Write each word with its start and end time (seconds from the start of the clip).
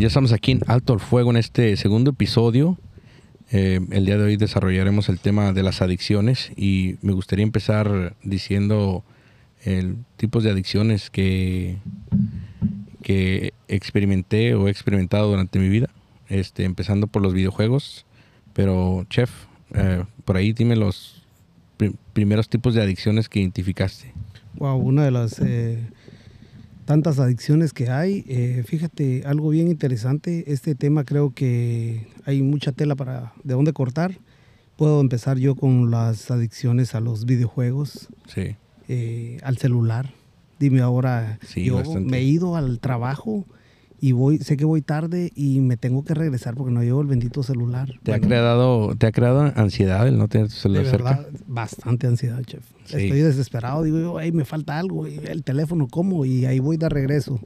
Ya 0.00 0.06
estamos 0.06 0.32
aquí 0.32 0.52
en 0.52 0.62
Alto 0.66 0.94
al 0.94 1.00
Fuego 1.00 1.30
en 1.30 1.36
este 1.36 1.76
segundo 1.76 2.12
episodio. 2.12 2.78
Eh, 3.52 3.80
el 3.90 4.06
día 4.06 4.16
de 4.16 4.24
hoy 4.24 4.38
desarrollaremos 4.38 5.10
el 5.10 5.20
tema 5.20 5.52
de 5.52 5.62
las 5.62 5.82
adicciones 5.82 6.52
y 6.56 6.96
me 7.02 7.12
gustaría 7.12 7.42
empezar 7.42 8.16
diciendo 8.22 9.04
el 9.62 9.98
tipos 10.16 10.42
de 10.42 10.52
adicciones 10.52 11.10
que, 11.10 11.76
que 13.02 13.52
experimenté 13.68 14.54
o 14.54 14.68
he 14.68 14.70
experimentado 14.70 15.28
durante 15.28 15.58
mi 15.58 15.68
vida, 15.68 15.90
este, 16.30 16.64
empezando 16.64 17.06
por 17.06 17.20
los 17.20 17.34
videojuegos. 17.34 18.06
Pero, 18.54 19.04
chef, 19.10 19.30
eh, 19.74 20.04
por 20.24 20.38
ahí 20.38 20.54
dime 20.54 20.76
los 20.76 21.26
primeros 22.14 22.48
tipos 22.48 22.72
de 22.72 22.80
adicciones 22.80 23.28
que 23.28 23.40
identificaste. 23.40 24.14
Wow, 24.54 24.78
una 24.78 25.04
de 25.04 25.10
las 25.10 25.38
eh, 25.40 25.78
tantas 26.90 27.20
adicciones 27.20 27.72
que 27.72 27.88
hay. 27.88 28.24
Eh, 28.26 28.64
fíjate, 28.66 29.22
algo 29.24 29.50
bien 29.50 29.68
interesante. 29.68 30.52
Este 30.52 30.74
tema 30.74 31.04
creo 31.04 31.32
que 31.32 32.08
hay 32.24 32.42
mucha 32.42 32.72
tela 32.72 32.96
para 32.96 33.32
de 33.44 33.54
dónde 33.54 33.72
cortar. 33.72 34.18
Puedo 34.74 35.00
empezar 35.00 35.38
yo 35.38 35.54
con 35.54 35.92
las 35.92 36.32
adicciones 36.32 36.96
a 36.96 37.00
los 37.00 37.26
videojuegos, 37.26 38.08
sí. 38.26 38.56
al 39.44 39.56
celular. 39.58 40.10
Dime 40.58 40.80
ahora, 40.80 41.38
yo 41.54 41.80
me 42.00 42.18
he 42.18 42.22
ido 42.24 42.56
al 42.56 42.80
trabajo 42.80 43.46
y 44.00 44.12
voy, 44.12 44.38
sé 44.38 44.56
que 44.56 44.64
voy 44.64 44.80
tarde 44.80 45.30
y 45.34 45.60
me 45.60 45.76
tengo 45.76 46.04
que 46.04 46.14
regresar 46.14 46.54
porque 46.54 46.72
no 46.72 46.82
llevo 46.82 47.02
el 47.02 47.06
bendito 47.06 47.42
celular. 47.42 47.92
¿Te, 48.02 48.14
ha, 48.14 48.20
creado, 48.20 48.94
¿te 48.96 49.06
ha 49.06 49.12
creado 49.12 49.52
ansiedad 49.54 50.08
el 50.08 50.16
no 50.16 50.26
tener 50.28 50.48
tu 50.48 50.54
celular 50.54 50.84
de 50.84 50.90
verdad, 50.90 51.26
Bastante 51.46 52.06
ansiedad, 52.06 52.42
chef. 52.44 52.64
Estoy 52.84 53.20
desesperado, 53.20 53.82
digo 53.82 53.98
yo, 53.98 54.32
me 54.32 54.44
falta 54.46 54.78
algo, 54.78 55.06
el 55.06 55.44
teléfono, 55.44 55.86
¿cómo? 55.86 56.24
Y 56.24 56.46
ahí 56.46 56.60
voy 56.60 56.78
de 56.78 56.88
regreso. 56.88 57.40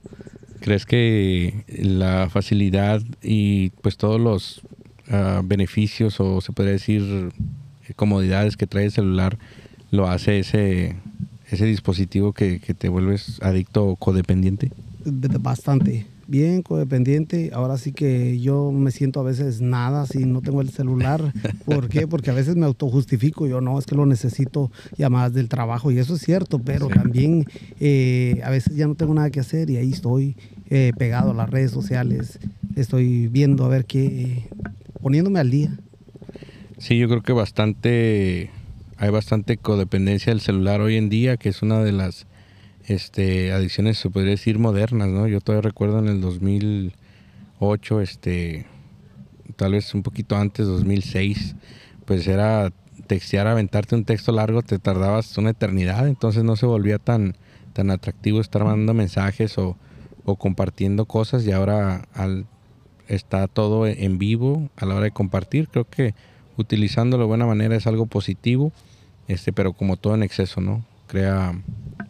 ¿Crees 0.60 0.86
que 0.86 1.64
la 1.68 2.28
facilidad 2.30 3.02
y 3.20 3.70
pues 3.82 3.96
todos 3.96 4.20
los 4.20 4.62
ah, 5.10 5.42
beneficios 5.44 6.20
o 6.20 6.40
se 6.40 6.52
podría 6.52 6.72
decir 6.72 7.32
comodidades 7.96 8.56
que 8.56 8.66
trae 8.66 8.86
el 8.86 8.92
celular 8.92 9.38
lo 9.90 10.08
hace 10.08 10.38
ese, 10.38 10.96
ese 11.50 11.66
dispositivo 11.66 12.32
que, 12.32 12.60
que 12.60 12.74
te 12.74 12.88
vuelves 12.88 13.40
adicto 13.42 13.86
o 13.86 13.96
codependiente? 13.96 14.70
Bastante 15.04 16.06
bien 16.26 16.62
codependiente. 16.62 17.50
Ahora 17.52 17.78
sí 17.78 17.92
que 17.92 18.40
yo 18.40 18.72
me 18.72 18.90
siento 18.90 19.20
a 19.20 19.22
veces 19.22 19.60
nada 19.60 20.06
si 20.06 20.24
no 20.24 20.40
tengo 20.40 20.60
el 20.60 20.70
celular. 20.70 21.32
¿Por 21.64 21.88
qué? 21.88 22.06
Porque 22.06 22.30
a 22.30 22.34
veces 22.34 22.56
me 22.56 22.66
autojustifico. 22.66 23.46
Yo 23.46 23.60
no, 23.60 23.78
es 23.78 23.86
que 23.86 23.94
lo 23.94 24.06
necesito 24.06 24.70
llamadas 24.96 25.32
del 25.32 25.48
trabajo 25.48 25.90
y 25.90 25.98
eso 25.98 26.14
es 26.14 26.22
cierto, 26.22 26.58
pero 26.58 26.88
también 26.88 27.44
eh, 27.80 28.40
a 28.44 28.50
veces 28.50 28.76
ya 28.76 28.86
no 28.86 28.94
tengo 28.94 29.14
nada 29.14 29.30
que 29.30 29.40
hacer 29.40 29.70
y 29.70 29.76
ahí 29.76 29.92
estoy 29.92 30.36
eh, 30.70 30.92
pegado 30.96 31.32
a 31.32 31.34
las 31.34 31.50
redes 31.50 31.70
sociales. 31.70 32.38
Estoy 32.76 33.28
viendo 33.28 33.64
a 33.64 33.68
ver 33.68 33.84
qué, 33.84 34.48
poniéndome 35.00 35.40
al 35.40 35.50
día. 35.50 35.78
Sí, 36.78 36.98
yo 36.98 37.08
creo 37.08 37.22
que 37.22 37.32
bastante, 37.32 38.50
hay 38.96 39.10
bastante 39.10 39.56
codependencia 39.56 40.32
del 40.32 40.40
celular 40.40 40.80
hoy 40.80 40.96
en 40.96 41.08
día, 41.08 41.36
que 41.36 41.48
es 41.48 41.62
una 41.62 41.82
de 41.82 41.92
las 41.92 42.26
este, 42.86 43.52
adicciones, 43.52 43.98
se 43.98 44.10
podría 44.10 44.32
decir, 44.32 44.58
modernas, 44.58 45.08
¿no? 45.08 45.26
Yo 45.26 45.40
todavía 45.40 45.68
recuerdo 45.68 45.98
en 45.98 46.08
el 46.08 46.20
2008, 46.20 48.00
este, 48.00 48.66
tal 49.56 49.72
vez 49.72 49.94
un 49.94 50.02
poquito 50.02 50.36
antes, 50.36 50.66
2006, 50.66 51.56
pues 52.04 52.26
era 52.26 52.72
textear, 53.06 53.46
aventarte 53.46 53.94
un 53.94 54.04
texto 54.04 54.32
largo, 54.32 54.62
te 54.62 54.78
tardabas 54.78 55.36
una 55.38 55.50
eternidad, 55.50 56.06
entonces 56.08 56.44
no 56.44 56.56
se 56.56 56.66
volvía 56.66 56.98
tan, 56.98 57.36
tan 57.72 57.90
atractivo 57.90 58.40
estar 58.40 58.64
mandando 58.64 58.94
mensajes 58.94 59.58
o, 59.58 59.76
o 60.24 60.36
compartiendo 60.36 61.04
cosas 61.04 61.46
y 61.46 61.52
ahora 61.52 62.08
al, 62.14 62.46
está 63.08 63.46
todo 63.48 63.86
en 63.86 64.18
vivo 64.18 64.70
a 64.76 64.86
la 64.86 64.94
hora 64.94 65.04
de 65.04 65.10
compartir. 65.10 65.68
Creo 65.68 65.84
que 65.88 66.14
utilizándolo 66.56 67.24
de 67.24 67.28
buena 67.28 67.46
manera 67.46 67.76
es 67.76 67.86
algo 67.86 68.06
positivo, 68.06 68.72
este, 69.28 69.52
pero 69.52 69.72
como 69.72 69.96
todo 69.96 70.14
en 70.14 70.22
exceso, 70.22 70.60
¿no? 70.60 70.84
Crea 71.06 71.54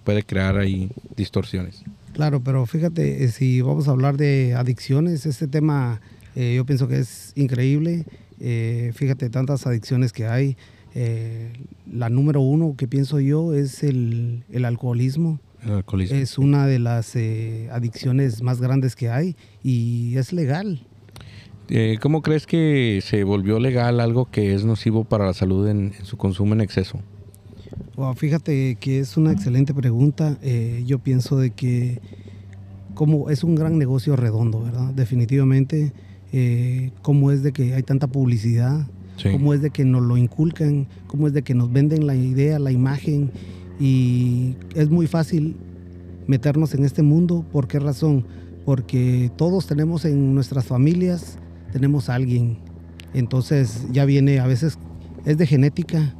puede 0.05 0.23
crear 0.23 0.57
ahí 0.57 0.91
distorsiones. 1.17 1.83
Claro, 2.13 2.41
pero 2.41 2.65
fíjate, 2.65 3.25
eh, 3.25 3.29
si 3.29 3.61
vamos 3.61 3.89
a 3.89 3.91
hablar 3.91 4.17
de 4.17 4.55
adicciones, 4.55 5.27
este 5.27 5.49
tema 5.49 6.01
eh, 6.37 6.55
yo 6.57 6.65
pienso 6.65 6.87
que 6.87 6.99
es 6.99 7.33
increíble. 7.35 8.05
Eh, 8.39 8.93
fíjate, 8.95 9.31
tantas 9.31 9.67
adicciones 9.67 10.13
que 10.13 10.27
hay. 10.27 10.57
la 11.93 12.09
número 12.09 12.41
uno 12.41 12.77
que 12.77 12.87
pienso 12.87 13.19
yo 13.19 13.53
es 13.53 13.83
el, 13.83 14.45
alcoholismo. 14.65 15.41
El 15.65 15.73
alcoholismo. 15.73 16.17
Es 16.17 16.39
una 16.39 16.67
de 16.69 16.79
las 16.79 17.17
adicciones 17.73 18.43
más 18.43 18.61
grandes 18.61 18.95
que 18.95 19.11
hay 19.11 19.35
y 19.65 20.17
es 20.17 20.33
legal. 20.33 20.87
¿Cómo 22.01 22.23
crees 22.23 22.47
que 22.47 23.01
se 23.03 23.25
volvió 23.25 23.59
legal 23.59 23.99
algo 23.99 24.27
que 24.27 24.55
es 24.55 24.65
nocivo 24.65 25.03
para 25.05 25.27
la 25.27 25.33
salud 25.33 25.67
en 25.67 25.95
su 26.05 26.17
consumo 26.17 26.55
en 26.55 26.61
exceso? 26.61 27.01
Fíjate 28.17 28.77
que 28.77 28.99
es 28.99 29.17
una 29.17 29.33
excelente 29.33 29.73
pregunta. 29.73 30.37
Eh, 30.43 30.83
yo 30.87 30.99
pienso 30.99 31.39
de 31.39 31.51
que 31.51 32.01
como 32.95 33.31
es 33.31 33.45
un 33.45 33.55
gran 33.55 33.79
negocio 33.79 34.17
redondo, 34.17 34.63
¿verdad? 34.63 34.93
Definitivamente, 34.95 35.93
eh, 36.33 36.91
cómo 37.03 37.31
es 37.31 37.43
de 37.43 37.53
que 37.53 37.75
hay 37.75 37.83
tanta 37.83 38.07
publicidad, 38.07 38.87
cómo 39.33 39.55
es 39.55 39.63
de 39.63 39.71
que 39.71 39.85
nos 39.85 40.03
lo 40.03 40.17
inculcan, 40.17 40.89
cómo 41.07 41.27
es 41.27 41.33
de 41.33 41.43
que 41.43 41.55
nos 41.55 41.73
venden 41.73 42.07
la 42.07 42.17
idea, 42.17 42.59
la 42.59 42.73
imagen 42.73 43.31
y 43.79 44.57
es 44.75 44.91
muy 44.91 45.07
fácil 45.07 45.57
meternos 46.27 46.75
en 46.75 46.85
este 46.85 47.03
mundo. 47.03 47.45
¿Por 47.53 47.69
qué 47.69 47.79
razón? 47.79 48.27
Porque 48.65 49.31
todos 49.37 49.67
tenemos 49.67 50.05
en 50.05 50.35
nuestras 50.35 50.65
familias, 50.65 51.39
tenemos 51.73 52.09
a 52.09 52.15
alguien. 52.15 52.59
Entonces 53.13 53.87
ya 53.93 54.05
viene, 54.05 54.41
a 54.41 54.47
veces 54.47 54.79
es 55.25 55.39
de 55.39 55.47
genética, 55.47 56.15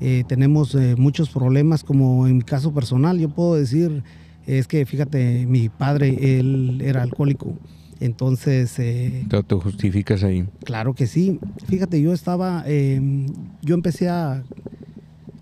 eh, 0.00 0.24
tenemos 0.26 0.74
eh, 0.74 0.94
muchos 0.96 1.30
problemas, 1.30 1.82
como 1.82 2.26
en 2.26 2.38
mi 2.38 2.42
caso 2.42 2.72
personal, 2.72 3.18
yo 3.18 3.28
puedo 3.28 3.54
decir, 3.54 4.02
es 4.46 4.66
que 4.66 4.84
fíjate, 4.84 5.46
mi 5.46 5.68
padre, 5.68 6.38
él 6.38 6.80
era 6.84 7.02
alcohólico. 7.02 7.54
Entonces... 7.98 8.78
Eh, 8.78 9.26
¿Te, 9.28 9.54
justificas 9.54 10.22
ahí? 10.22 10.46
Claro 10.64 10.94
que 10.94 11.06
sí. 11.06 11.40
Fíjate, 11.66 12.00
yo 12.00 12.12
estaba, 12.12 12.62
em, 12.66 13.26
yo 13.62 13.74
empecé 13.74 14.08
a, 14.08 14.44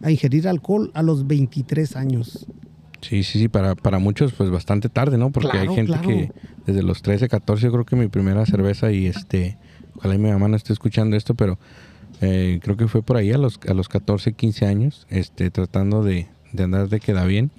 a, 0.03 0.11
ingerir 0.11 0.47
alcohol 0.47 0.91
a 0.95 1.03
los 1.03 1.27
23 1.27 1.97
años. 1.97 2.47
Sí, 3.01 3.23
sí, 3.25 3.41
sí, 3.41 3.49
para, 3.49 3.75
para 3.75 3.99
muchos 3.99 4.33
pues 4.33 4.51
bastante 4.51 4.89
tarde, 4.89 5.19
¿no? 5.19 5.31
Porque 5.31 5.59
hay 5.59 5.69
gente 5.69 5.99
que 6.07 6.31
desde 6.65 6.83
los 6.83 7.03
13, 7.03 7.29
14, 7.29 7.65
yo 7.65 7.73
creo 7.73 7.85
que 7.85 7.97
mi 7.97 8.09
primera 8.09 8.47
cerveza 8.47 8.93
y 8.93 9.07
este, 9.07 9.59
ojalá 9.97 10.17
mi 10.17 10.31
mamá 10.31 10.49
no 10.49 10.57
esté 10.57 10.73
escuchando 10.73 11.17
esto, 11.17 11.35
pero 11.35 11.59
eh, 12.27 12.59
creo 12.63 12.79
que 12.79 12.89
fue 12.89 13.03
por 13.03 13.19
ahí 13.19 13.33
a 13.33 13.39
los, 13.39 13.61
a 13.69 13.75
los 13.75 13.89
14, 13.89 14.33
15 14.33 14.65
años, 14.65 15.07
este, 15.11 15.51
tratando 15.51 16.03
de, 16.03 16.27
andar 16.59 16.89
de 16.89 16.99
queda 16.99 17.27
bien. 17.27 17.51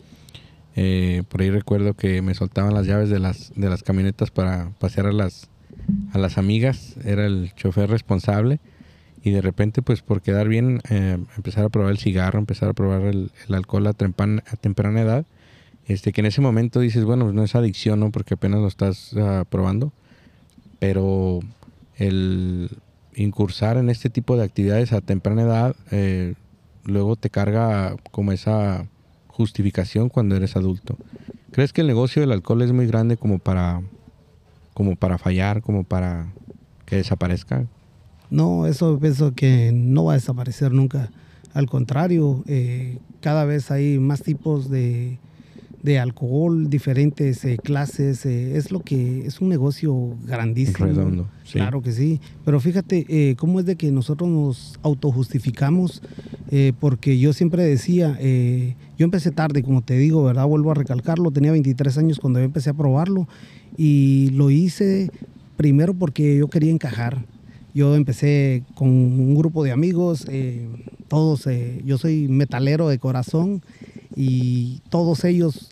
Eh, 0.75 1.21
por 1.29 1.41
ahí 1.41 1.51
recuerdo 1.51 1.93
que 1.93 2.23
me 2.23 2.33
soltaban 2.33 2.73
las 2.73 2.87
llaves 2.87 3.09
de 3.09 3.19
las, 3.19 3.53
de 3.55 3.69
las 3.69 3.83
camionetas 3.83 4.31
para 4.31 4.71
pasear 4.79 5.05
a 5.05 5.11
las, 5.11 5.49
a 6.13 6.17
las 6.17 6.39
amigas. 6.39 6.95
Era 7.05 7.27
el 7.27 7.53
chofer 7.55 7.91
responsable. 7.91 8.59
Y 9.23 9.31
de 9.31 9.41
repente, 9.41 9.83
pues 9.83 10.01
por 10.01 10.21
quedar 10.21 10.47
bien, 10.47 10.81
eh, 10.89 11.17
empezar 11.37 11.65
a 11.65 11.69
probar 11.69 11.91
el 11.91 11.99
cigarro, 11.99 12.39
empezar 12.39 12.69
a 12.69 12.73
probar 12.73 13.01
el, 13.03 13.31
alcohol 13.49 13.85
a, 13.85 13.93
temprana 13.93 15.01
edad. 15.01 15.25
Este, 15.85 16.11
que 16.11 16.21
en 16.21 16.27
ese 16.27 16.41
momento 16.41 16.79
dices, 16.79 17.03
bueno, 17.03 17.31
no 17.31 17.43
es 17.43 17.53
adicción, 17.53 17.99
¿no? 17.99 18.11
Porque 18.11 18.33
apenas 18.33 18.61
lo 18.61 18.67
estás 18.67 19.15
ah, 19.15 19.45
probando. 19.47 19.93
Pero 20.79 21.41
el, 21.97 22.69
incursar 23.15 23.77
en 23.77 23.89
este 23.89 24.09
tipo 24.09 24.37
de 24.37 24.43
actividades 24.43 24.93
a 24.93 25.01
temprana 25.01 25.43
edad, 25.43 25.75
eh, 25.91 26.35
luego 26.83 27.15
te 27.15 27.29
carga 27.29 27.95
como 28.11 28.31
esa 28.31 28.87
justificación 29.27 30.09
cuando 30.09 30.35
eres 30.35 30.55
adulto. 30.55 30.97
¿Crees 31.51 31.73
que 31.73 31.81
el 31.81 31.87
negocio 31.87 32.21
del 32.21 32.31
alcohol 32.31 32.61
es 32.61 32.71
muy 32.71 32.87
grande 32.87 33.17
como 33.17 33.39
para, 33.39 33.81
como 34.73 34.95
para 34.95 35.17
fallar, 35.17 35.61
como 35.61 35.83
para 35.83 36.33
que 36.85 36.97
desaparezca? 36.97 37.65
No, 38.29 38.65
eso 38.65 38.99
pienso 38.99 39.33
que 39.33 39.71
no 39.73 40.05
va 40.05 40.13
a 40.13 40.15
desaparecer 40.15 40.71
nunca. 40.71 41.11
Al 41.53 41.67
contrario, 41.67 42.43
eh, 42.47 42.99
cada 43.21 43.45
vez 43.45 43.71
hay 43.71 43.97
más 43.99 44.21
tipos 44.21 44.69
de, 44.69 45.17
de 45.85 45.99
alcohol, 45.99 46.67
diferentes 46.69 47.45
eh, 47.45 47.57
clases, 47.63 48.25
eh, 48.25 48.57
es 48.57 48.71
lo 48.71 48.79
que 48.79 49.27
es 49.27 49.39
un 49.39 49.49
negocio 49.49 50.17
grandísimo. 50.25 50.87
Redondo, 50.87 51.29
Claro 51.51 51.83
que 51.83 51.91
sí, 51.91 52.19
pero 52.43 52.59
fíjate 52.59 53.05
eh, 53.07 53.35
cómo 53.35 53.59
es 53.59 53.67
de 53.67 53.75
que 53.75 53.91
nosotros 53.91 54.27
nos 54.27 54.79
autojustificamos, 54.81 56.01
porque 56.79 57.19
yo 57.19 57.33
siempre 57.33 57.63
decía, 57.63 58.17
yo 58.97 59.03
empecé 59.03 59.31
tarde, 59.31 59.61
como 59.61 59.81
te 59.81 59.97
digo, 59.97 60.23
¿verdad? 60.23 60.45
Vuelvo 60.47 60.71
a 60.71 60.73
recalcarlo, 60.73 61.29
tenía 61.31 61.51
23 61.51 61.97
años 61.97 62.19
cuando 62.19 62.39
yo 62.39 62.45
empecé 62.45 62.69
a 62.69 62.73
probarlo 62.73 63.27
y 63.77 64.29
lo 64.31 64.49
hice 64.49 65.11
primero 65.57 65.93
porque 65.93 66.37
yo 66.37 66.47
quería 66.47 66.71
encajar. 66.71 67.25
Yo 67.73 67.95
empecé 67.95 68.63
con 68.73 68.87
un 68.87 69.35
grupo 69.35 69.63
de 69.63 69.71
amigos, 69.71 70.25
todos, 71.09 71.47
yo 71.83 71.97
soy 71.97 72.27
metalero 72.29 72.87
de 72.87 72.99
corazón 72.99 73.61
y 74.15 74.81
todos 74.89 75.23
ellos 75.23 75.69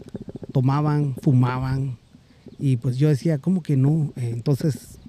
tomaban, 0.51 1.15
fumaban 1.21 1.97
Y 2.59 2.77
pues 2.77 2.97
yo 2.97 3.09
decía, 3.09 3.39
¿cómo 3.39 3.63
que 3.63 3.75
no? 3.75 4.13
Entonces 4.15 4.99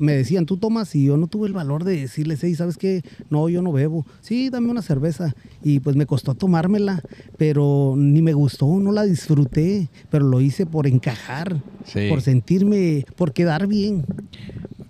me 0.00 0.12
decían, 0.12 0.46
tú 0.46 0.56
tomas 0.56 0.94
y 0.94 1.04
yo 1.04 1.18
no 1.18 1.26
tuve 1.26 1.46
el 1.46 1.52
valor 1.52 1.84
de 1.84 2.00
decirles, 2.00 2.40
hey, 2.42 2.54
¿sabes 2.54 2.78
qué? 2.78 3.02
No, 3.28 3.50
yo 3.50 3.60
no 3.60 3.70
bebo. 3.70 4.06
Sí, 4.22 4.48
dame 4.48 4.70
una 4.70 4.80
cerveza. 4.80 5.34
Y 5.62 5.80
pues 5.80 5.94
me 5.94 6.06
costó 6.06 6.34
tomármela, 6.34 7.02
pero 7.36 7.94
ni 7.98 8.22
me 8.22 8.32
gustó, 8.32 8.80
no 8.80 8.92
la 8.92 9.04
disfruté, 9.04 9.90
pero 10.08 10.24
lo 10.24 10.40
hice 10.40 10.64
por 10.64 10.86
encajar, 10.86 11.62
por 12.08 12.22
sentirme, 12.22 13.04
por 13.14 13.34
quedar 13.34 13.66
bien. 13.66 14.06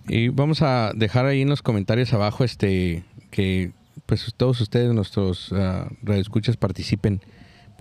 Y 0.09 0.29
vamos 0.29 0.63
a 0.63 0.93
dejar 0.95 1.27
ahí 1.27 1.43
en 1.43 1.49
los 1.49 1.61
comentarios 1.61 2.13
abajo 2.13 2.45
este 2.45 3.03
que 3.31 3.73
pues 4.07 4.33
todos 4.37 4.61
ustedes, 4.61 4.93
nuestros 4.95 5.51
uh, 5.53 5.87
radioescuchas, 6.03 6.57
participen. 6.57 7.21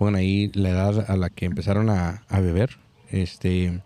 Pongan 0.00 0.14
ahí 0.14 0.50
la 0.54 0.70
edad 0.70 1.10
a 1.10 1.16
la 1.18 1.28
que 1.28 1.44
empezaron 1.44 1.90
a, 1.90 2.22
a 2.30 2.40
beber. 2.40 2.78
Este 3.10 3.82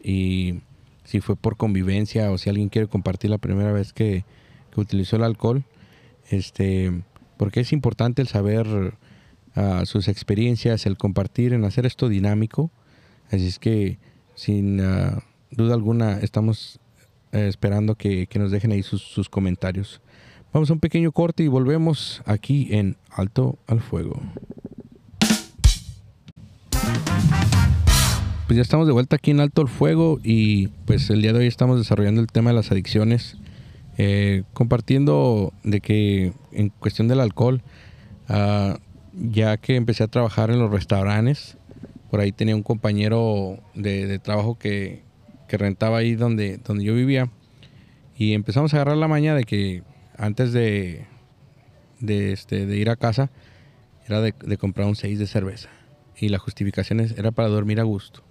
y 0.00 0.60
si 1.02 1.20
fue 1.20 1.34
por 1.34 1.56
convivencia 1.56 2.30
o 2.30 2.38
si 2.38 2.48
alguien 2.48 2.68
quiere 2.68 2.86
compartir 2.86 3.30
la 3.30 3.38
primera 3.38 3.72
vez 3.72 3.92
que, 3.92 4.24
utilizó 4.76 5.16
el 5.16 5.24
alcohol, 5.24 5.64
este, 6.30 7.02
porque 7.36 7.58
es 7.58 7.72
importante 7.72 8.22
el 8.22 8.28
saber 8.28 8.94
ah, 9.56 9.82
sus 9.86 10.06
experiencias, 10.06 10.86
el 10.86 10.96
compartir, 10.96 11.52
en 11.52 11.64
hacer 11.64 11.84
esto 11.84 12.08
dinámico. 12.08 12.70
Así 13.28 13.48
es 13.48 13.58
que, 13.58 13.98
sin 14.36 14.80
ah, 14.80 15.24
duda 15.50 15.74
alguna, 15.74 16.20
estamos 16.20 16.78
eh, 17.32 17.48
esperando 17.48 17.96
que, 17.96 18.28
que, 18.28 18.38
nos 18.38 18.52
dejen 18.52 18.70
ahí 18.70 18.84
sus, 18.84 19.02
sus 19.02 19.28
comentarios. 19.28 20.00
Vamos 20.52 20.70
a 20.70 20.74
un 20.74 20.80
pequeño 20.80 21.10
corte 21.10 21.42
y 21.42 21.48
volvemos 21.48 22.22
aquí 22.24 22.68
en 22.70 22.96
Alto 23.10 23.58
al 23.66 23.80
Fuego. 23.80 24.22
Pues 28.48 28.56
ya 28.56 28.62
estamos 28.62 28.86
de 28.86 28.94
vuelta 28.94 29.16
aquí 29.16 29.30
en 29.30 29.40
Alto 29.40 29.60
el 29.60 29.68
Fuego 29.68 30.18
y 30.24 30.68
pues 30.86 31.10
el 31.10 31.20
día 31.20 31.34
de 31.34 31.40
hoy 31.40 31.46
estamos 31.46 31.76
desarrollando 31.76 32.22
el 32.22 32.28
tema 32.28 32.48
de 32.48 32.56
las 32.56 32.72
adicciones, 32.72 33.36
eh, 33.98 34.44
compartiendo 34.54 35.52
de 35.64 35.82
que 35.82 36.32
en 36.52 36.70
cuestión 36.70 37.08
del 37.08 37.20
alcohol, 37.20 37.60
ah, 38.26 38.78
ya 39.12 39.58
que 39.58 39.76
empecé 39.76 40.02
a 40.02 40.08
trabajar 40.08 40.50
en 40.50 40.58
los 40.60 40.70
restaurantes, 40.70 41.58
por 42.10 42.20
ahí 42.20 42.32
tenía 42.32 42.56
un 42.56 42.62
compañero 42.62 43.58
de, 43.74 44.18
trabajo 44.18 44.58
que, 44.58 45.02
rentaba 45.50 45.98
ahí 45.98 46.14
donde, 46.14 46.56
donde 46.56 46.84
yo 46.84 46.94
vivía 46.94 47.30
y 48.16 48.32
empezamos 48.32 48.72
a 48.72 48.78
agarrar 48.78 48.96
la 48.96 49.08
maña 49.08 49.34
de 49.34 49.44
que 49.44 49.82
antes 50.16 50.54
de, 50.54 51.04
de, 52.00 52.32
este, 52.32 52.64
de 52.64 52.78
ir 52.78 52.88
a 52.88 52.96
casa 52.96 53.30
era 54.06 54.22
de, 54.22 54.32
de 54.42 54.56
comprar 54.56 54.86
un 54.86 54.96
6 54.96 55.18
de 55.18 55.26
cerveza 55.26 55.68
y 56.20 56.28
la 56.28 56.38
justificación 56.38 57.00
era 57.00 57.30
para 57.30 57.48
dormir 57.48 57.80
a 57.80 57.84
gusto. 57.84 58.22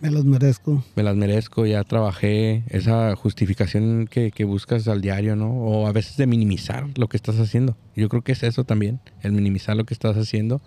Me 0.00 0.10
las 0.10 0.24
merezco. 0.24 0.84
Me 0.94 1.02
las 1.02 1.16
merezco, 1.16 1.64
ya 1.64 1.82
trabajé. 1.82 2.64
Esa 2.68 3.16
justificación 3.16 4.06
que, 4.06 4.44
buscas 4.44 4.86
al 4.88 5.00
diario, 5.00 5.36
¿no? 5.36 5.50
O 5.50 5.86
a 5.86 5.92
veces 5.92 6.18
de 6.18 6.26
minimizar 6.26 6.86
lo 6.98 7.08
que 7.08 7.16
estás 7.16 7.40
haciendo. 7.40 7.76
Yo 7.94 8.08
creo 8.10 8.22
que 8.22 8.32
es 8.32 8.42
eso 8.42 8.64
también, 8.64 9.00
el 9.22 9.32
minimizar 9.32 9.74
lo 9.74 9.84
que 9.84 9.94
estás 9.94 10.16
haciendo, 10.16 10.60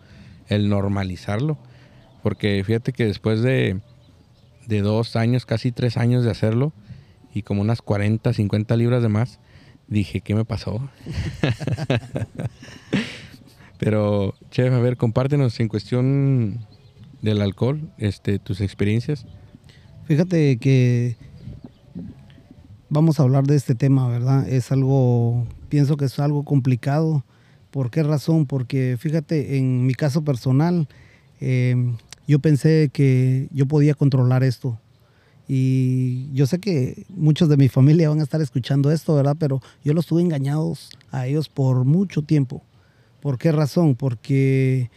el 0.48 0.68
normalizarlo. 0.68 1.60
Porque 2.24 2.64
fíjate 2.66 2.92
que 2.92 3.06
después 3.06 3.42
de, 3.42 3.82
de 4.66 4.82
dos 4.82 5.16
años, 5.16 5.46
casi 5.46 5.72
tres 5.72 5.98
años 5.98 6.24
de 6.24 6.32
hacerlo, 6.32 6.74
y 7.32 7.44
como 7.44 7.62
unas 7.62 7.84
40, 7.84 8.34
50 8.34 8.76
libras 8.78 9.04
de 9.04 9.10
más, 9.10 9.40
dije, 9.88 10.22
¿qué 10.22 10.34
me 10.34 10.46
pasó? 10.46 10.90
Pero, 13.80 14.36
chef, 14.52 14.74
a 14.74 14.80
ver, 14.80 14.98
compártenos 14.98 15.60
en 15.60 15.70
cuestión 15.70 16.60
del 17.22 17.42
alcohol, 17.42 17.90
este, 17.98 18.38
tus 18.38 18.62
experiencias. 18.62 19.26
Fíjate 20.06 20.58
que 20.58 21.16
vamos 22.90 23.20
a 23.20 23.24
hablar 23.24 23.46
de 23.46 23.56
este 23.56 23.76
tema, 23.76 24.08
¿verdad? 24.10 24.48
Es 24.50 24.72
algo, 24.72 25.48
pienso 25.70 25.96
que 25.98 26.06
es 26.06 26.20
algo 26.20 26.44
complicado. 26.44 27.24
¿Por 27.72 27.90
qué 27.90 28.04
razón? 28.04 28.46
Porque 28.46 28.98
fíjate, 29.00 29.58
en 29.58 29.86
mi 29.86 29.94
caso 29.94 30.24
personal, 30.24 30.88
em, 31.40 31.96
yo 32.28 32.40
pensé 32.40 32.90
que 32.92 33.48
yo 33.52 33.66
podía 33.66 33.94
controlar 33.94 34.44
esto. 34.44 34.78
Y 35.48 36.32
yo 36.34 36.46
sé 36.46 36.60
que 36.60 37.06
muchos 37.10 37.50
de 37.50 37.58
mi 37.58 37.70
familia 37.70 38.10
van 38.10 38.20
a 38.20 38.24
estar 38.24 38.42
escuchando 38.42 38.92
esto, 38.92 39.16
¿verdad? 39.16 39.38
Pero 39.40 39.62
yo 39.84 39.94
los 39.94 40.06
tuve 40.06 40.22
engañados 40.22 40.90
a 41.12 41.28
ellos 41.28 41.50
por 41.50 41.86
mucho 41.86 42.22
tiempo. 42.22 42.64
¿Por 43.22 43.38
qué 43.38 43.52
razón? 43.52 43.96
Porque 43.96 44.90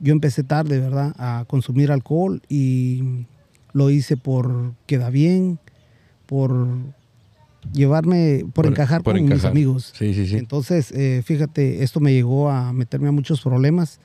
yo 0.00 0.12
empecé 0.12 0.42
tarde, 0.42 0.78
¿verdad?, 0.78 1.14
a 1.18 1.44
consumir 1.46 1.90
alcohol 1.90 2.42
y 2.48 3.26
lo 3.72 3.90
hice 3.90 4.16
por 4.16 4.74
queda 4.86 5.10
bien, 5.10 5.58
por 6.26 6.66
llevarme, 7.72 8.44
por, 8.52 8.66
encajar 8.66 9.02
con 9.02 9.22
mis 9.24 9.44
amigos. 9.44 9.92
Sí, 9.96 10.14
sí, 10.14 10.26
sí. 10.26 10.36
Entonces, 10.36 10.92
eh, 10.92 11.22
fíjate, 11.24 11.82
esto 11.82 12.00
me 12.00 12.12
llegó 12.12 12.50
a 12.50 12.72
meterme 12.72 13.08
a 13.08 13.12
muchos 13.12 13.40
problemas 13.40 14.00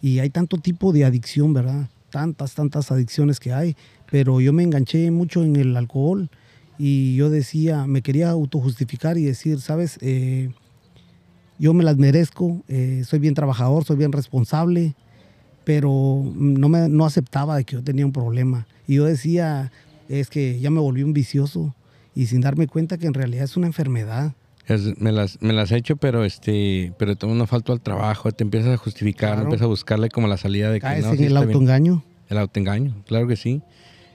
y 0.00 0.18
hay 0.18 0.30
tanto 0.30 0.58
tipo 0.58 0.92
de 0.92 1.04
adicción, 1.04 1.52
¿verdad? 1.52 1.88
Tantas, 2.10 2.54
tantas 2.54 2.90
adicciones 2.90 3.40
que 3.40 3.52
hay, 3.52 3.76
pero 4.10 4.40
yo 4.40 4.52
me 4.52 4.62
enganché 4.62 5.10
mucho 5.10 5.42
en 5.42 5.56
el 5.56 5.76
alcohol 5.76 6.30
y 6.78 7.16
yo 7.16 7.30
decía, 7.30 7.86
me 7.86 8.02
quería 8.02 8.30
autojustificar 8.30 9.18
y 9.18 9.24
decir, 9.24 9.60
¿sabes? 9.60 9.98
Eh, 10.00 10.50
yo 11.58 11.74
me 11.74 11.84
las 11.84 11.96
merezco, 11.96 12.62
eh, 12.68 13.02
soy 13.04 13.18
bien 13.18 13.34
trabajador, 13.34 13.84
soy 13.84 13.96
bien 13.96 14.12
responsable, 14.12 14.94
pero 15.64 16.22
no, 16.34 16.68
me, 16.68 16.88
no 16.88 17.06
aceptaba 17.06 17.56
de 17.56 17.64
que 17.64 17.74
yo 17.74 17.82
tenía 17.82 18.04
un 18.04 18.12
problema. 18.12 18.66
Y 18.86 18.96
yo 18.96 19.04
decía, 19.04 19.72
es 20.08 20.28
que 20.28 20.58
ya 20.60 20.70
me 20.70 20.80
volví 20.80 21.02
un 21.02 21.12
vicioso 21.12 21.74
y 22.14 22.26
sin 22.26 22.40
darme 22.40 22.66
cuenta 22.66 22.98
que 22.98 23.06
en 23.06 23.14
realidad 23.14 23.44
es 23.44 23.56
una 23.56 23.66
enfermedad. 23.66 24.34
me, 24.98 25.12
las, 25.12 25.40
me 25.42 25.52
las 25.52 25.72
he 25.72 25.76
hecho, 25.76 25.96
pero 25.96 26.24
este, 26.24 26.92
pero 26.98 27.16
todo 27.16 27.34
no 27.34 27.46
falto 27.46 27.72
al 27.72 27.80
trabajo, 27.80 28.30
te 28.32 28.44
empiezas 28.44 28.74
a 28.74 28.76
justificar, 28.76 29.38
empiezas 29.38 29.64
a 29.64 29.68
buscarle 29.68 30.08
como 30.08 30.28
la 30.28 30.36
salida 30.36 30.70
de 30.70 30.80
que 30.80 30.86
no, 31.00 31.12
en 31.12 31.24
el 31.24 31.36
autoengaño. 31.36 32.04
El 32.28 32.38
autoengaño, 32.38 33.02
claro 33.06 33.26
que 33.26 33.36
sí. 33.36 33.62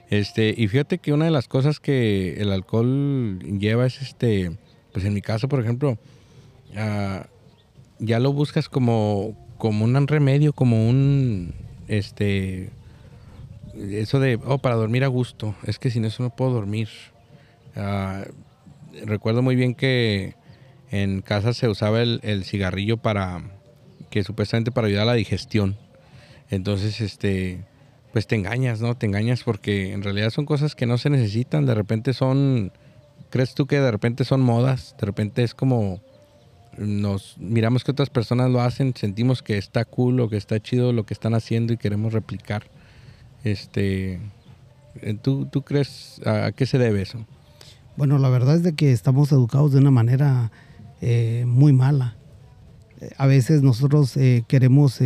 Este, 0.08 0.52
y 0.56 0.66
fíjate 0.66 0.98
que 0.98 1.12
una 1.12 1.26
de 1.26 1.30
las 1.30 1.46
cosas 1.46 1.78
que 1.78 2.34
el 2.34 2.52
alcohol 2.52 3.38
lleva 3.60 3.86
es 3.86 4.02
este, 4.02 4.58
pues 4.92 5.04
en 5.04 5.14
mi 5.14 5.22
caso, 5.22 5.48
por 5.48 5.60
ejemplo, 5.60 5.98
ah, 6.76 7.26
ya 7.98 8.18
lo 8.18 8.32
buscas 8.32 8.68
como, 8.68 9.36
como 9.58 9.84
un 9.84 10.06
remedio, 10.06 10.52
como 10.52 10.88
un, 10.88 11.54
este, 11.88 12.70
eso 13.74 14.20
de, 14.20 14.38
oh, 14.44 14.58
para 14.58 14.74
dormir 14.74 15.04
a 15.04 15.08
gusto, 15.08 15.54
es 15.64 15.78
que 15.78 15.90
sin 15.90 16.04
eso 16.04 16.22
no 16.22 16.30
puedo 16.30 16.52
dormir. 16.52 16.88
Ah, 17.76 18.24
recuerdo 19.04 19.42
muy 19.42 19.56
bien 19.56 19.74
que 19.74 20.34
en 20.90 21.22
casa 21.22 21.54
se 21.54 21.68
usaba 21.68 22.02
el, 22.02 22.44
cigarrillo 22.44 22.96
para, 22.96 23.42
que 24.10 24.24
supuestamente 24.24 24.72
para 24.72 24.88
ayudar 24.88 25.02
a 25.02 25.06
la 25.06 25.14
digestión. 25.14 25.76
Entonces, 26.50 27.00
este, 27.00 27.64
pues 28.12 28.26
te 28.26 28.34
engañas, 28.34 28.80
¿no? 28.80 28.96
Te 28.96 29.06
engañas 29.06 29.44
porque 29.44 29.92
en 29.92 30.02
realidad 30.02 30.30
son 30.30 30.46
cosas 30.46 30.74
que 30.74 30.86
no 30.86 30.98
se 30.98 31.10
necesitan, 31.10 31.64
de 31.64 31.74
repente 31.74 32.12
son, 32.12 32.72
crees 33.30 33.54
tú 33.54 33.66
que 33.66 33.78
de 33.78 33.90
repente 33.90 34.24
son 34.24 34.40
modas, 34.40 34.96
de 34.98 35.06
repente 35.06 35.44
es 35.44 35.54
como 35.54 36.02
nos 36.78 37.36
miramos 37.38 37.84
que 37.84 37.90
otras 37.90 38.10
personas 38.10 38.50
lo 38.50 38.60
hacen, 38.60 38.94
sentimos 38.96 39.42
que 39.42 39.58
está 39.58 39.84
cool 39.84 40.20
o 40.20 40.28
que 40.28 40.36
está 40.36 40.60
chido 40.60 40.92
lo 40.92 41.04
que 41.04 41.14
están 41.14 41.34
haciendo 41.34 41.72
y 41.72 41.76
queremos 41.76 42.12
replicar. 42.12 42.64
Este, 43.44 44.20
eh, 44.96 45.14
¿tú, 45.20 45.46
tú 45.46 45.62
crees 45.62 46.20
a, 46.24 46.52
qué 46.52 46.66
se 46.66 46.78
debe 46.78 47.02
eso? 47.02 47.24
Bueno, 47.96 48.18
la 48.18 48.28
verdad 48.28 48.56
es 48.56 48.62
de 48.62 48.74
que 48.74 48.92
estamos 48.92 49.32
educados 49.32 49.72
de 49.72 49.78
una 49.78 49.90
manera 49.90 50.50
eh, 51.00 51.44
muy 51.46 51.72
mala. 51.72 52.16
A 53.16 53.26
veces 53.26 53.62
nosotros 53.62 54.16
eh, 54.16 54.44
queremos 54.46 55.00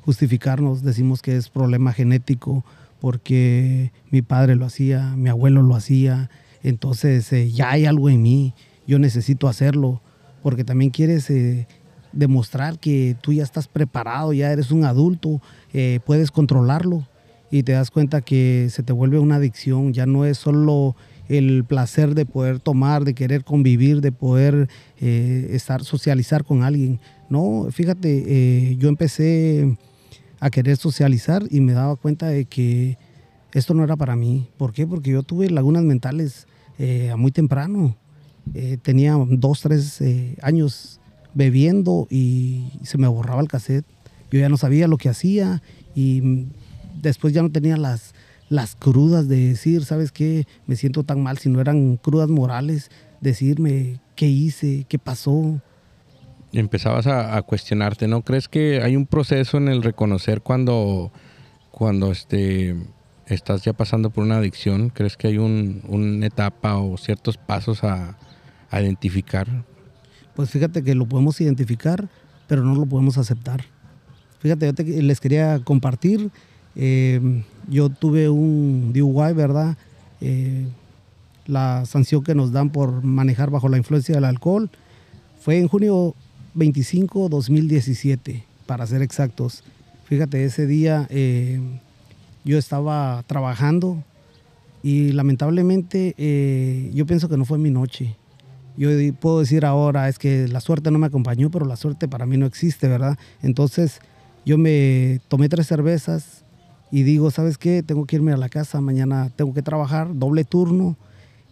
justificarnos, 0.00 0.82
decimos 0.82 1.22
que 1.22 1.36
es 1.36 1.50
problema 1.50 1.92
genético 1.92 2.64
porque 3.00 3.92
mi 4.10 4.22
padre 4.22 4.56
lo 4.56 4.66
hacía, 4.66 5.14
mi 5.16 5.28
abuelo 5.28 5.62
lo 5.62 5.74
hacía, 5.74 6.30
entonces 6.62 7.30
ya 7.54 7.70
hay 7.70 7.86
algo 7.86 8.10
en 8.10 8.22
mí, 8.22 8.54
yo 8.86 8.98
necesito 8.98 9.48
hacerlo 9.48 10.02
porque 10.42 10.64
también 10.64 10.90
quieres 10.90 11.30
eh, 11.30 11.66
demostrar 12.12 12.78
que 12.78 13.16
tú 13.20 13.32
ya 13.32 13.42
estás 13.42 13.68
preparado, 13.68 14.32
ya 14.32 14.52
eres 14.52 14.70
un 14.70 14.84
adulto, 14.84 15.40
eh, 15.72 16.00
puedes 16.04 16.30
controlarlo 16.30 17.06
y 17.50 17.62
te 17.62 17.72
das 17.72 17.90
cuenta 17.90 18.20
que 18.20 18.68
se 18.70 18.82
te 18.82 18.92
vuelve 18.92 19.18
una 19.18 19.36
adicción, 19.36 19.92
ya 19.92 20.06
no 20.06 20.24
es 20.24 20.38
solo 20.38 20.96
el 21.28 21.64
placer 21.64 22.14
de 22.14 22.26
poder 22.26 22.58
tomar, 22.58 23.04
de 23.04 23.14
querer 23.14 23.44
convivir, 23.44 24.00
de 24.00 24.12
poder 24.12 24.68
eh, 25.00 25.48
estar, 25.52 25.84
socializar 25.84 26.44
con 26.44 26.62
alguien. 26.62 26.98
No, 27.28 27.68
fíjate, 27.70 28.76
yo 28.76 28.88
empecé 28.88 29.78
a 30.40 30.50
querer 30.50 30.76
socializar 30.76 31.44
y 31.48 31.60
me 31.60 31.72
daba 31.72 31.94
cuenta 31.94 32.26
de 32.26 32.46
que 32.46 32.98
esto 33.52 33.74
no 33.74 33.84
era 33.84 33.94
para 33.94 34.16
mí. 34.16 34.48
¿Por 34.56 34.72
qué? 34.72 34.86
Porque 34.86 35.10
yo 35.10 35.22
tuve 35.22 35.48
lagunas 35.50 35.84
mentales 35.84 36.48
a 37.12 37.16
muy 37.16 37.30
temprano. 37.30 37.96
Eh, 38.54 38.78
tenía 38.82 39.16
dos, 39.28 39.60
tres 39.60 40.00
eh, 40.00 40.36
años 40.42 41.00
bebiendo 41.34 42.06
y 42.10 42.70
se 42.82 42.98
me 42.98 43.08
borraba 43.08 43.40
el 43.40 43.48
cassette. 43.48 43.86
Yo 44.30 44.38
ya 44.38 44.48
no 44.48 44.56
sabía 44.56 44.88
lo 44.88 44.96
que 44.96 45.08
hacía 45.08 45.62
y 45.94 46.46
después 47.00 47.32
ya 47.32 47.42
no 47.42 47.50
tenía 47.50 47.76
las, 47.76 48.14
las 48.48 48.76
crudas 48.76 49.28
de 49.28 49.48
decir, 49.48 49.84
¿sabes 49.84 50.12
qué? 50.12 50.46
Me 50.66 50.76
siento 50.76 51.04
tan 51.04 51.22
mal, 51.22 51.38
si 51.38 51.48
no 51.48 51.60
eran 51.60 51.96
crudas 51.96 52.28
morales, 52.28 52.90
decirme 53.20 54.00
qué 54.16 54.26
hice, 54.26 54.86
qué 54.88 54.98
pasó. 54.98 55.60
Empezabas 56.52 57.06
a, 57.06 57.40
cuestionarte, 57.42 58.08
¿no? 58.08 58.22
¿Crees 58.22 58.48
que 58.48 58.82
hay 58.82 58.96
un 58.96 59.06
proceso 59.06 59.56
en 59.56 59.68
el 59.68 59.82
reconocer 59.82 60.42
cuando, 60.42 61.12
cuando 61.70 62.10
este, 62.10 62.76
estás 63.26 63.62
ya 63.62 63.72
pasando 63.72 64.10
por 64.10 64.24
una 64.24 64.38
adicción? 64.38 64.90
¿Crees 64.90 65.16
que 65.16 65.28
hay 65.28 65.38
un, 65.38 65.82
una 65.86 66.26
etapa 66.26 66.76
o 66.78 66.96
ciertos 66.96 67.36
pasos 67.36 67.84
a, 67.84 68.18
identificar? 68.78 69.48
Pues 70.34 70.50
fíjate 70.50 70.82
que 70.82 70.94
lo 70.94 71.06
podemos 71.06 71.40
identificar, 71.40 72.08
pero 72.46 72.64
no 72.64 72.74
lo 72.74 72.86
podemos 72.86 73.18
aceptar. 73.18 73.64
Fíjate, 74.40 74.72
yo 74.72 75.02
les 75.02 75.20
quería 75.20 75.60
compartir, 75.62 76.30
eh, 76.74 77.42
yo 77.68 77.90
tuve 77.90 78.30
un 78.30 78.92
DUI, 78.94 79.34
¿verdad? 79.34 79.76
Eh, 80.20 80.66
la 81.46 81.84
sanción 81.84 82.22
que 82.22 82.34
nos 82.34 82.52
dan 82.52 82.70
por 82.70 83.02
manejar 83.02 83.50
bajo 83.50 83.68
la 83.68 83.76
influencia 83.76 84.14
del 84.14 84.24
alcohol 84.24 84.70
fue 85.40 85.58
en 85.58 85.68
junio 85.68 86.14
25, 86.54 87.28
2017, 87.28 88.44
para 88.66 88.86
ser 88.86 89.02
exactos. 89.02 89.62
Fíjate, 90.04 90.44
ese 90.44 90.66
día 90.66 91.06
eh, 91.10 91.60
yo 92.44 92.56
estaba 92.56 93.22
trabajando 93.26 94.02
y 94.82 95.12
lamentablemente 95.12 96.14
yo 96.94 97.04
pienso 97.04 97.28
que 97.28 97.36
no 97.36 97.44
fue 97.44 97.58
mi 97.58 97.70
noche. 97.70 98.16
Yo 98.80 98.88
puedo 99.20 99.40
decir 99.40 99.66
ahora, 99.66 100.08
es 100.08 100.18
que 100.18 100.48
la 100.48 100.62
suerte 100.62 100.90
no 100.90 100.98
me 100.98 101.06
acompañó, 101.06 101.50
pero 101.50 101.66
la 101.66 101.76
suerte 101.76 102.08
para 102.08 102.24
mí 102.24 102.38
no 102.38 102.46
existe, 102.46 102.88
¿verdad? 102.88 103.18
Entonces 103.42 104.00
yo 104.46 104.56
me 104.56 105.20
tomé 105.28 105.50
tres 105.50 105.66
cervezas 105.66 106.46
y 106.90 107.02
digo, 107.02 107.30
¿sabes 107.30 107.58
qué? 107.58 107.82
Tengo 107.82 108.06
que 108.06 108.16
irme 108.16 108.32
a 108.32 108.38
la 108.38 108.48
casa, 108.48 108.80
mañana 108.80 109.30
tengo 109.36 109.52
que 109.52 109.60
trabajar, 109.60 110.18
doble 110.18 110.44
turno 110.44 110.96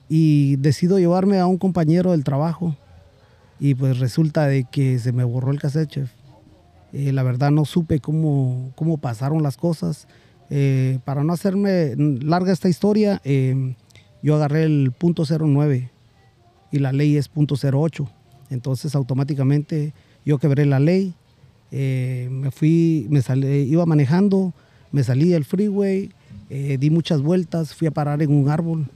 y 0.09 0.57
decido 0.57 0.99
llevarme 0.99 1.39
a 1.39 1.45
un 1.45 1.59
compañero 1.59 2.13
del 2.13 2.25
trabajo 2.25 2.75
y 3.61 3.75
pues 3.75 3.99
resulta 3.99 4.47
de 4.47 4.65
que 4.65 4.99
se 4.99 5.13
me 5.13 5.25
borró 5.25 5.51
el 5.51 5.61
cassette, 5.61 5.91
chef. 5.91 6.11
Eh, 6.95 7.13
la 7.13 7.25
verdad 7.25 7.51
no 7.51 7.67
supe 7.67 8.01
cómo, 8.01 8.73
cómo 8.75 8.97
pasaron 8.97 9.43
las 9.43 9.59
cosas. 9.59 10.09
Eh, 10.49 10.99
para 11.05 11.25
no 11.25 11.35
hacerme 11.35 11.95
larga 11.95 12.55
esta 12.55 12.71
historia, 12.71 13.21
eh, 13.23 13.75
yo 14.23 14.37
agarré 14.37 14.65
el 14.65 14.93
punto 14.93 15.25
09 15.29 15.91
y 16.71 16.79
la 16.79 16.93
ley 16.93 17.17
es 17.17 17.29
punto 17.29 17.55
08. 17.55 18.09
Entonces 18.51 18.95
automáticamente 18.95 19.93
yo 20.25 20.39
quebré 20.39 20.67
la 20.67 20.81
ley, 20.81 21.15
me 21.71 22.51
fui, 22.51 23.07
me 23.11 23.23
salí, 23.23 23.47
iba 23.47 23.85
manejando, 23.87 24.55
me 24.91 25.03
salí 25.03 25.29
del 25.29 25.45
freeway, 25.45 26.11
di 26.49 26.91
muchas 26.91 27.21
vueltas, 27.21 27.75
fui 27.75 27.89
a 27.89 27.91
parar 27.91 28.23
en 28.23 28.33
un 28.33 28.49
árbol 28.49 28.89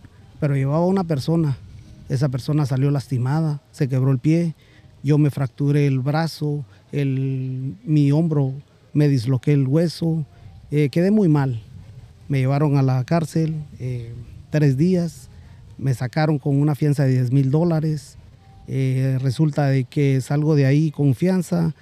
pero 0.43 0.57
llevaba 0.57 0.85
una 0.87 1.05
persona. 1.05 1.57
Esa 2.09 2.29
persona 2.29 2.67
salió 2.67 2.91
lastimada, 2.91 3.63
se 3.71 3.89
quebró 3.89 4.11
el 4.11 4.19
pie, 4.19 4.57
yo 5.05 5.17
me 5.17 5.31
fracturé 5.31 5.87
el 5.87 6.01
brazo, 6.01 6.65
el, 6.91 7.77
mi 7.85 8.11
hombro, 8.11 8.53
me 8.93 9.07
disloqué 9.07 9.53
el 9.53 9.69
hueso, 9.69 10.27
eh, 10.73 10.89
quedé 10.89 11.13
muy 11.13 11.29
mal. 11.29 11.63
Me 12.27 12.41
llevaron 12.41 12.77
a 12.77 12.83
la 12.83 13.05
cárcel 13.05 13.55
eh, 13.79 14.15
tres 14.51 14.77
días, 14.77 15.31
me 15.83 15.95
sacaron 15.95 16.39
con 16.39 16.61
una 16.61 16.75
fianza 16.75 17.05
de 17.05 17.13
10 17.13 17.33
mil 17.33 17.51
dólares. 17.51 18.17
Eh, 18.69 19.19
resulta 19.21 19.67
de 19.67 19.85
que 19.85 20.21
salgo 20.21 20.55
de 20.55 20.67
ahí 20.67 20.91
con 20.91 21.15
fianza, 21.15 21.75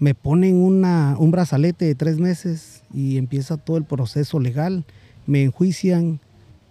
me 0.00 0.14
ponen 0.14 0.56
una, 0.56 1.16
un 1.18 1.30
brazalete 1.30 1.84
de 1.84 1.94
tres 1.94 2.18
meses 2.18 2.82
y 2.92 3.16
empieza 3.16 3.56
todo 3.56 3.76
el 3.76 3.84
proceso 3.84 4.40
legal, 4.40 4.84
me 5.26 5.44
enjuician, 5.44 6.20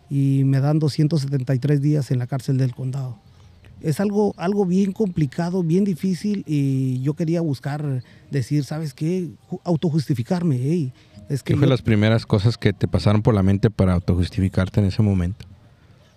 y 0.09 0.43
me 0.45 0.59
dan 0.59 0.79
273 0.79 1.81
días 1.81 2.11
en 2.11 2.19
la 2.19 2.27
cárcel 2.27 2.57
del 2.57 2.73
condado. 2.73 3.17
Es 3.81 3.99
algo, 3.99 4.33
algo 4.37 4.65
bien 4.65 4.91
complicado, 4.91 5.63
bien 5.63 5.83
difícil 5.83 6.43
y 6.47 7.01
yo 7.01 7.13
quería 7.13 7.41
buscar, 7.41 8.03
decir, 8.31 8.63
¿sabes 8.63 8.93
qué? 8.93 9.29
Autojustificarme. 9.63 10.91
es 11.29 11.43
que 11.43 11.53
¿Qué 11.53 11.57
fue 11.57 11.67
las 11.67 11.81
primeras 11.81 12.25
cosas 12.25 12.57
que 12.57 12.73
te 12.73 12.87
pasaron 12.87 13.21
por 13.21 13.33
la 13.33 13.43
mente 13.43 13.69
para 13.69 13.93
autojustificarte 13.93 14.79
en 14.79 14.87
ese 14.87 15.01
momento? 15.01 15.45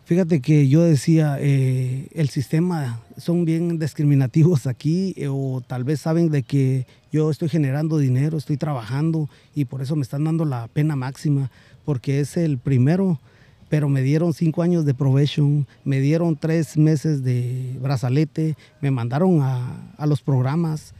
Fíjate 0.08 0.40
que 0.40 0.68
yo 0.68 0.84
decía, 0.84 1.36
eh, 1.38 2.08
el 2.14 2.30
sistema 2.30 3.02
son 3.18 3.44
bien 3.44 3.78
discriminativos 3.78 4.66
aquí 4.66 5.12
eh, 5.18 5.28
o 5.28 5.60
tal 5.60 5.84
vez 5.84 6.00
saben 6.00 6.30
de 6.30 6.42
que 6.42 6.86
yo 7.12 7.30
estoy 7.30 7.50
generando 7.50 7.98
dinero, 7.98 8.38
estoy 8.38 8.56
trabajando 8.56 9.28
y 9.54 9.66
por 9.66 9.82
eso 9.82 9.96
me 9.96 10.00
están 10.00 10.24
dando 10.24 10.46
la 10.46 10.66
pena 10.68 10.96
máxima, 10.96 11.50
porque 11.84 12.20
es 12.20 12.38
el 12.38 12.56
primero 12.56 13.20
pero 13.68 13.90
me 13.90 14.00
dieron 14.00 14.32
cinco 14.32 14.62
años 14.62 14.86
de 14.86 14.94
probation, 14.94 15.66
me 15.84 16.00
dieron 16.00 16.36
tres 16.36 16.78
meses 16.78 17.22
de 17.22 17.76
brazalete, 17.82 18.56
me 18.80 18.90
mandaron 18.90 19.42
a, 19.42 20.06
los 20.06 20.22
programas 20.22 20.94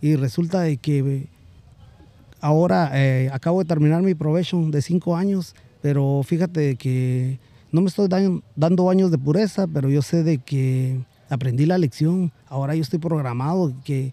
y 0.00 0.14
resulta 0.14 0.60
de 0.60 0.76
que 0.76 1.26
ahora 2.40 2.92
eh, 2.94 3.28
acabo 3.32 3.58
de 3.58 3.64
terminar 3.66 4.02
mi 4.02 4.14
probation 4.14 4.70
de 4.70 4.82
cinco 4.82 5.16
años, 5.16 5.56
pero 5.80 6.22
fíjate 6.24 6.76
que 6.76 7.40
no 7.72 7.80
me 7.80 7.88
estoy 7.88 8.08
dando 8.54 8.90
años 8.90 9.10
de 9.10 9.18
pureza, 9.18 9.66
pero 9.66 9.88
yo 9.88 10.02
sé 10.02 10.22
de 10.22 10.38
que 10.38 11.00
aprendí 11.28 11.66
la 11.66 11.78
lección, 11.78 12.30
ahora 12.46 12.74
yo 12.74 12.82
estoy 12.82 12.98
programado, 12.98 13.72
que 13.84 14.12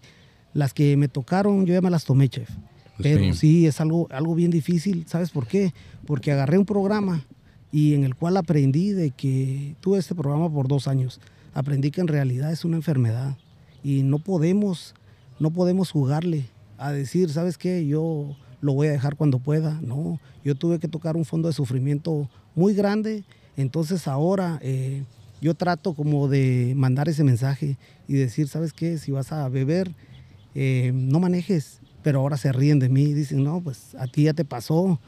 las 0.54 0.72
que 0.72 0.96
me 0.96 1.08
tocaron 1.08 1.66
yo 1.66 1.74
ya 1.74 1.82
me 1.82 1.90
las 1.90 2.04
tomé, 2.04 2.28
chef. 2.28 2.48
Pues 2.96 3.16
pero 3.16 3.34
sí, 3.34 3.66
es 3.66 3.80
algo, 3.80 4.08
algo 4.10 4.34
bien 4.34 4.50
difícil, 4.50 5.04
¿sabes 5.06 5.30
por 5.30 5.46
qué? 5.46 5.72
Porque 6.06 6.32
agarré 6.32 6.58
un 6.58 6.66
programa 6.66 7.24
y 7.70 7.94
en 7.94 8.04
el 8.04 8.14
cual 8.14 8.36
aprendí 8.36 8.92
de 8.92 9.10
que 9.10 9.76
tuve 9.80 9.98
este 9.98 10.14
programa 10.14 10.50
por 10.50 10.66
dos 10.66 10.88
años. 10.88 11.20
Aprendí 11.52 11.90
que 11.90 12.00
en 12.00 12.08
realidad 12.08 12.52
es 12.52 12.64
una 12.64 12.76
enfermedad 12.76 13.36
y 13.82 14.02
no 14.02 14.18
podemos, 14.18 14.94
no 15.38 15.50
podemos 15.50 15.90
jugarle 15.90 16.46
a 16.78 16.92
decir, 16.92 17.30
¿sabes 17.30 17.58
qué? 17.58 17.86
Yo 17.86 18.36
lo 18.60 18.72
voy 18.72 18.88
a 18.88 18.92
dejar 18.92 19.16
cuando 19.16 19.38
pueda. 19.38 19.78
No, 19.82 20.18
yo 20.44 20.54
tuve 20.54 20.78
que 20.78 20.88
tocar 20.88 21.16
un 21.16 21.24
fondo 21.24 21.48
de 21.48 21.54
sufrimiento 21.54 22.28
muy 22.54 22.74
grande, 22.74 23.24
entonces 23.56 24.08
ahora 24.08 24.58
eh, 24.62 25.04
yo 25.40 25.54
trato 25.54 25.94
como 25.94 26.28
de 26.28 26.74
mandar 26.76 27.08
ese 27.08 27.24
mensaje 27.24 27.76
y 28.08 28.14
decir, 28.14 28.48
¿sabes 28.48 28.72
qué? 28.72 28.98
Si 28.98 29.10
vas 29.10 29.32
a 29.32 29.48
beber, 29.48 29.92
eh, 30.54 30.92
no 30.94 31.20
manejes, 31.20 31.80
pero 32.02 32.20
ahora 32.20 32.36
se 32.36 32.52
ríen 32.52 32.78
de 32.78 32.88
mí, 32.88 33.12
dicen, 33.12 33.44
no, 33.44 33.60
pues 33.60 33.94
a 33.98 34.06
ti 34.06 34.24
ya 34.24 34.34
te 34.34 34.44
pasó, 34.44 35.00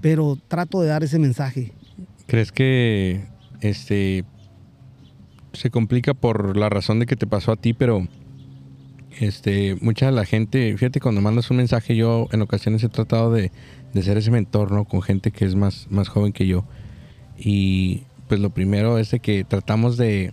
pero 0.00 0.38
trato 0.48 0.80
de 0.80 0.88
dar 0.88 1.04
ese 1.04 1.18
mensaje 1.18 1.72
¿Crees 2.26 2.52
que 2.52 3.26
este 3.60 4.24
se 5.52 5.70
complica 5.70 6.14
por 6.14 6.56
la 6.56 6.68
razón 6.68 6.98
de 6.98 7.06
que 7.06 7.16
te 7.16 7.26
pasó 7.26 7.52
a 7.52 7.56
ti, 7.56 7.74
pero 7.74 8.08
este 9.20 9.76
mucha 9.80 10.06
de 10.06 10.12
la 10.12 10.24
gente, 10.24 10.76
fíjate 10.76 11.00
cuando 11.00 11.20
mandas 11.20 11.50
un 11.50 11.58
mensaje 11.58 11.94
yo 11.94 12.28
en 12.32 12.42
ocasiones 12.42 12.82
he 12.82 12.88
tratado 12.88 13.30
de, 13.30 13.52
ser 14.02 14.16
ese 14.16 14.30
mentor, 14.30 14.72
¿no? 14.72 14.84
Con 14.84 15.02
gente 15.02 15.30
que 15.30 15.44
es 15.44 15.54
más, 15.54 15.86
más 15.90 16.08
joven 16.08 16.32
que 16.32 16.46
yo. 16.46 16.64
Y 17.38 18.02
pues 18.28 18.40
lo 18.40 18.50
primero 18.50 18.98
es 18.98 19.14
que 19.22 19.44
tratamos 19.44 19.96
de 19.96 20.32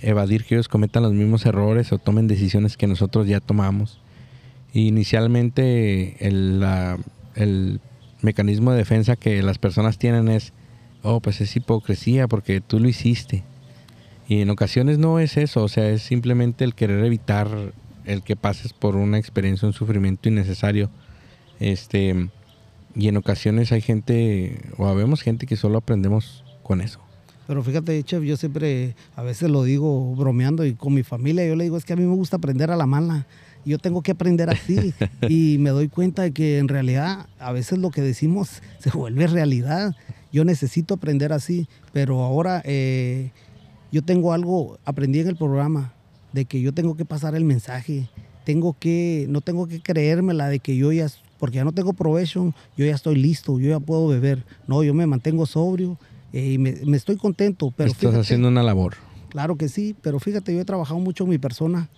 evadir 0.00 0.44
que 0.44 0.54
ellos 0.54 0.68
cometan 0.68 1.02
los 1.02 1.12
mismos 1.12 1.46
errores 1.46 1.92
o 1.92 1.98
tomen 1.98 2.28
decisiones 2.28 2.76
que 2.76 2.86
nosotros 2.86 3.26
ya 3.26 3.40
tomamos. 3.40 4.00
inicialmente 4.72 6.16
el, 6.26 6.62
el 7.34 7.80
mecanismo 8.20 8.72
de 8.72 8.78
defensa 8.78 9.16
que 9.16 9.42
las 9.42 9.58
personas 9.58 9.98
tienen 9.98 10.28
es 10.28 10.52
oh, 11.06 11.20
pues 11.20 11.40
es 11.40 11.54
hipocresía 11.56 12.26
porque 12.28 12.60
tú 12.60 12.80
lo 12.80 12.88
hiciste. 12.88 13.44
Y 14.28 14.40
en 14.40 14.50
ocasiones 14.50 14.98
no 14.98 15.20
es 15.20 15.36
eso, 15.36 15.62
o 15.62 15.68
sea, 15.68 15.88
es 15.88 16.02
simplemente 16.02 16.64
el 16.64 16.74
querer 16.74 17.04
evitar 17.04 17.48
el 18.04 18.22
que 18.22 18.34
pases 18.36 18.72
por 18.72 18.96
una 18.96 19.18
experiencia, 19.18 19.68
un 19.68 19.72
sufrimiento 19.72 20.28
innecesario. 20.28 20.90
Este, 21.60 22.28
y 22.96 23.08
en 23.08 23.16
ocasiones 23.16 23.72
hay 23.72 23.80
gente, 23.80 24.58
o 24.76 24.86
habemos 24.86 25.22
gente 25.22 25.46
que 25.46 25.56
solo 25.56 25.78
aprendemos 25.78 26.44
con 26.62 26.80
eso. 26.80 27.00
Pero 27.46 27.62
fíjate, 27.62 28.02
chef, 28.02 28.24
yo 28.24 28.36
siempre, 28.36 28.96
a 29.14 29.22
veces 29.22 29.50
lo 29.50 29.62
digo 29.62 30.14
bromeando 30.16 30.64
y 30.64 30.74
con 30.74 30.94
mi 30.94 31.04
familia, 31.04 31.46
yo 31.46 31.54
le 31.54 31.64
digo, 31.64 31.76
es 31.76 31.84
que 31.84 31.92
a 31.92 31.96
mí 31.96 32.04
me 32.04 32.14
gusta 32.14 32.38
aprender 32.38 32.70
a 32.72 32.76
la 32.76 32.86
mala. 32.86 33.26
Yo 33.64 33.78
tengo 33.78 34.02
que 34.02 34.12
aprender 34.12 34.50
así. 34.50 34.94
y 35.28 35.58
me 35.58 35.70
doy 35.70 35.88
cuenta 35.88 36.22
de 36.22 36.32
que 36.32 36.58
en 36.58 36.66
realidad 36.66 37.28
a 37.38 37.52
veces 37.52 37.78
lo 37.78 37.90
que 37.90 38.00
decimos 38.00 38.62
se 38.80 38.90
vuelve 38.90 39.26
realidad 39.28 39.94
yo 40.36 40.44
necesito 40.44 40.92
aprender 40.92 41.32
así, 41.32 41.66
pero 41.94 42.22
ahora 42.22 42.60
eh, 42.66 43.30
yo 43.90 44.02
tengo 44.02 44.34
algo, 44.34 44.78
aprendí 44.84 45.20
en 45.20 45.28
el 45.28 45.36
programa, 45.36 45.94
de 46.34 46.44
que 46.44 46.60
yo 46.60 46.74
tengo 46.74 46.94
que 46.94 47.06
pasar 47.06 47.34
el 47.34 47.44
mensaje, 47.44 48.10
tengo 48.44 48.76
que, 48.78 49.24
no 49.30 49.40
tengo 49.40 49.66
que 49.66 49.80
creérmela 49.80 50.48
de 50.48 50.58
que 50.58 50.76
yo 50.76 50.92
ya, 50.92 51.06
porque 51.38 51.56
ya 51.56 51.64
no 51.64 51.72
tengo 51.72 51.92
provecho, 51.92 52.54
yo 52.76 52.86
ya 52.86 52.94
estoy 52.94 53.16
listo, 53.16 53.58
yo 53.58 53.70
ya 53.70 53.80
puedo 53.80 54.08
beber. 54.08 54.44
No, 54.66 54.82
yo 54.82 54.94
me 54.94 55.06
mantengo 55.06 55.46
sobrio 55.46 55.98
eh, 56.32 56.52
y 56.52 56.58
me, 56.58 56.70
estoy 56.96 57.16
contento. 57.16 57.72
Pero 57.76 57.90
Estás 57.90 58.14
haciendo 58.14 58.48
una 58.48 58.62
labor. 58.62 58.94
Claro 59.28 59.56
que 59.56 59.68
sí, 59.68 59.94
pero 60.00 60.18
fíjate, 60.18 60.54
yo 60.54 60.60
he 60.60 60.64
trabajado 60.64 60.98
mucho 61.00 61.24
en 61.24 61.30
mi 61.30 61.38
persona 61.38 61.90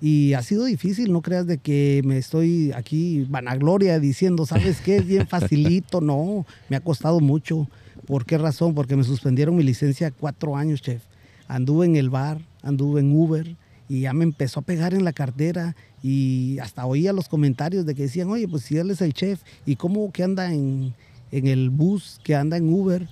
Y 0.00 0.34
ha 0.34 0.42
sido 0.42 0.64
difícil, 0.64 1.12
no 1.12 1.22
creas 1.22 1.46
de 1.46 1.58
que 1.58 2.02
me 2.04 2.18
estoy 2.18 2.72
aquí 2.72 3.26
vanagloria 3.28 3.98
diciendo, 3.98 4.46
¿sabes 4.46 4.80
qué? 4.80 4.96
Es 4.96 5.06
bien 5.06 5.26
facilito. 5.28 6.00
No, 6.00 6.46
me 6.68 6.76
ha 6.76 6.80
costado 6.80 7.20
mucho. 7.20 7.68
¿Por 8.06 8.24
qué 8.24 8.38
razón? 8.38 8.74
Porque 8.74 8.96
me 8.96 9.04
suspendieron 9.04 9.56
mi 9.56 9.64
licencia 9.64 10.10
cuatro 10.10 10.56
años, 10.56 10.82
chef. 10.82 11.02
Anduve 11.48 11.86
en 11.86 11.96
el 11.96 12.10
bar, 12.10 12.40
anduve 12.62 13.00
en 13.00 13.14
Uber 13.14 13.56
y 13.88 14.02
ya 14.02 14.12
me 14.12 14.24
empezó 14.24 14.60
a 14.60 14.62
pegar 14.62 14.94
en 14.94 15.04
la 15.04 15.12
cartera 15.12 15.74
y 16.02 16.58
hasta 16.60 16.86
oía 16.86 17.12
los 17.12 17.28
comentarios 17.28 17.86
de 17.86 17.94
que 17.94 18.02
decían, 18.02 18.28
oye, 18.28 18.46
pues 18.46 18.64
si 18.64 18.76
él 18.76 18.90
es 18.90 19.00
el 19.00 19.14
chef 19.14 19.40
y 19.64 19.76
cómo 19.76 20.12
que 20.12 20.22
anda 20.22 20.52
en, 20.52 20.94
en 21.32 21.46
el 21.46 21.70
bus, 21.70 22.20
que 22.22 22.34
anda 22.34 22.56
en 22.56 22.72
Uber. 22.72 23.08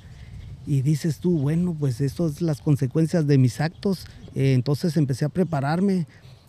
Y 0.67 0.83
dices 0.83 1.19
tú, 1.19 1.39
bueno, 1.39 1.77
pues 1.79 2.01
esto 2.01 2.27
es 2.27 2.43
las 2.43 2.61
consecuencias 2.61 3.27
de 3.27 3.39
mis 3.39 3.61
actos. 3.61 4.07
Eh, 4.35 4.53
entonces 4.53 4.97
empecé 4.97 5.25
a 5.25 5.29
prepararme 5.29 6.07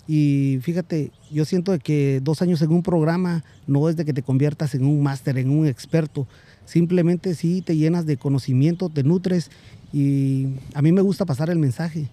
y 0.07 0.59
fíjate, 0.61 1.11
yo 1.31 1.43
siento 1.43 1.77
que 1.79 2.21
dos 2.23 2.41
años 2.41 2.61
en 2.61 2.71
un 2.71 2.81
programa 2.81 3.43
no 3.67 3.89
es 3.89 3.97
de 3.97 4.05
que 4.05 4.13
te 4.13 4.23
conviertas 4.23 4.73
en 4.73 4.85
un 4.85 5.03
máster, 5.03 5.37
en 5.37 5.49
un 5.49 5.67
experto. 5.67 6.27
Simplemente 6.65 7.35
sí 7.35 7.61
te 7.61 7.75
llenas 7.75 8.05
de 8.05 8.17
conocimiento, 8.17 8.89
te 8.89 9.03
nutres 9.03 9.51
y 9.91 10.47
a 10.73 10.81
mí 10.81 10.91
me 10.93 11.01
gusta 11.01 11.25
pasar 11.25 11.49
el 11.49 11.59
mensaje. 11.59 12.07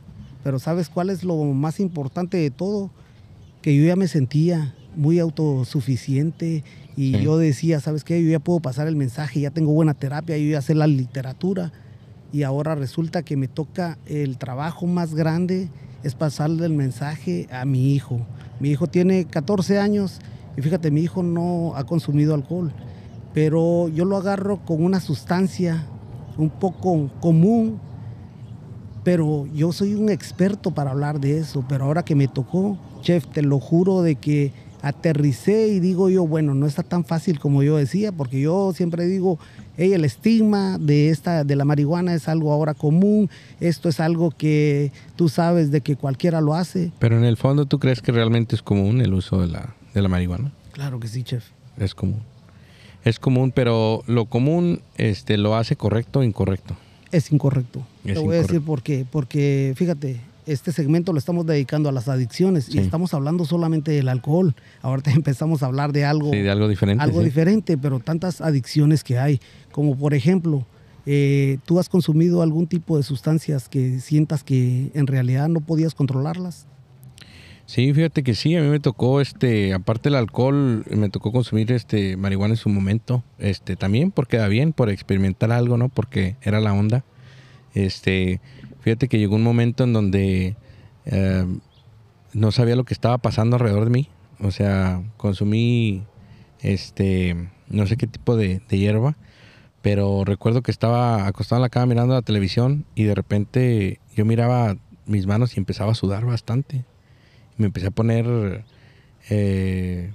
Pero 0.44 0.60
¿sabes 0.60 0.88
cuál 0.88 1.10
es 1.10 1.24
lo 1.24 1.36
más 1.36 1.80
importante 1.80 2.36
de 2.36 2.50
todo? 2.50 2.90
Que 3.62 3.76
yo 3.76 3.84
ya 3.84 3.96
me 3.96 4.06
sentía 4.06 4.74
muy 4.94 5.18
autosuficiente 5.18 6.62
y 6.96 7.18
yo 7.20 7.36
decía, 7.38 7.80
¿sabes 7.80 8.04
qué? 8.04 8.22
Yo 8.22 8.30
ya 8.30 8.38
puedo 8.38 8.60
pasar 8.60 8.86
el 8.86 8.94
mensaje, 8.94 9.40
ya 9.40 9.50
tengo 9.50 9.72
buena 9.72 9.94
terapia, 9.94 10.38
yo 10.38 10.52
ya 10.52 10.62
sé 10.62 10.74
la 10.74 10.86
literatura 10.86 11.72
y 12.32 12.42
ahora 12.42 12.74
resulta 12.74 13.22
que 13.22 13.36
me 13.36 13.48
toca 13.48 13.98
el 14.06 14.38
trabajo 14.38 14.86
más 14.86 15.14
grande 15.14 15.70
es 16.02 16.14
pasarle 16.14 16.66
el 16.66 16.74
mensaje 16.74 17.48
a 17.50 17.64
mi 17.64 17.94
hijo. 17.94 18.20
Mi 18.60 18.70
hijo 18.70 18.86
tiene 18.86 19.24
14 19.24 19.78
años 19.78 20.20
y 20.56 20.60
fíjate, 20.60 20.90
mi 20.90 21.00
hijo 21.00 21.22
no 21.22 21.74
ha 21.76 21.84
consumido 21.84 22.34
alcohol, 22.34 22.72
pero 23.32 23.88
yo 23.88 24.04
lo 24.04 24.16
agarro 24.16 24.64
con 24.64 24.84
una 24.84 25.00
sustancia 25.00 25.86
un 26.36 26.50
poco 26.50 27.10
común, 27.20 27.80
pero 29.04 29.46
yo 29.54 29.72
soy 29.72 29.94
un 29.94 30.08
experto 30.08 30.72
para 30.72 30.90
hablar 30.90 31.20
de 31.20 31.38
eso, 31.38 31.64
pero 31.68 31.84
ahora 31.84 32.04
que 32.04 32.14
me 32.14 32.26
tocó, 32.26 32.78
chef, 33.02 33.26
te 33.26 33.42
lo 33.42 33.60
juro 33.60 34.02
de 34.02 34.16
que 34.16 34.52
aterricé 34.84 35.68
y 35.68 35.80
digo 35.80 36.10
yo, 36.10 36.26
bueno, 36.26 36.54
no 36.54 36.66
está 36.66 36.82
tan 36.82 37.04
fácil 37.04 37.38
como 37.38 37.62
yo 37.62 37.76
decía, 37.76 38.12
porque 38.12 38.40
yo 38.40 38.72
siempre 38.74 39.06
digo, 39.06 39.38
el 39.78 40.04
estigma 40.04 40.78
de, 40.78 41.08
esta, 41.08 41.42
de 41.44 41.56
la 41.56 41.64
marihuana 41.64 42.14
es 42.14 42.28
algo 42.28 42.52
ahora 42.52 42.74
común, 42.74 43.30
esto 43.60 43.88
es 43.88 43.98
algo 44.00 44.30
que 44.30 44.92
tú 45.16 45.28
sabes 45.28 45.70
de 45.70 45.80
que 45.80 45.96
cualquiera 45.96 46.42
lo 46.42 46.54
hace. 46.54 46.92
Pero 46.98 47.16
en 47.16 47.24
el 47.24 47.36
fondo, 47.38 47.64
¿tú 47.64 47.78
crees 47.78 48.02
que 48.02 48.12
realmente 48.12 48.54
es 48.56 48.62
común 48.62 49.00
el 49.00 49.14
uso 49.14 49.40
de 49.40 49.48
la, 49.48 49.74
de 49.94 50.02
la 50.02 50.08
marihuana? 50.08 50.52
Claro 50.72 51.00
que 51.00 51.08
sí, 51.08 51.22
chef. 51.22 51.44
Es 51.78 51.94
común. 51.94 52.22
Es 53.04 53.18
común, 53.18 53.52
pero 53.52 54.02
lo 54.06 54.26
común 54.26 54.82
este, 54.96 55.38
lo 55.38 55.56
hace 55.56 55.76
correcto 55.76 56.20
o 56.20 56.22
incorrecto. 56.22 56.76
Es 57.14 57.30
incorrecto. 57.30 57.86
Te 58.02 58.18
voy 58.18 58.34
a 58.34 58.38
decir 58.40 58.60
por 58.60 58.82
qué. 58.82 59.06
Porque 59.08 59.72
fíjate, 59.76 60.20
este 60.46 60.72
segmento 60.72 61.12
lo 61.12 61.18
estamos 61.18 61.46
dedicando 61.46 61.88
a 61.88 61.92
las 61.92 62.08
adicciones 62.08 62.68
y 62.74 62.78
estamos 62.78 63.14
hablando 63.14 63.44
solamente 63.44 63.92
del 63.92 64.08
alcohol. 64.08 64.54
Ahorita 64.82 65.10
empezamos 65.14 65.62
a 65.62 65.66
hablar 65.66 65.92
de 65.92 66.04
algo, 66.04 66.30
de 66.30 66.50
algo 66.50 66.68
diferente. 66.68 67.04
Algo 67.04 67.22
diferente, 67.22 67.78
pero 67.78 68.00
tantas 68.00 68.40
adicciones 68.40 69.04
que 69.04 69.18
hay. 69.18 69.40
Como 69.70 69.96
por 69.96 70.12
ejemplo, 70.12 70.66
eh, 71.06 71.58
¿tú 71.64 71.78
has 71.78 71.88
consumido 71.88 72.42
algún 72.42 72.66
tipo 72.66 72.96
de 72.96 73.02
sustancias 73.02 73.68
que 73.68 74.00
sientas 74.00 74.42
que 74.42 74.90
en 74.94 75.06
realidad 75.06 75.48
no 75.48 75.60
podías 75.60 75.94
controlarlas? 75.94 76.66
Sí, 77.66 77.92
fíjate 77.94 78.22
que 78.22 78.34
sí, 78.34 78.56
a 78.56 78.60
mí 78.60 78.68
me 78.68 78.80
tocó, 78.80 79.20
este, 79.20 79.72
aparte 79.72 80.10
del 80.10 80.16
alcohol, 80.16 80.84
me 80.90 81.08
tocó 81.08 81.32
consumir 81.32 81.72
este 81.72 82.16
marihuana 82.16 82.54
en 82.54 82.58
su 82.58 82.68
momento, 82.68 83.24
este, 83.38 83.76
también 83.76 84.10
porque 84.10 84.36
da 84.36 84.48
bien, 84.48 84.72
por 84.72 84.90
experimentar 84.90 85.50
algo, 85.50 85.78
¿no? 85.78 85.88
Porque 85.88 86.36
era 86.42 86.60
la 86.60 86.74
onda. 86.74 87.04
Este, 87.72 88.40
Fíjate 88.84 89.08
que 89.08 89.18
llegó 89.18 89.36
un 89.36 89.42
momento 89.42 89.84
en 89.84 89.94
donde 89.94 90.56
eh, 91.06 91.46
no 92.34 92.52
sabía 92.52 92.76
lo 92.76 92.84
que 92.84 92.92
estaba 92.92 93.16
pasando 93.16 93.56
alrededor 93.56 93.84
de 93.84 93.90
mí. 93.90 94.10
O 94.40 94.50
sea, 94.50 95.02
consumí 95.16 96.02
este, 96.60 97.48
no 97.70 97.86
sé 97.86 97.96
qué 97.96 98.06
tipo 98.06 98.36
de, 98.36 98.60
hierba, 98.68 99.16
pero 99.80 100.24
recuerdo 100.26 100.60
que 100.60 100.70
estaba 100.70 101.26
acostado 101.26 101.60
en 101.60 101.62
la 101.62 101.70
cama 101.70 101.86
mirando 101.86 102.12
la 102.12 102.20
televisión 102.20 102.84
y 102.94 103.04
de 103.04 103.14
repente 103.14 104.00
yo 104.14 104.26
miraba 104.26 104.76
mis 105.06 105.26
manos 105.26 105.56
y 105.56 105.60
empezaba 105.60 105.92
a 105.92 105.94
sudar 105.94 106.26
bastante. 106.26 106.84
Me 107.56 107.66
empecé 107.66 107.88
a 107.88 107.90
poner, 107.90 108.64
eh, 109.30 110.12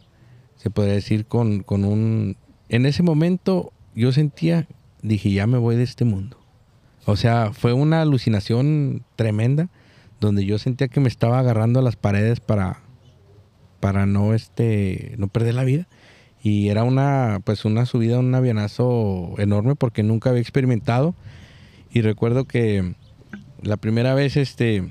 se 0.57 0.69
podría 0.69 0.93
decir, 0.93 1.25
con, 1.25 1.63
con 1.63 1.85
un... 1.85 2.37
En 2.69 2.85
ese 2.85 3.03
momento 3.03 3.71
yo 3.95 4.11
sentía, 4.11 4.67
dije, 5.01 5.31
ya 5.31 5.47
me 5.47 5.57
voy 5.57 5.75
de 5.75 5.83
este 5.83 6.05
mundo. 6.05 6.37
O 7.05 7.15
sea, 7.15 7.51
fue 7.53 7.73
una 7.73 8.01
alucinación 8.01 9.03
tremenda 9.15 9.69
donde 10.19 10.45
yo 10.45 10.57
sentía 10.57 10.89
que 10.89 10.99
me 10.99 11.07
estaba 11.07 11.39
agarrando 11.39 11.79
a 11.79 11.83
las 11.83 11.95
paredes 11.95 12.39
para, 12.39 12.81
para 13.79 14.05
no, 14.05 14.33
este, 14.33 15.15
no 15.17 15.27
perder 15.27 15.55
la 15.55 15.63
vida. 15.63 15.87
Y 16.41 16.69
era 16.69 16.83
una, 16.83 17.41
pues 17.43 17.65
una 17.65 17.85
subida, 17.85 18.19
un 18.19 18.33
avionazo 18.33 19.33
enorme 19.37 19.75
porque 19.75 20.03
nunca 20.03 20.29
había 20.29 20.41
experimentado. 20.41 21.15
Y 21.91 22.01
recuerdo 22.01 22.45
que 22.45 22.95
la 23.61 23.77
primera 23.77 24.13
vez, 24.13 24.37
este, 24.37 24.89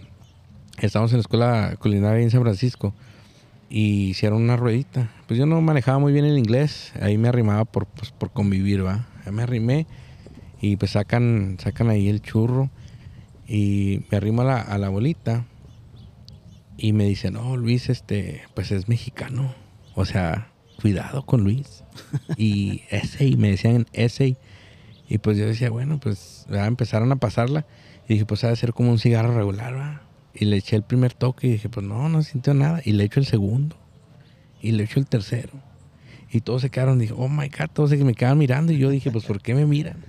estábamos 0.87 1.12
en 1.12 1.19
la 1.19 1.23
escuela 1.23 1.77
culinaria 1.79 2.23
en 2.23 2.31
San 2.31 2.43
Francisco 2.43 2.95
y 3.69 4.09
hicieron 4.11 4.43
una 4.43 4.57
ruedita. 4.57 5.11
Pues 5.27 5.38
yo 5.38 5.47
no 5.47 5.61
manejaba 5.61 5.99
muy 5.99 6.12
bien 6.12 6.25
el 6.25 6.38
inglés, 6.38 6.93
ahí 7.01 7.19
me 7.19 7.29
arrimaba 7.29 7.64
por, 7.64 7.87
pues, 7.87 8.11
por 8.11 8.31
convivir, 8.31 8.85
¿va? 8.85 9.07
Ya 9.25 9.33
me 9.33 9.43
arrimé 9.43 9.87
y 10.61 10.77
pues 10.77 10.93
sacan, 10.93 11.57
sacan 11.61 11.88
ahí 11.88 12.09
el 12.09 12.23
churro 12.23 12.71
y 13.47 14.03
me 14.11 14.17
arrimo 14.17 14.43
a 14.43 14.45
la, 14.45 14.61
a 14.61 14.79
la 14.79 14.88
bolita 14.88 15.45
y 16.77 16.93
me 16.93 17.05
dicen, 17.05 17.35
no, 17.35 17.57
Luis, 17.57 17.91
este, 17.91 18.43
pues 18.55 18.71
es 18.71 18.88
mexicano. 18.88 19.53
O 19.95 20.05
sea, 20.05 20.53
cuidado 20.81 21.27
con 21.27 21.43
Luis. 21.43 21.83
y 22.37 22.83
ese, 22.91 23.27
y 23.27 23.37
me 23.37 23.51
decían 23.51 23.87
ese. 23.93 24.37
Y 25.09 25.19
pues 25.19 25.37
yo 25.37 25.47
decía, 25.47 25.71
bueno, 25.71 25.99
pues 25.99 26.47
empezaron 26.49 27.11
a 27.11 27.17
pasarla. 27.17 27.67
Y 28.09 28.14
dije, 28.14 28.27
pues 28.27 28.45
ha 28.45 28.49
de 28.49 28.57
ser 28.57 28.73
como 28.73 28.91
un 28.91 28.99
cigarro 28.99 29.35
regular, 29.35 29.77
¿va? 29.77 30.03
Y 30.35 30.45
le 30.45 30.57
eché 30.57 30.77
el 30.77 30.83
primer 30.83 31.14
toque 31.14 31.47
y 31.47 31.51
dije, 31.53 31.69
pues 31.69 31.85
no, 31.85 32.09
no 32.09 32.23
sintió 32.23 32.55
nada. 32.55 32.81
Y 32.85 32.93
le 32.93 33.05
echo 33.05 33.21
el 33.21 33.27
segundo. 33.27 33.77
Y 34.61 34.73
le 34.73 34.85
echo 34.85 35.01
el 35.01 35.07
tercero. 35.07 35.53
Y 36.31 36.43
todos 36.43 36.62
se 36.62 36.71
quedaron, 36.71 36.99
dije, 36.99 37.14
oh 37.17 37.29
my 37.29 37.49
God, 37.49 37.71
todos 37.73 37.91
se 37.91 37.97
me 37.97 38.14
quedaban 38.14 38.38
mirando. 38.38 38.73
Y 38.73 38.79
yo 38.79 38.91
dije, 38.91 39.11
pues 39.11 39.25
¿por 39.25 39.41
qué 39.41 39.55
me 39.55 39.67
miran? 39.67 40.05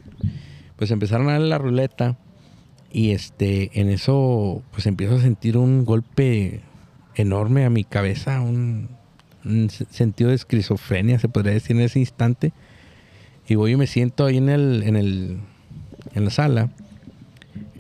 pues 0.80 0.92
empezaron 0.92 1.28
a 1.28 1.34
dar 1.34 1.42
la 1.42 1.58
ruleta 1.58 2.18
y 2.90 3.12
este, 3.12 3.82
en 3.82 3.90
eso 3.90 4.64
pues 4.72 4.86
empiezo 4.86 5.16
a 5.16 5.20
sentir 5.20 5.58
un 5.58 5.84
golpe 5.84 6.62
enorme 7.16 7.66
a 7.66 7.70
mi 7.70 7.84
cabeza, 7.84 8.40
un, 8.40 8.98
sentido 9.90 10.30
de 10.30 10.38
esquizofrenia, 10.38 11.20
se 11.20 11.28
podría 11.28 11.54
decir 11.54 11.76
en 11.76 11.82
ese 11.82 12.00
instante. 12.00 12.54
Y 13.46 13.56
voy 13.56 13.74
y 13.74 13.76
me 13.76 13.88
siento 13.88 14.26
ahí 14.26 14.38
en 14.38 14.48
el, 14.48 14.84
en 14.84 14.96
el, 14.96 15.40
en 16.14 16.24
la 16.24 16.32
sala, 16.32 16.70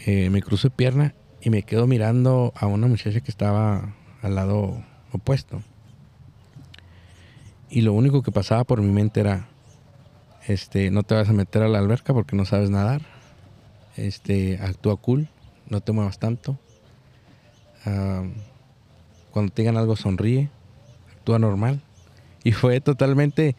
eh, 0.05 0.29
me 0.29 0.41
cruzo 0.41 0.67
de 0.67 0.75
pierna 0.75 1.13
y 1.41 1.49
me 1.49 1.63
quedo 1.63 1.87
mirando 1.87 2.53
a 2.55 2.67
una 2.67 2.87
muchacha 2.87 3.21
que 3.21 3.31
estaba 3.31 3.93
al 4.21 4.35
lado 4.35 4.83
opuesto. 5.11 5.61
Y 7.69 7.81
lo 7.81 7.93
único 7.93 8.23
que 8.23 8.31
pasaba 8.31 8.63
por 8.63 8.81
mi 8.81 8.91
mente 8.91 9.19
era, 9.19 9.47
este, 10.47 10.91
no 10.91 11.03
te 11.03 11.15
vas 11.15 11.29
a 11.29 11.33
meter 11.33 11.61
a 11.63 11.67
la 11.67 11.79
alberca 11.79 12.13
porque 12.13 12.35
no 12.35 12.45
sabes 12.45 12.69
nadar. 12.69 13.01
Este, 13.95 14.57
actúa 14.61 14.97
cool, 14.97 15.29
no 15.67 15.81
te 15.81 15.91
muevas 15.91 16.19
tanto. 16.19 16.57
cuando 19.31 19.53
te 19.53 19.61
digan 19.61 19.77
algo 19.77 19.95
sonríe, 19.95 20.49
actúa 21.15 21.39
normal. 21.39 21.81
Y 22.43 22.53
fue 22.53 22.81
totalmente, 22.81 23.55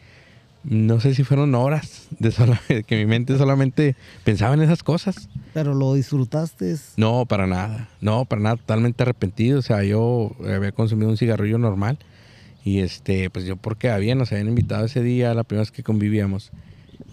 no 0.63 0.99
sé 0.99 1.15
si 1.15 1.23
fueron 1.23 1.55
horas 1.55 2.07
de 2.19 2.83
que 2.87 2.97
mi 2.97 3.05
mente 3.05 3.37
solamente 3.37 3.95
pensaba 4.23 4.53
en 4.53 4.61
esas 4.61 4.83
cosas. 4.83 5.29
Pero 5.53 5.73
lo 5.73 5.93
disfrutaste. 5.93 6.75
No, 6.97 7.25
para 7.25 7.47
nada. 7.47 7.89
No, 7.99 8.25
para 8.25 8.41
nada, 8.41 8.55
totalmente 8.57 9.03
arrepentido. 9.03 9.59
O 9.59 9.61
sea, 9.63 9.83
yo 9.83 10.31
había 10.45 10.71
consumido 10.71 11.09
un 11.09 11.17
cigarrillo 11.17 11.57
normal. 11.57 11.97
Y 12.63 12.79
este, 12.79 13.29
pues 13.31 13.45
yo 13.45 13.55
porque 13.55 13.89
había, 13.89 14.13
nos 14.13 14.31
habían 14.31 14.49
invitado 14.49 14.85
ese 14.85 15.01
día, 15.01 15.33
la 15.33 15.43
primera 15.43 15.63
vez 15.63 15.71
que 15.71 15.81
convivíamos 15.81 16.51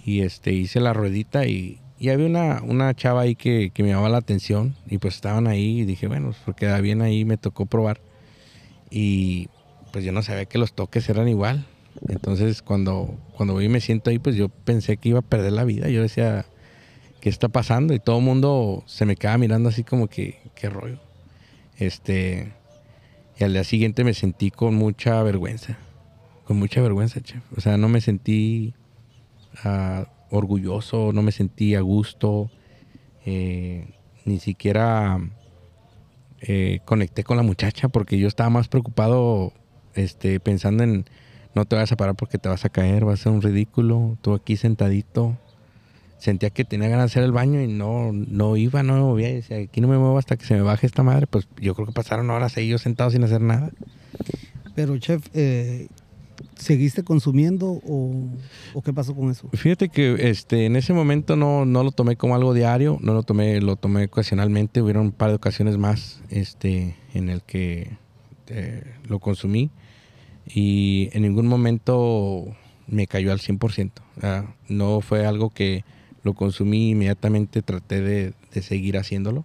y 0.04 0.20
este 0.20 0.52
hice 0.52 0.80
la 0.80 0.92
ruedita 0.92 1.46
y, 1.46 1.80
y 1.98 2.10
había 2.10 2.26
una, 2.26 2.62
una 2.62 2.94
chava 2.94 3.22
ahí 3.22 3.34
que, 3.34 3.70
que, 3.72 3.82
me 3.82 3.88
llamaba 3.88 4.10
la 4.10 4.18
atención 4.18 4.74
y 4.86 4.98
pues 4.98 5.14
estaban 5.14 5.46
ahí 5.46 5.80
y 5.80 5.84
dije, 5.84 6.06
bueno, 6.06 6.28
pues 6.28 6.38
porque 6.44 6.66
da 6.66 6.80
bien 6.80 7.00
ahí, 7.00 7.24
me 7.24 7.38
tocó 7.38 7.64
probar. 7.64 8.00
Y 8.90 9.48
pues 9.90 10.04
yo 10.04 10.12
no 10.12 10.22
sabía 10.22 10.44
que 10.44 10.58
los 10.58 10.74
toques 10.74 11.08
eran 11.08 11.28
igual. 11.28 11.66
Entonces 12.06 12.62
cuando, 12.62 13.18
cuando 13.36 13.54
voy 13.54 13.64
y 13.64 13.68
me 13.68 13.80
siento 13.80 14.10
ahí, 14.10 14.18
pues 14.18 14.36
yo 14.36 14.48
pensé 14.48 14.96
que 14.96 15.10
iba 15.10 15.20
a 15.20 15.22
perder 15.22 15.52
la 15.52 15.64
vida. 15.64 15.88
Yo 15.88 16.02
decía, 16.02 16.46
¿qué 17.20 17.28
está 17.28 17.48
pasando? 17.48 17.94
Y 17.94 17.98
todo 17.98 18.18
el 18.18 18.24
mundo 18.24 18.84
se 18.86 19.04
me 19.04 19.16
quedaba 19.16 19.38
mirando 19.38 19.68
así 19.68 19.84
como 19.84 20.08
que, 20.08 20.38
qué 20.54 20.70
rollo. 20.70 20.98
Este, 21.76 22.52
Y 23.38 23.44
al 23.44 23.52
día 23.52 23.64
siguiente 23.64 24.04
me 24.04 24.14
sentí 24.14 24.50
con 24.50 24.74
mucha 24.74 25.22
vergüenza. 25.22 25.78
Con 26.44 26.58
mucha 26.58 26.80
vergüenza, 26.80 27.20
chef. 27.20 27.42
O 27.56 27.60
sea, 27.60 27.76
no 27.76 27.88
me 27.88 28.00
sentí 28.00 28.74
uh, 29.64 30.04
orgulloso, 30.30 31.12
no 31.12 31.22
me 31.22 31.32
sentí 31.32 31.74
a 31.74 31.80
gusto. 31.80 32.50
Eh, 33.26 33.86
ni 34.24 34.38
siquiera 34.40 35.20
eh, 36.40 36.80
conecté 36.84 37.24
con 37.24 37.36
la 37.36 37.42
muchacha 37.42 37.88
porque 37.88 38.18
yo 38.18 38.28
estaba 38.28 38.50
más 38.50 38.68
preocupado 38.68 39.52
este, 39.94 40.40
pensando 40.40 40.84
en 40.84 41.04
no 41.54 41.64
te 41.64 41.76
vas 41.76 41.90
a 41.92 41.96
parar 41.96 42.14
porque 42.14 42.38
te 42.38 42.48
vas 42.48 42.64
a 42.64 42.68
caer, 42.68 43.06
va 43.06 43.14
a 43.14 43.16
ser 43.16 43.32
un 43.32 43.42
ridículo. 43.42 44.16
Tú 44.20 44.34
aquí 44.34 44.56
sentadito. 44.56 45.36
Sentía 46.18 46.50
que 46.50 46.64
tenía 46.64 46.88
ganas 46.88 47.04
de 47.04 47.12
hacer 47.12 47.22
el 47.22 47.32
baño 47.32 47.62
y 47.62 47.68
no, 47.68 48.12
no 48.12 48.56
iba, 48.56 48.82
no 48.82 48.94
me 48.94 49.00
movía. 49.00 49.30
Y 49.30 49.34
decía, 49.34 49.58
aquí 49.58 49.80
no 49.80 49.88
me 49.88 49.98
muevo 49.98 50.18
hasta 50.18 50.36
que 50.36 50.44
se 50.44 50.54
me 50.54 50.62
baje 50.62 50.86
esta 50.86 51.02
madre. 51.02 51.26
Pues 51.26 51.48
yo 51.60 51.74
creo 51.74 51.86
que 51.86 51.92
pasaron 51.92 52.28
horas 52.30 52.56
ahí 52.56 52.68
yo 52.68 52.78
sentado 52.78 53.10
sin 53.10 53.22
hacer 53.22 53.40
nada. 53.40 53.70
Pero, 54.74 54.98
chef, 54.98 55.26
eh, 55.34 55.88
¿seguiste 56.56 57.04
consumiendo 57.04 57.80
o, 57.86 58.30
qué 58.84 58.92
pasó 58.92 59.14
con 59.14 59.30
eso? 59.30 59.48
Fíjate 59.52 59.88
que 59.88 60.28
este, 60.28 60.66
en 60.66 60.76
ese 60.76 60.92
momento 60.92 61.36
no, 61.36 61.64
no 61.64 61.84
lo 61.84 61.92
tomé 61.92 62.16
como 62.16 62.34
algo 62.34 62.52
diario, 62.52 62.98
no 63.00 63.14
lo 63.14 63.22
tomé, 63.22 63.60
lo 63.60 63.76
tomé 63.76 64.04
ocasionalmente. 64.04 64.82
Hubieron 64.82 65.06
un 65.06 65.12
par 65.12 65.30
de 65.30 65.36
ocasiones 65.36 65.78
más 65.78 66.20
este, 66.30 66.96
en 67.14 67.28
el 67.28 67.42
que 67.42 67.96
eh, 68.48 68.82
lo 69.08 69.20
consumí 69.20 69.70
y 70.48 71.10
en 71.12 71.22
ningún 71.22 71.46
momento 71.46 72.46
me 72.86 73.06
cayó 73.06 73.32
al 73.32 73.40
100%. 73.40 73.92
no 74.68 75.00
fue 75.00 75.26
algo 75.26 75.50
que 75.50 75.84
lo 76.22 76.34
consumí 76.34 76.90
inmediatamente, 76.90 77.62
traté 77.62 78.00
de, 78.00 78.34
seguir 78.62 78.98
haciéndolo, 78.98 79.44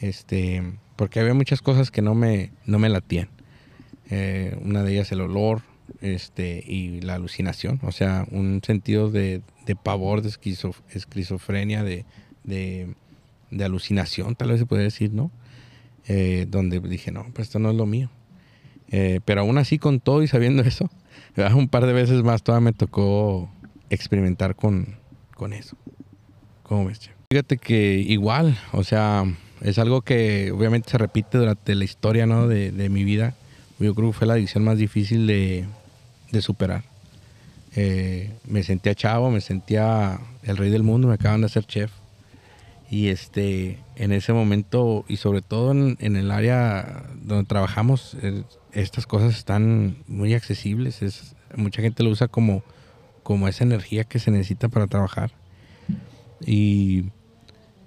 este, 0.00 0.62
porque 0.96 1.20
había 1.20 1.34
muchas 1.34 1.60
cosas 1.60 1.90
que 1.90 2.00
no 2.00 2.14
me, 2.14 2.52
no 2.64 2.78
me 2.78 2.88
latían. 2.88 3.28
Eh, 4.08 4.58
una 4.62 4.82
de 4.82 4.92
ellas 4.92 5.12
el 5.12 5.20
olor 5.20 5.62
este, 6.00 6.64
y 6.66 7.00
la 7.00 7.14
alucinación, 7.14 7.80
o 7.82 7.92
sea, 7.92 8.26
un 8.30 8.62
sentido 8.64 9.10
de, 9.10 9.42
pavor, 9.82 10.22
de 10.22 10.30
esquizofrenia, 10.30 11.84
de, 11.84 12.04
de, 12.44 12.94
alucinación, 13.64 14.36
tal 14.36 14.50
vez 14.50 14.60
se 14.60 14.66
puede 14.66 14.84
decir, 14.84 15.12
¿no? 15.12 15.30
Eh, 16.08 16.46
donde 16.48 16.80
dije, 16.80 17.12
no, 17.12 17.26
pues 17.34 17.48
esto 17.48 17.58
no 17.58 17.70
es 17.70 17.76
lo 17.76 17.86
mío. 17.86 18.10
Eh, 18.90 19.20
pero 19.24 19.42
aún 19.42 19.58
así, 19.58 19.78
con 19.78 20.00
todo 20.00 20.22
y 20.22 20.28
sabiendo 20.28 20.62
eso, 20.62 20.90
un 21.54 21.68
par 21.68 21.86
de 21.86 21.92
veces 21.92 22.22
más 22.22 22.42
todavía 22.42 22.66
me 22.66 22.72
tocó 22.72 23.50
experimentar 23.88 24.56
con, 24.56 24.96
con 25.34 25.52
eso. 25.52 25.76
¿Cómo 26.62 26.86
ves, 26.86 27.00
che? 27.00 27.10
Fíjate 27.30 27.58
que 27.58 27.94
igual, 27.94 28.58
o 28.72 28.82
sea, 28.82 29.24
es 29.60 29.78
algo 29.78 30.02
que 30.02 30.50
obviamente 30.50 30.90
se 30.90 30.98
repite 30.98 31.38
durante 31.38 31.74
la 31.74 31.84
historia 31.84 32.26
¿no? 32.26 32.48
de, 32.48 32.72
de 32.72 32.88
mi 32.88 33.04
vida. 33.04 33.34
Yo 33.78 33.94
creo 33.94 34.10
que 34.10 34.18
fue 34.18 34.26
la 34.26 34.34
adicción 34.34 34.64
más 34.64 34.78
difícil 34.78 35.26
de, 35.26 35.64
de 36.32 36.42
superar. 36.42 36.82
Eh, 37.76 38.30
me 38.46 38.62
sentía 38.62 38.94
chavo, 38.94 39.30
me 39.30 39.40
sentía 39.40 40.18
el 40.42 40.56
rey 40.56 40.70
del 40.70 40.82
mundo, 40.82 41.08
me 41.08 41.14
acaban 41.14 41.40
de 41.40 41.46
hacer 41.46 41.64
chef. 41.64 41.90
Y 42.90 43.08
este, 43.08 43.78
en 44.00 44.12
ese 44.12 44.32
momento, 44.32 45.04
y 45.08 45.18
sobre 45.18 45.42
todo 45.42 45.72
en, 45.72 45.98
en 46.00 46.16
el 46.16 46.30
área 46.30 47.04
donde 47.20 47.44
trabajamos, 47.44 48.16
eh, 48.22 48.44
estas 48.72 49.06
cosas 49.06 49.36
están 49.36 49.98
muy 50.06 50.32
accesibles. 50.32 51.02
Es, 51.02 51.36
mucha 51.54 51.82
gente 51.82 52.02
lo 52.02 52.08
usa 52.08 52.26
como, 52.26 52.62
como 53.22 53.46
esa 53.46 53.62
energía 53.62 54.04
que 54.04 54.18
se 54.18 54.30
necesita 54.30 54.70
para 54.70 54.86
trabajar. 54.86 55.32
Y 56.46 57.10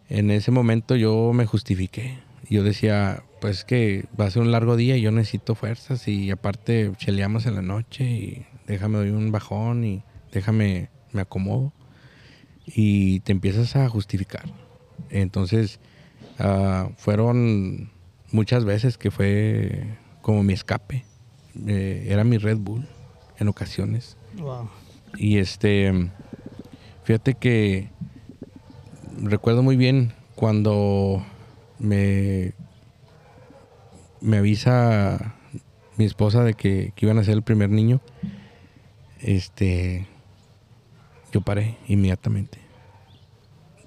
en 0.07 0.29
ese 0.29 0.51
momento 0.51 0.95
yo 0.95 1.33
me 1.33 1.47
justifiqué. 1.47 2.19
Yo 2.47 2.61
decía, 2.61 3.23
pues 3.41 3.65
que 3.65 4.05
va 4.19 4.25
a 4.25 4.29
ser 4.29 4.43
un 4.43 4.51
largo 4.51 4.75
día 4.75 4.95
y 4.95 5.01
yo 5.01 5.09
necesito 5.09 5.55
fuerzas 5.55 6.07
y 6.07 6.29
aparte 6.29 6.91
cheleamos 6.97 7.47
en 7.47 7.55
la 7.55 7.63
noche 7.63 8.03
y 8.03 8.45
déjame 8.67 8.99
doy 8.99 9.09
un 9.09 9.31
bajón 9.31 9.83
y 9.83 10.03
déjame 10.31 10.89
me 11.11 11.21
acomodo 11.21 11.73
y 12.67 13.21
te 13.21 13.31
empiezas 13.31 13.75
a 13.75 13.89
justificar. 13.89 14.45
Entonces 15.09 15.79
ah, 16.39 16.89
fueron 16.97 17.91
muchas 18.31 18.65
veces 18.65 18.97
que 18.97 19.11
fue 19.11 19.97
como 20.21 20.43
mi 20.43 20.53
escape. 20.53 21.05
Eh, 21.67 22.07
era 22.09 22.23
mi 22.23 22.37
Red 22.37 22.57
Bull 22.57 22.87
en 23.39 23.47
ocasiones. 23.47 24.17
Y 25.17 25.37
este, 25.37 26.09
fíjate 27.03 27.35
que 27.35 27.89
recuerdo 29.21 29.61
muy 29.61 29.77
bien 29.77 30.13
cuando 30.35 31.23
me, 31.77 32.53
me 34.21 34.37
avisa 34.37 35.35
mi 35.97 36.05
esposa 36.05 36.43
de 36.43 36.55
que, 36.55 36.93
que, 36.95 37.05
iban 37.05 37.19
a 37.19 37.23
ser 37.23 37.35
el 37.35 37.43
primer 37.43 37.69
niño. 37.69 38.01
Este, 39.19 40.07
yo 41.31 41.41
paré 41.41 41.77
inmediatamente. 41.87 42.57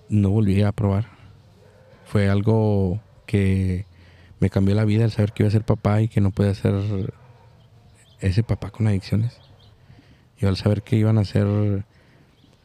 No 0.09 0.31
volví 0.31 0.63
a 0.63 0.71
probar. 0.71 1.16
Fue 2.07 2.29
algo 2.31 3.01
que 3.27 3.85
me 4.38 4.49
cambió 4.49 4.75
la 4.75 4.85
vida 4.85 5.05
el 5.05 5.11
saber 5.11 5.33
que 5.33 5.42
iba 5.42 5.49
a 5.49 5.53
ser 5.53 5.64
papá 5.64 6.01
y 6.01 6.09
que 6.09 6.21
no 6.21 6.31
podía 6.31 6.55
ser 6.55 6.75
ese 8.21 8.42
papá 8.42 8.71
con 8.71 8.87
adicciones. 8.87 9.38
Y 10.40 10.47
al 10.47 10.57
saber 10.57 10.83
que 10.83 10.97
iban 10.97 11.19
a 11.19 11.25
ser 11.25 11.85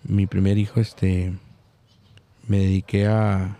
mi 0.03 0.27
primer 0.27 0.57
hijo, 0.57 0.79
este, 0.79 1.33
me 2.47 2.59
dediqué 2.59 3.07
a, 3.07 3.57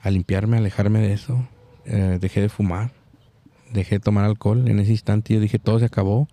a 0.00 0.10
limpiarme, 0.10 0.56
a 0.56 0.60
alejarme 0.60 1.00
de 1.00 1.12
eso. 1.12 1.46
Eh, 1.84 2.18
dejé 2.20 2.40
de 2.40 2.48
fumar, 2.48 2.92
dejé 3.72 3.96
de 3.96 4.00
tomar 4.00 4.24
alcohol. 4.24 4.68
En 4.68 4.78
ese 4.78 4.92
instante 4.92 5.34
yo 5.34 5.40
dije, 5.40 5.58
todo 5.58 5.78
se 5.78 5.86
acabó. 5.86 6.28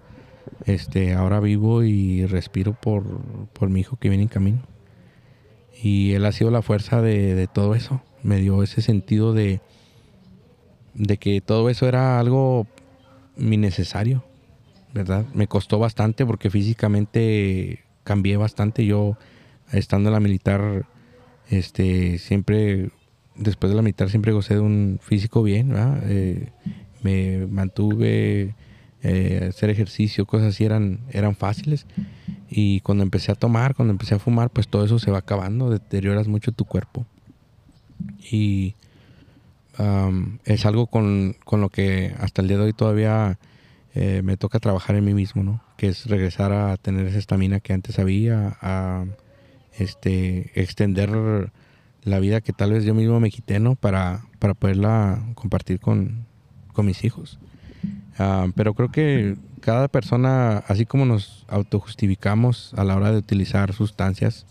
Este, 0.65 1.13
ahora 1.13 1.39
vivo 1.39 1.83
y 1.83 2.25
respiro 2.25 2.73
por, 2.73 3.21
por 3.53 3.69
mi 3.69 3.81
hijo 3.81 3.97
que 3.97 4.09
viene 4.09 4.23
en 4.23 4.29
camino. 4.29 4.61
Y 5.81 6.13
él 6.13 6.25
ha 6.25 6.31
sido 6.31 6.51
la 6.51 6.61
fuerza 6.61 7.01
de, 7.01 7.35
de 7.35 7.47
todo 7.47 7.75
eso. 7.75 8.01
Me 8.23 8.37
dio 8.37 8.63
ese 8.63 8.81
sentido 8.81 9.33
de, 9.33 9.61
de 10.93 11.17
que 11.17 11.41
todo 11.41 11.69
eso 11.69 11.87
era 11.87 12.19
algo 12.19 12.67
necesario, 13.35 14.23
¿verdad? 14.93 15.25
Me 15.33 15.47
costó 15.47 15.79
bastante 15.79 16.25
porque 16.25 16.49
físicamente 16.49 17.83
cambié 18.03 18.37
bastante. 18.37 18.85
Yo, 18.85 19.17
estando 19.71 20.09
en 20.09 20.13
la 20.13 20.19
militar, 20.19 20.85
este, 21.49 22.17
siempre, 22.19 22.89
después 23.35 23.71
de 23.71 23.75
la 23.75 23.81
militar, 23.81 24.09
siempre 24.09 24.31
gocé 24.31 24.55
de 24.55 24.61
un 24.61 24.99
físico 25.01 25.43
bien, 25.43 25.69
¿verdad? 25.69 26.03
Eh, 26.05 26.49
me 27.01 27.47
mantuve, 27.47 28.55
eh, 29.01 29.47
hacer 29.49 29.69
ejercicio, 29.69 30.25
cosas 30.25 30.49
así 30.49 30.63
eran, 30.63 30.99
eran 31.11 31.35
fáciles. 31.35 31.85
Y 32.49 32.79
cuando 32.81 33.03
empecé 33.03 33.31
a 33.31 33.35
tomar, 33.35 33.75
cuando 33.75 33.91
empecé 33.91 34.15
a 34.15 34.19
fumar, 34.19 34.49
pues 34.49 34.67
todo 34.67 34.85
eso 34.85 34.99
se 34.99 35.11
va 35.11 35.19
acabando, 35.19 35.69
deterioras 35.69 36.27
mucho 36.27 36.51
tu 36.51 36.65
cuerpo. 36.65 37.05
Y 38.31 38.75
es 40.45 40.65
algo 40.65 40.87
con, 40.87 41.35
lo 41.51 41.69
que 41.69 42.15
hasta 42.19 42.41
el 42.41 42.47
día 42.47 42.57
de 42.57 42.63
hoy 42.63 42.73
todavía 42.73 43.39
eh, 43.95 44.21
me 44.23 44.37
toca 44.37 44.59
trabajar 44.59 44.95
en 44.95 45.05
mí 45.05 45.13
mismo, 45.13 45.43
¿no? 45.43 45.61
Que 45.77 45.87
es 45.87 46.05
regresar 46.05 46.51
a 46.51 46.77
tener 46.77 47.07
esa 47.07 47.17
estamina 47.17 47.59
que 47.59 47.73
antes 47.73 47.99
había, 47.99 48.57
a 48.61 49.05
este, 49.77 50.51
extender 50.59 51.51
la 52.03 52.19
vida 52.19 52.41
que 52.41 52.53
tal 52.53 52.73
vez 52.73 52.83
yo 52.83 52.93
mismo 52.93 53.19
me 53.19 53.31
quité, 53.31 53.59
¿no? 53.59 53.75
Para, 53.75 54.21
para 54.39 54.53
poderla 54.53 55.23
compartir 55.35 55.79
con, 55.79 56.25
mis 56.77 57.03
hijos. 57.03 57.39
pero 58.55 58.73
creo 58.73 58.91
que 58.91 59.37
cada 59.61 59.87
persona, 59.87 60.57
así 60.67 60.85
como 60.85 61.05
nos 61.05 61.45
autojustificamos 61.47 62.73
a 62.75 62.83
la 62.83 62.95
hora 62.95 63.11
de 63.11 63.17
utilizar 63.17 63.73
sustancias, 63.73 64.45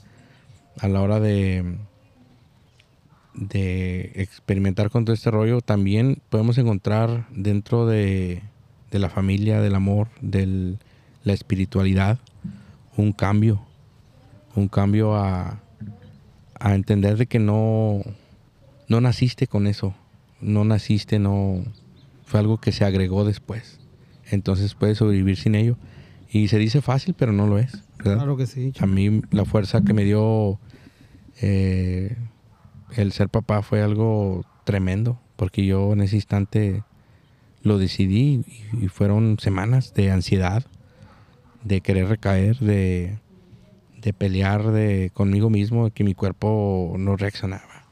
a 0.80 0.88
la 0.88 1.00
hora 1.00 1.20
de 1.20 1.78
de 3.34 4.12
experimentar 4.14 4.90
con 4.90 5.04
todo 5.04 5.14
este 5.14 5.30
rollo, 5.30 5.60
también 5.60 6.20
podemos 6.28 6.58
encontrar 6.58 7.26
dentro 7.30 7.86
de, 7.86 8.42
la 8.90 9.08
familia, 9.08 9.60
del 9.60 9.74
amor, 9.74 10.08
de 10.20 10.76
la 11.24 11.32
espiritualidad, 11.32 12.18
un 12.96 13.12
cambio, 13.12 13.62
un 14.54 14.68
cambio 14.68 15.16
a, 15.16 15.60
a 16.60 16.74
entender 16.74 17.16
de 17.16 17.26
que 17.26 17.38
no, 17.38 18.02
no 18.88 19.00
naciste 19.00 19.46
con 19.46 19.66
eso, 19.66 19.94
no 20.40 20.64
naciste, 20.64 21.18
no 21.18 21.64
fue 22.26 22.40
algo 22.40 22.58
que 22.58 22.72
se 22.72 22.84
agregó 22.84 23.24
después. 23.24 23.78
Entonces 24.30 24.74
puedes 24.74 24.98
sobrevivir 24.98 25.36
sin 25.36 25.54
ello. 25.54 25.76
Y 26.30 26.48
se 26.48 26.58
dice 26.58 26.80
fácil, 26.80 27.14
pero 27.16 27.32
no 27.32 27.46
lo 27.46 27.58
es. 27.58 27.84
Claro 27.98 28.36
que 28.36 28.46
sí. 28.46 28.72
A 28.80 28.86
mí 28.86 29.20
la 29.30 29.44
fuerza 29.44 29.82
que 29.82 29.92
me 29.92 30.04
dio 30.04 30.58
eh, 31.42 32.16
el 32.96 33.12
ser 33.12 33.28
papá 33.28 33.62
fue 33.62 33.82
algo 33.82 34.44
tremendo, 34.64 35.18
porque 35.36 35.64
yo 35.64 35.92
en 35.92 36.02
ese 36.02 36.16
instante 36.16 36.82
lo 37.62 37.78
decidí 37.78 38.44
y 38.80 38.88
fueron 38.88 39.38
semanas 39.38 39.94
de 39.94 40.10
ansiedad, 40.10 40.64
de 41.64 41.80
querer 41.80 42.08
recaer, 42.08 42.58
de, 42.58 43.18
pelear 44.18 44.72
de, 44.72 45.10
conmigo 45.14 45.48
mismo, 45.48 45.86
de 45.86 45.90
que 45.92 46.04
mi 46.04 46.14
cuerpo 46.14 46.94
no 46.98 47.16
reaccionaba. 47.16 47.86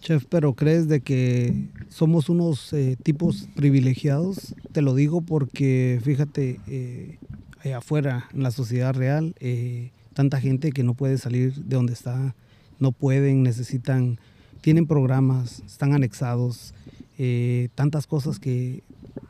Chef, 0.00 0.24
pero 0.28 0.54
¿crees 0.54 0.88
de 0.88 1.00
que 1.00 1.68
somos 1.88 2.28
unos 2.28 2.72
eh, 2.72 2.96
tipos 3.02 3.48
privilegiados? 3.54 4.54
te 4.72 4.80
lo 4.80 4.94
digo 4.94 5.20
porque, 5.20 6.00
fíjate, 6.02 6.60
eh, 6.66 7.18
allá 7.62 7.78
afuera, 7.78 8.28
en 8.32 8.42
la 8.42 8.50
sociedad 8.50 8.94
real, 8.94 9.34
eh, 9.40 9.90
tanta 10.14 10.40
gente 10.40 10.72
que 10.72 10.82
no 10.82 10.94
puede 10.94 11.18
salir 11.18 11.54
de 11.54 11.76
donde 11.76 11.92
está, 11.92 12.34
no 12.78 12.92
pueden, 12.92 13.42
necesitan, 13.42 14.18
tienen 14.60 14.86
programas, 14.86 15.62
están 15.66 15.94
anexados, 15.94 16.74
eh, 17.18 17.68
tantas 17.74 18.06
cosas 18.06 18.38
que, 18.38 18.82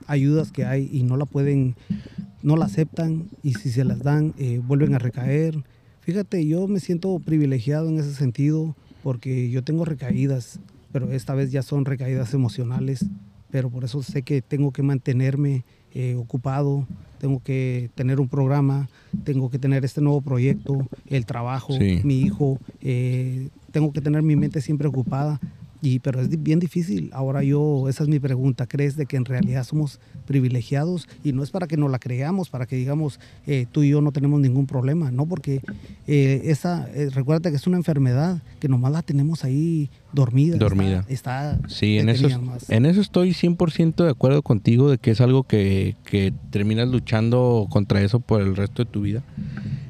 ayudas 0.07 0.53
que 0.53 0.65
hay 0.65 0.89
y 0.93 1.03
no 1.03 1.17
la 1.17 1.25
pueden, 1.25 1.75
no 2.43 2.57
la 2.57 2.67
aceptan 2.67 3.29
y 3.43 3.55
si 3.55 3.71
se 3.71 3.85
las 3.85 4.01
dan, 4.01 4.35
vuelven 4.67 4.95
a 4.95 4.99
recaer. 4.99 5.63
Fíjate, 6.01 6.47
yo 6.47 6.67
me 6.67 6.81
siento 6.81 7.19
privilegiado 7.19 7.89
en 7.89 7.99
ese 7.99 8.15
sentido 8.15 8.75
porque 9.03 9.51
yo 9.51 9.63
tengo 9.63 9.85
recaídas, 9.85 10.61
pero 10.93 11.13
esta 11.13 11.35
vez 11.35 11.53
ya 11.53 11.63
son 11.63 11.85
recaídas 11.85 12.33
emocionales 12.35 13.07
pero 13.51 13.71
por 13.71 13.85
eso 13.85 14.03
sé 14.03 14.23
que 14.23 14.43
tengo 14.43 14.73
que 14.73 14.83
mantenerme 14.83 15.65
eh, 15.95 16.17
ocupado, 16.17 16.87
tengo 17.19 17.43
que 17.43 17.91
tener 17.95 18.21
un 18.21 18.29
programa, 18.29 18.89
tengo 19.25 19.51
que 19.51 19.59
tener 19.59 19.85
este 19.85 20.01
nuevo 20.01 20.21
proyecto, 20.21 20.87
el 21.07 21.27
trabajo, 21.27 21.75
mi 22.05 22.21
hijo, 22.21 22.59
eh, 22.81 23.49
tengo 23.71 23.93
que 23.93 24.01
tener 24.01 24.23
mi 24.23 24.37
mente 24.37 24.61
siempre 24.61 24.89
ocupada 24.89 25.41
y, 25.81 26.01
pero 26.01 26.21
es 26.21 26.43
bien 26.43 26.59
difícil. 26.59 27.11
Ahora 27.13 27.43
yo, 27.43 27.89
esa 27.89 28.03
es 28.03 28.09
mi 28.09 28.19
pregunta, 28.19 28.67
¿crees 28.67 28.97
de 28.97 29.07
que 29.07 29.17
en 29.17 29.25
realidad 29.25 29.65
somos 29.65 30.01
privilegiados? 30.27 31.09
Y 31.23 31.33
no 31.33 31.43
es 31.43 31.51
para 31.51 31.67
que 31.67 31.77
no 31.77 31.89
la 31.89 31.99
creamos, 31.99 32.51
para 32.51 32.67
que 32.67 32.77
digamos, 32.77 33.21
eh, 33.47 33.67
tú 33.71 33.83
y 33.83 33.91
yo 33.91 34.01
no 34.01 34.13
tenemos 34.13 34.41
ningún 34.41 34.67
problema, 34.67 35.11
¿no? 35.11 35.27
Porque 35.27 35.61
eh, 36.07 36.43
esa, 36.45 36.89
eh, 36.95 37.11
recuérdate 37.11 37.51
que 37.51 37.57
es 37.57 37.67
una 37.67 37.77
enfermedad 37.77 38.43
que 38.61 38.69
nomás 38.69 38.93
la 38.93 39.03
tenemos 39.03 39.45
ahí 39.45 39.91
dormida. 40.13 40.57
Dormida. 40.57 41.05
Está, 41.09 41.59
sí, 41.69 41.99
en 41.99 42.09
eso, 42.09 42.29
en 42.69 42.87
eso 42.87 43.01
estoy 43.01 43.31
100% 43.31 44.05
de 44.05 44.11
acuerdo 44.11 44.43
contigo 44.43 44.91
de 44.91 44.99
que 44.99 45.13
es 45.13 45.21
algo 45.21 45.45
que, 45.45 45.97
que 46.05 46.33
terminas 46.51 46.89
luchando 46.89 47.67
contra 47.71 48.03
eso 48.03 48.21
por 48.21 48.41
el 48.41 48.57
resto 48.57 48.85
de 48.85 48.91
tu 48.91 49.03
vida. 49.03 49.23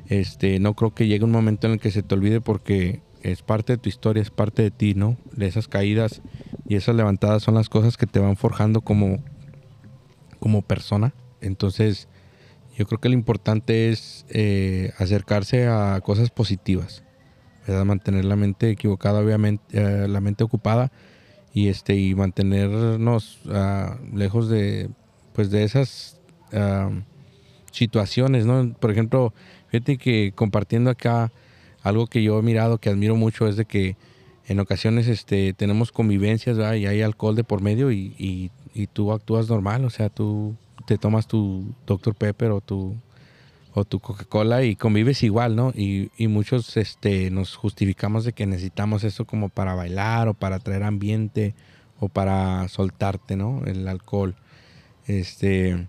Este, 0.08 0.58
no 0.58 0.74
creo 0.74 0.94
que 0.94 1.06
llegue 1.06 1.24
un 1.24 1.30
momento 1.30 1.66
en 1.66 1.74
el 1.74 1.80
que 1.80 1.90
se 1.90 2.02
te 2.02 2.14
olvide 2.14 2.40
porque 2.40 3.00
es 3.22 3.42
parte 3.42 3.74
de 3.74 3.78
tu 3.78 3.88
historia, 3.88 4.22
es 4.22 4.30
parte 4.30 4.62
de 4.62 4.70
ti, 4.70 4.94
¿no? 4.94 5.16
Esas 5.38 5.68
caídas 5.68 6.22
y 6.68 6.76
esas 6.76 6.94
levantadas 6.94 7.42
son 7.42 7.54
las 7.54 7.68
cosas 7.68 7.96
que 7.96 8.06
te 8.06 8.20
van 8.20 8.36
forjando 8.36 8.80
como, 8.80 9.22
como 10.40 10.62
persona. 10.62 11.14
Entonces, 11.40 12.08
yo 12.76 12.86
creo 12.86 13.00
que 13.00 13.08
lo 13.08 13.14
importante 13.14 13.90
es 13.90 14.24
eh, 14.28 14.92
acercarse 14.98 15.66
a 15.66 16.00
cosas 16.00 16.30
positivas, 16.30 17.02
¿verdad? 17.66 17.84
Mantener 17.84 18.24
la 18.24 18.36
mente 18.36 18.70
equivocada, 18.70 19.20
obviamente, 19.20 19.64
eh, 19.72 20.08
la 20.08 20.20
mente 20.20 20.44
ocupada 20.44 20.92
y 21.52 21.68
este 21.68 21.96
y 21.96 22.14
mantenernos 22.14 23.40
ah, 23.50 23.98
lejos 24.14 24.48
de 24.48 24.90
pues 25.32 25.50
de 25.50 25.64
esas 25.64 26.20
ah, 26.52 26.90
situaciones, 27.72 28.46
¿no? 28.46 28.74
Por 28.74 28.90
ejemplo, 28.90 29.32
fíjate 29.68 29.98
que 29.98 30.32
compartiendo 30.34 30.90
acá 30.90 31.32
algo 31.88 32.06
que 32.06 32.22
yo 32.22 32.38
he 32.38 32.42
mirado, 32.42 32.78
que 32.78 32.90
admiro 32.90 33.16
mucho, 33.16 33.48
es 33.48 33.56
de 33.56 33.64
que 33.64 33.96
en 34.46 34.60
ocasiones 34.60 35.08
este, 35.08 35.52
tenemos 35.52 35.92
convivencias 35.92 36.56
y 36.58 36.86
hay 36.86 37.02
alcohol 37.02 37.36
de 37.36 37.44
por 37.44 37.60
medio 37.60 37.92
y, 37.92 38.50
tú 38.92 39.12
actúas 39.12 39.48
normal, 39.48 39.84
o 39.84 39.90
sea, 39.90 40.08
tú 40.08 40.54
te 40.86 40.98
tomas 40.98 41.26
tu 41.26 41.74
Dr. 41.84 42.14
Pepper 42.14 42.52
o 42.52 42.60
tu, 42.60 42.96
o 43.74 43.84
tu 43.84 43.98
Coca-Cola 43.98 44.62
y 44.64 44.76
convives 44.76 45.22
igual, 45.22 45.56
¿no? 45.56 45.72
Y, 45.74 46.10
muchos 46.28 46.76
este, 46.76 47.30
nos 47.30 47.56
justificamos 47.56 48.24
de 48.24 48.32
que 48.32 48.46
necesitamos 48.46 49.04
eso 49.04 49.24
como 49.24 49.48
para 49.48 49.74
bailar 49.74 50.28
o 50.28 50.34
para 50.34 50.60
traer 50.60 50.84
ambiente 50.84 51.54
o 51.98 52.08
para 52.08 52.68
soltarte, 52.68 53.36
¿no? 53.36 53.64
El 53.66 53.86
alcohol. 53.88 54.36
Este, 55.06 55.88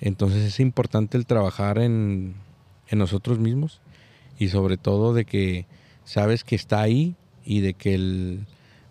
entonces 0.00 0.44
es 0.44 0.60
importante 0.60 1.16
el 1.16 1.26
trabajar 1.26 1.78
en, 1.78 2.34
en 2.88 2.98
nosotros 2.98 3.38
mismos 3.38 3.80
y 4.38 4.48
sobre 4.48 4.76
todo 4.76 5.14
de 5.14 5.24
que 5.24 5.66
sabes 6.04 6.44
que 6.44 6.54
está 6.56 6.80
ahí 6.80 7.16
y 7.44 7.60
de 7.60 7.74
que 7.74 8.38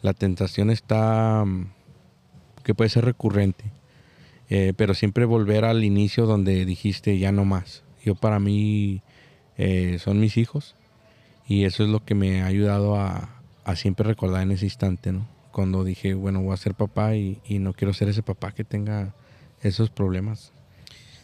la 0.01 0.13
tentación 0.13 0.69
está, 0.69 1.43
mm, 1.45 1.67
que 2.63 2.73
puede 2.75 2.89
ser 2.89 3.05
recurrente, 3.05 3.65
eh, 4.49 4.73
pero 4.77 4.93
siempre 4.93 5.25
volver 5.25 5.65
al 5.65 5.83
inicio 5.83 6.25
donde 6.25 6.65
dijiste 6.65 7.17
ya 7.17 7.31
no 7.31 7.45
más. 7.45 7.83
Yo 8.03 8.15
para 8.15 8.39
mí 8.39 9.01
eh, 9.57 9.97
son 9.99 10.19
mis 10.19 10.37
hijos 10.37 10.75
y 11.47 11.65
eso 11.65 11.83
es 11.83 11.89
lo 11.89 12.03
que 12.03 12.15
me 12.15 12.41
ha 12.41 12.47
ayudado 12.47 12.97
a, 12.97 13.31
siempre 13.75 14.07
recordar 14.07 14.43
en 14.43 14.51
ese 14.51 14.65
instante, 14.65 15.11
¿no? 15.11 15.27
Cuando 15.51 15.83
dije, 15.83 16.13
bueno, 16.13 16.39
voy 16.41 16.53
a 16.53 16.57
ser 16.57 16.75
papá 16.75 17.15
y, 17.15 17.39
y 17.45 17.57
no 17.57 17.73
quiero 17.73 17.93
ser 17.93 18.09
ese 18.09 18.21
papá 18.21 18.51
que 18.51 18.63
tenga 18.63 19.15
esos 19.63 19.89
problemas. 19.89 20.53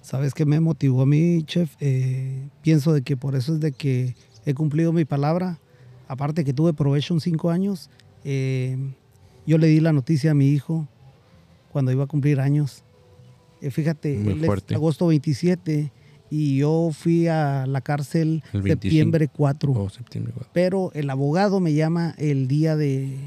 ¿Sabes 0.02 0.34
qué 0.34 0.46
me 0.46 0.60
motivó 0.60 1.04
a 1.04 1.06
mí, 1.06 1.44
chef? 1.44 1.76
Eh, 1.80 2.50
pienso 2.62 2.92
de 2.94 3.04
que 3.04 3.16
por 3.18 3.36
eso 3.36 3.54
es 3.54 3.60
de 3.60 3.72
que 3.72 4.16
he 4.46 4.54
cumplido 4.54 4.92
mi 4.94 5.06
palabra. 5.06 5.60
Aparte 6.08 6.44
que 6.44 6.54
tuve 6.54 6.74
probation 6.74 7.22
cinco 7.22 7.52
años, 7.52 7.90
eh, 8.24 8.78
yo 9.46 9.58
le 9.58 9.68
di 9.68 9.80
la 9.80 9.94
noticia 9.94 10.32
a 10.32 10.34
mi 10.34 10.50
hijo 10.50 10.88
cuando 11.72 11.92
iba 11.92 12.04
a 12.04 12.08
cumplir 12.08 12.40
años. 12.40 12.84
Eh, 13.62 13.70
fíjate, 13.70 14.20
él 14.20 14.44
es 14.44 14.76
agosto 14.76 15.08
27 15.08 15.92
y 16.32 16.58
yo 16.58 16.90
fui 16.94 17.28
a 17.28 17.66
la 17.68 17.82
cárcel 17.82 18.44
septiembre 18.52 19.28
4. 19.28 19.90
septiembre 19.90 20.34
4. 20.34 20.52
Pero 20.54 20.92
el 20.94 21.10
abogado 21.10 21.60
me 21.60 21.74
llama 21.74 22.16
el 22.18 22.48
día 22.48 22.76
de 22.76 23.18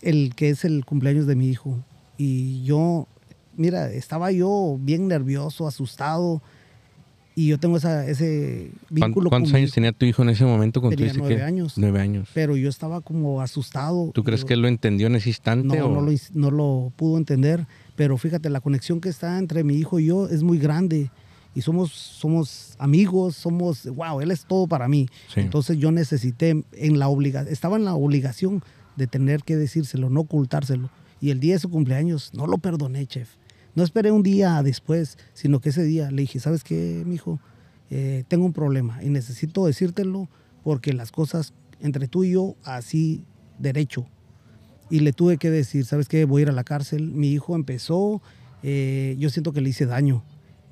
el 0.00 0.34
que 0.34 0.48
es 0.48 0.64
el 0.64 0.84
cumpleaños 0.84 1.26
de 1.26 1.36
mi 1.36 1.48
hijo 1.48 1.78
y 2.16 2.64
yo 2.64 3.06
mira, 3.62 3.90
estaba 3.92 4.32
yo 4.32 4.76
bien 4.80 5.06
nervioso, 5.06 5.66
asustado. 5.68 6.42
Y 7.34 7.46
yo 7.46 7.58
tengo 7.58 7.78
esa, 7.78 8.06
ese 8.06 8.72
vínculo. 8.90 9.30
¿Cuántos 9.30 9.54
años 9.54 9.72
tenía 9.72 9.92
tu 9.92 10.04
hijo 10.04 10.22
en 10.22 10.30
ese 10.30 10.44
momento? 10.44 10.82
Tenía 10.90 11.14
nueve 11.16 11.42
años. 11.42 11.74
Nueve 11.78 12.00
años. 12.00 12.28
Pero 12.34 12.56
yo 12.56 12.68
estaba 12.68 13.00
como 13.00 13.40
asustado. 13.40 14.10
¿Tú 14.12 14.22
crees 14.22 14.44
que 14.44 14.52
él 14.52 14.60
lo 14.60 14.68
entendió 14.68 15.06
en 15.06 15.14
ese 15.14 15.30
instante? 15.30 15.78
No, 15.78 15.88
no, 15.88 16.02
lo, 16.02 16.12
no 16.34 16.50
lo 16.50 16.92
pudo 16.94 17.16
entender. 17.16 17.66
Pero 17.96 18.18
fíjate, 18.18 18.50
la 18.50 18.60
conexión 18.60 19.00
que 19.00 19.08
está 19.08 19.38
entre 19.38 19.64
mi 19.64 19.76
hijo 19.76 19.98
y 19.98 20.06
yo 20.06 20.28
es 20.28 20.42
muy 20.42 20.58
grande. 20.58 21.10
Y 21.54 21.62
somos, 21.62 21.92
somos 21.92 22.74
amigos, 22.78 23.36
somos, 23.36 23.86
wow, 23.86 24.20
él 24.20 24.30
es 24.30 24.44
todo 24.44 24.66
para 24.66 24.88
mí. 24.88 25.08
Entonces 25.36 25.78
yo 25.78 25.92
necesité, 25.92 26.64
en 26.72 26.98
la 26.98 27.08
obligación, 27.08 27.52
estaba 27.52 27.76
en 27.76 27.84
la 27.84 27.94
obligación 27.94 28.62
de 28.96 29.06
tener 29.06 29.42
que 29.42 29.56
decírselo, 29.56 30.10
no 30.10 30.20
ocultárselo. 30.20 30.90
Y 31.20 31.30
el 31.30 31.40
día 31.40 31.54
de 31.54 31.60
su 31.60 31.70
cumpleaños 31.70 32.32
no 32.34 32.46
lo 32.46 32.58
perdoné, 32.58 33.06
chef. 33.06 33.30
No 33.74 33.82
esperé 33.82 34.10
un 34.10 34.22
día 34.22 34.62
después, 34.62 35.18
sino 35.32 35.60
que 35.60 35.70
ese 35.70 35.82
día 35.82 36.10
le 36.10 36.22
dije, 36.22 36.40
¿sabes 36.40 36.62
qué, 36.62 37.02
mijo? 37.06 37.40
Eh, 37.90 38.24
tengo 38.28 38.44
un 38.44 38.52
problema 38.52 39.02
y 39.02 39.08
necesito 39.08 39.66
decírtelo 39.66 40.28
porque 40.62 40.92
las 40.92 41.12
cosas 41.12 41.52
entre 41.80 42.08
tú 42.08 42.24
y 42.24 42.32
yo 42.32 42.56
así 42.64 43.24
derecho. 43.58 44.06
Y 44.90 45.00
le 45.00 45.12
tuve 45.12 45.38
que 45.38 45.50
decir, 45.50 45.84
¿sabes 45.84 46.08
qué? 46.08 46.24
Voy 46.24 46.40
a 46.40 46.42
ir 46.42 46.48
a 46.50 46.52
la 46.52 46.64
cárcel. 46.64 47.10
Mi 47.12 47.32
hijo 47.32 47.54
empezó, 47.56 48.20
eh, 48.62 49.16
yo 49.18 49.30
siento 49.30 49.52
que 49.52 49.60
le 49.60 49.70
hice 49.70 49.86
daño. 49.86 50.22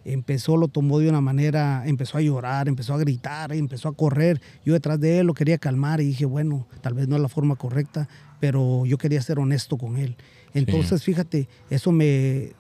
Empezó, 0.04 0.56
lo 0.56 0.68
tomó 0.68 0.98
de 0.98 1.08
una 1.08 1.20
manera, 1.20 1.82
empezó 1.86 2.18
a 2.18 2.22
llorar, 2.22 2.68
empezó 2.68 2.94
a 2.94 2.98
gritar, 2.98 3.52
empezó 3.52 3.88
a 3.88 3.94
correr. 3.94 4.40
Yo 4.64 4.72
detrás 4.72 5.00
de 5.00 5.20
él 5.20 5.26
lo 5.26 5.34
quería 5.34 5.58
calmar 5.58 6.00
y 6.00 6.06
dije, 6.06 6.26
bueno, 6.26 6.66
tal 6.80 6.94
vez 6.94 7.08
no 7.08 7.16
es 7.16 7.22
la 7.22 7.28
forma 7.28 7.56
correcta, 7.56 8.08
pero 8.40 8.86
yo 8.86 8.98
quería 8.98 9.20
ser 9.22 9.38
honesto 9.38 9.76
con 9.76 9.96
él. 9.96 10.16
Entonces, 10.54 11.02
fíjate, 11.02 11.48
eso 11.68 11.92
me, 11.92 12.52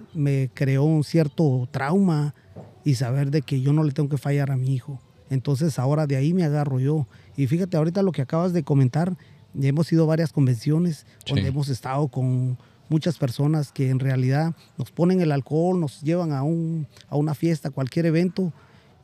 creó 0.54 0.84
un 0.84 1.04
cierto 1.04 1.68
trauma 1.70 2.34
y 2.84 2.94
saber 2.94 3.30
de 3.30 3.42
que 3.42 3.60
yo 3.60 3.72
no 3.72 3.82
le 3.82 3.92
tengo 3.92 4.08
que 4.08 4.18
fallar 4.18 4.50
a 4.50 4.56
mi 4.56 4.74
hijo. 4.74 5.00
Entonces, 5.28 5.78
ahora 5.78 6.06
de 6.06 6.16
ahí 6.16 6.32
me 6.32 6.44
agarro 6.44 6.80
yo. 6.80 7.06
Y 7.36 7.46
fíjate, 7.46 7.76
ahorita 7.76 8.02
lo 8.02 8.12
que 8.12 8.22
acabas 8.22 8.52
de 8.52 8.62
comentar, 8.62 9.16
hemos 9.60 9.92
ido 9.92 10.04
a 10.04 10.08
varias 10.08 10.32
convenciones 10.32 11.06
donde 11.26 11.48
hemos 11.48 11.68
estado 11.68 12.08
con 12.08 12.58
muchas 12.88 13.18
personas 13.18 13.70
que 13.70 13.90
en 13.90 14.00
realidad 14.00 14.54
nos 14.76 14.90
ponen 14.90 15.20
el 15.20 15.32
alcohol, 15.32 15.78
nos 15.78 16.00
llevan 16.02 16.32
a, 16.32 16.42
un, 16.42 16.88
a 17.08 17.16
una 17.16 17.34
fiesta, 17.34 17.70
cualquier 17.70 18.06
evento, 18.06 18.52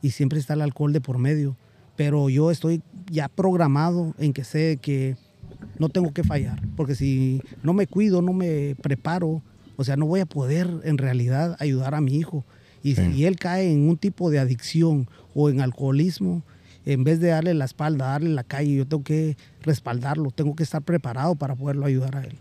y 0.01 0.11
siempre 0.11 0.39
está 0.39 0.53
el 0.53 0.61
alcohol 0.61 0.93
de 0.93 1.01
por 1.01 1.17
medio. 1.17 1.55
Pero 1.95 2.29
yo 2.29 2.51
estoy 2.51 2.83
ya 3.09 3.27
programado 3.27 4.13
en 4.19 4.33
que 4.33 4.43
sé 4.43 4.77
que 4.81 5.17
no 5.79 5.89
tengo 5.89 6.13
que 6.13 6.23
fallar, 6.23 6.61
porque 6.75 6.95
si 6.95 7.41
no 7.63 7.73
me 7.73 7.87
cuido, 7.87 8.21
no 8.21 8.33
me 8.33 8.75
preparo, 8.81 9.41
o 9.75 9.83
sea, 9.83 9.95
no 9.95 10.05
voy 10.05 10.19
a 10.19 10.25
poder 10.25 10.69
en 10.83 10.97
realidad 10.97 11.55
ayudar 11.59 11.95
a 11.95 12.01
mi 12.01 12.15
hijo. 12.15 12.43
Y 12.83 12.95
si 12.95 13.25
él 13.25 13.37
cae 13.37 13.71
en 13.71 13.89
un 13.89 13.97
tipo 13.97 14.29
de 14.29 14.39
adicción 14.39 15.09
o 15.35 15.49
en 15.49 15.61
alcoholismo, 15.61 16.43
en 16.85 17.03
vez 17.03 17.19
de 17.19 17.29
darle 17.29 17.53
la 17.53 17.65
espalda, 17.65 18.07
darle 18.07 18.29
la 18.29 18.43
calle, 18.43 18.75
yo 18.75 18.87
tengo 18.87 19.03
que 19.03 19.35
respaldarlo, 19.61 20.31
tengo 20.31 20.55
que 20.55 20.63
estar 20.63 20.81
preparado 20.81 21.35
para 21.35 21.55
poderlo 21.55 21.85
ayudar 21.85 22.15
a 22.15 22.23
él. 22.23 22.37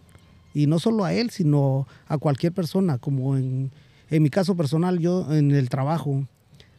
Y 0.54 0.66
no 0.66 0.78
solo 0.78 1.04
a 1.04 1.12
él, 1.12 1.30
sino 1.30 1.88
a 2.06 2.16
cualquier 2.18 2.52
persona, 2.52 2.98
como 2.98 3.36
en, 3.36 3.72
en 4.08 4.22
mi 4.22 4.30
caso 4.30 4.56
personal, 4.56 5.00
yo 5.00 5.34
en 5.34 5.50
el 5.50 5.68
trabajo, 5.68 6.24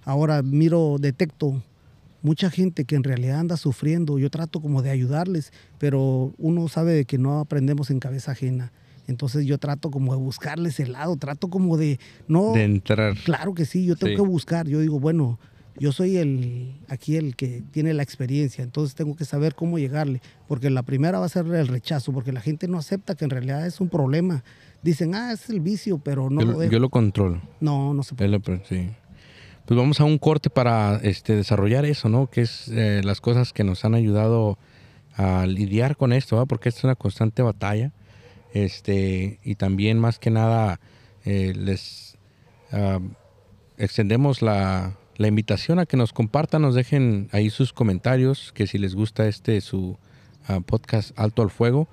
ahora 0.05 0.41
miro, 0.41 0.95
detecto 0.97 1.61
mucha 2.27 2.51
gente 2.51 2.83
que 2.83 2.95
en 2.95 3.05
realidad 3.05 3.39
anda 3.39 3.55
sufriendo, 3.55 4.19
yo 4.19 4.29
trato 4.29 4.59
como 4.59 4.81
de 4.81 4.89
ayudarles, 4.89 5.53
pero 5.77 6.33
uno 6.37 6.67
sabe 6.67 6.91
de 6.91 7.05
que 7.05 7.17
no 7.17 7.39
aprendemos 7.39 7.89
en 7.89 7.99
cabeza 7.99 8.33
ajena. 8.33 8.73
Entonces 9.07 9.45
yo 9.45 9.57
trato 9.57 9.89
como 9.91 10.11
de 10.11 10.19
buscarle 10.19 10.67
ese 10.67 10.85
lado, 10.85 11.15
trato 11.15 11.47
como 11.47 11.77
de 11.77 12.01
no... 12.27 12.51
De 12.51 12.65
entrar. 12.65 13.15
Claro 13.23 13.53
que 13.53 13.63
sí, 13.63 13.85
yo 13.85 13.95
tengo 13.95 14.21
que 14.21 14.29
buscar. 14.29 14.67
Yo 14.67 14.81
digo, 14.81 14.99
bueno, 14.99 15.39
yo 15.79 15.93
soy 15.93 16.17
el 16.17 16.75
aquí 16.89 17.15
el 17.15 17.37
que 17.37 17.63
tiene 17.71 17.93
la 17.93 18.03
experiencia, 18.03 18.61
entonces 18.61 18.93
tengo 18.93 19.15
que 19.15 19.23
saber 19.23 19.55
cómo 19.55 19.79
llegarle, 19.79 20.21
porque 20.49 20.69
la 20.69 20.83
primera 20.83 21.19
va 21.19 21.27
a 21.27 21.29
ser 21.29 21.45
el 21.47 21.67
rechazo, 21.69 22.11
porque 22.11 22.33
la 22.33 22.41
gente 22.41 22.67
no 22.67 22.77
acepta 22.77 23.15
que 23.15 23.23
en 23.23 23.31
realidad 23.31 23.65
es 23.65 23.79
un 23.79 23.87
problema. 23.87 24.43
Dicen, 24.83 25.15
ah, 25.15 25.31
es 25.31 25.49
el 25.49 25.61
vicio, 25.61 25.97
pero 25.99 26.29
no 26.29 26.41
yo, 26.41 26.51
lo 26.51 26.63
Yo 26.65 26.79
lo 26.79 26.89
controlo. 26.89 27.41
No, 27.61 27.93
no 27.93 28.03
se 28.03 28.15
puede. 28.15 28.61
sí. 28.65 28.89
Pues 29.67 29.77
vamos 29.77 29.99
a 29.99 30.05
un 30.05 30.17
corte 30.17 30.49
para 30.49 30.95
este, 31.03 31.35
desarrollar 31.35 31.83
eso, 31.83 32.07
¿no? 32.07 32.27
Que 32.27 32.39
es 32.39 32.69
eh, 32.69 33.01
las 33.03 33.19
cosas 33.19 33.51
que 33.51 33.65
nos 33.65 33.83
han 33.83 33.95
ayudado 33.95 34.57
a 35.13 35.45
lidiar 35.45 35.97
con 35.97 36.13
esto, 36.13 36.45
porque 36.45 36.69
esto 36.69 36.79
es 36.79 36.83
una 36.85 36.95
constante 36.95 37.41
batalla. 37.41 37.91
Este, 38.53 39.41
y 39.43 39.55
también 39.55 39.99
más 39.99 40.19
que 40.19 40.31
nada 40.31 40.79
eh, 41.25 41.51
les 41.53 42.17
extendemos 43.77 44.41
la, 44.41 44.95
invitación 45.19 45.79
a 45.79 45.85
que 45.85 45.97
nos 45.97 46.13
compartan, 46.13 46.61
nos 46.61 46.73
dejen 46.73 47.27
ahí 47.33 47.49
sus 47.49 47.73
comentarios, 47.73 48.53
que 48.53 48.67
si 48.67 48.77
les 48.77 48.95
gusta 48.95 49.27
este 49.27 49.59
su 49.59 49.97
ah, 50.47 50.61
podcast 50.61 51.11
Alto 51.19 51.41
al 51.41 51.49
Fuego, 51.49 51.89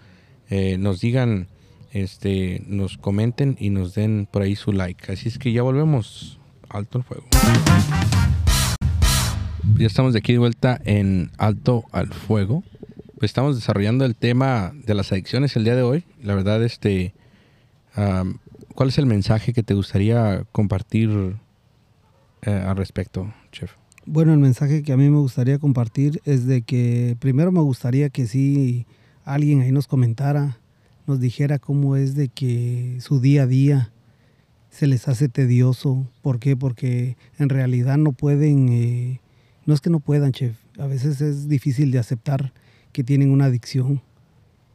eh, 0.48 0.78
nos 0.78 1.00
digan, 1.00 1.48
este, 1.90 2.62
nos 2.68 2.98
comenten 2.98 3.56
y 3.58 3.70
nos 3.70 3.94
den 3.94 4.28
por 4.30 4.42
ahí 4.42 4.54
su 4.54 4.72
like. 4.72 5.10
Así 5.10 5.26
es 5.26 5.38
que 5.38 5.52
ya 5.52 5.62
volvemos. 5.62 6.38
Alto 6.68 6.98
al 6.98 7.04
Fuego. 7.04 7.26
Ya 9.78 9.86
estamos 9.86 10.12
de 10.12 10.18
aquí 10.18 10.32
de 10.32 10.38
vuelta 10.38 10.80
en 10.84 11.30
Alto 11.38 11.84
al 11.90 12.12
Fuego. 12.12 12.62
Pues 13.18 13.30
estamos 13.30 13.56
desarrollando 13.56 14.04
el 14.04 14.14
tema 14.14 14.72
de 14.86 14.94
las 14.94 15.10
adicciones 15.12 15.56
el 15.56 15.64
día 15.64 15.74
de 15.74 15.82
hoy. 15.82 16.04
La 16.22 16.34
verdad, 16.34 16.62
este, 16.62 17.14
¿cuál 18.74 18.88
es 18.88 18.98
el 18.98 19.06
mensaje 19.06 19.52
que 19.52 19.62
te 19.62 19.74
gustaría 19.74 20.44
compartir 20.52 21.36
eh, 22.42 22.50
al 22.50 22.76
respecto, 22.76 23.32
chef? 23.50 23.72
Bueno, 24.06 24.34
el 24.34 24.38
mensaje 24.38 24.82
que 24.82 24.92
a 24.92 24.96
mí 24.98 25.08
me 25.08 25.16
gustaría 25.16 25.58
compartir 25.58 26.20
es 26.24 26.46
de 26.46 26.62
que 26.62 27.16
primero 27.18 27.50
me 27.50 27.60
gustaría 27.60 28.10
que 28.10 28.26
si 28.26 28.86
alguien 29.24 29.62
ahí 29.62 29.72
nos 29.72 29.86
comentara, 29.86 30.58
nos 31.06 31.20
dijera 31.20 31.58
cómo 31.58 31.96
es 31.96 32.14
de 32.14 32.28
que 32.28 32.98
su 33.00 33.20
día 33.20 33.44
a 33.44 33.46
día 33.46 33.93
se 34.74 34.88
les 34.88 35.06
hace 35.06 35.28
tedioso. 35.28 36.04
¿Por 36.20 36.40
qué? 36.40 36.56
Porque 36.56 37.16
en 37.38 37.48
realidad 37.48 37.96
no 37.96 38.12
pueden, 38.12 38.68
eh, 38.70 39.20
no 39.66 39.74
es 39.74 39.80
que 39.80 39.88
no 39.88 40.00
puedan, 40.00 40.32
chef, 40.32 40.56
a 40.78 40.86
veces 40.86 41.20
es 41.20 41.48
difícil 41.48 41.92
de 41.92 42.00
aceptar 42.00 42.52
que 42.92 43.04
tienen 43.04 43.30
una 43.30 43.46
adicción. 43.46 44.02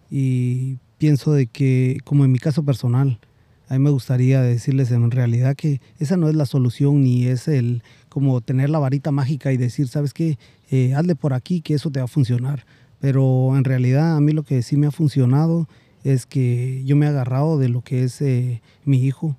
Y 0.09 0.77
pienso 0.97 1.33
de 1.33 1.47
que, 1.47 1.97
como 2.05 2.23
en 2.23 2.31
mi 2.31 2.39
caso 2.39 2.63
personal, 2.63 3.19
a 3.67 3.73
mí 3.73 3.79
me 3.79 3.89
gustaría 3.89 4.41
decirles 4.41 4.89
en 4.91 5.12
realidad 5.12 5.55
que 5.55 5.81
esa 5.99 6.17
no 6.17 6.29
es 6.29 6.35
la 6.35 6.45
solución 6.45 7.03
ni 7.03 7.25
es 7.27 7.47
el 7.47 7.83
como 8.07 8.41
tener 8.41 8.69
la 8.69 8.79
varita 8.79 9.12
mágica 9.12 9.51
y 9.51 9.57
decir, 9.57 9.89
sabes 9.89 10.13
qué, 10.13 10.39
eh, 10.71 10.93
hazle 10.95 11.15
por 11.15 11.33
aquí 11.33 11.62
que 11.62 11.73
eso 11.73 11.91
te 11.91 11.99
va 11.99 12.05
a 12.05 12.07
funcionar. 12.07 12.65
Pero 12.99 13.55
en 13.55 13.65
realidad 13.65 14.15
a 14.15 14.21
mí 14.21 14.31
lo 14.31 14.43
que 14.43 14.62
sí 14.62 14.77
me 14.77 14.88
ha 14.88 14.91
funcionado 14.91 15.67
es 16.03 16.25
que 16.25 16.83
yo 16.85 16.95
me 16.95 17.05
he 17.05 17.09
agarrado 17.09 17.57
de 17.59 17.67
lo 17.67 17.81
que 17.81 18.03
es 18.03 18.21
eh, 18.21 18.62
mi 18.85 19.03
hijo. 19.05 19.35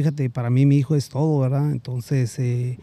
Fíjate, 0.00 0.30
para 0.30 0.48
mí 0.48 0.64
mi 0.64 0.76
hijo 0.76 0.96
es 0.96 1.10
todo, 1.10 1.40
¿verdad? 1.40 1.70
Entonces 1.70 2.38
eh, 2.38 2.78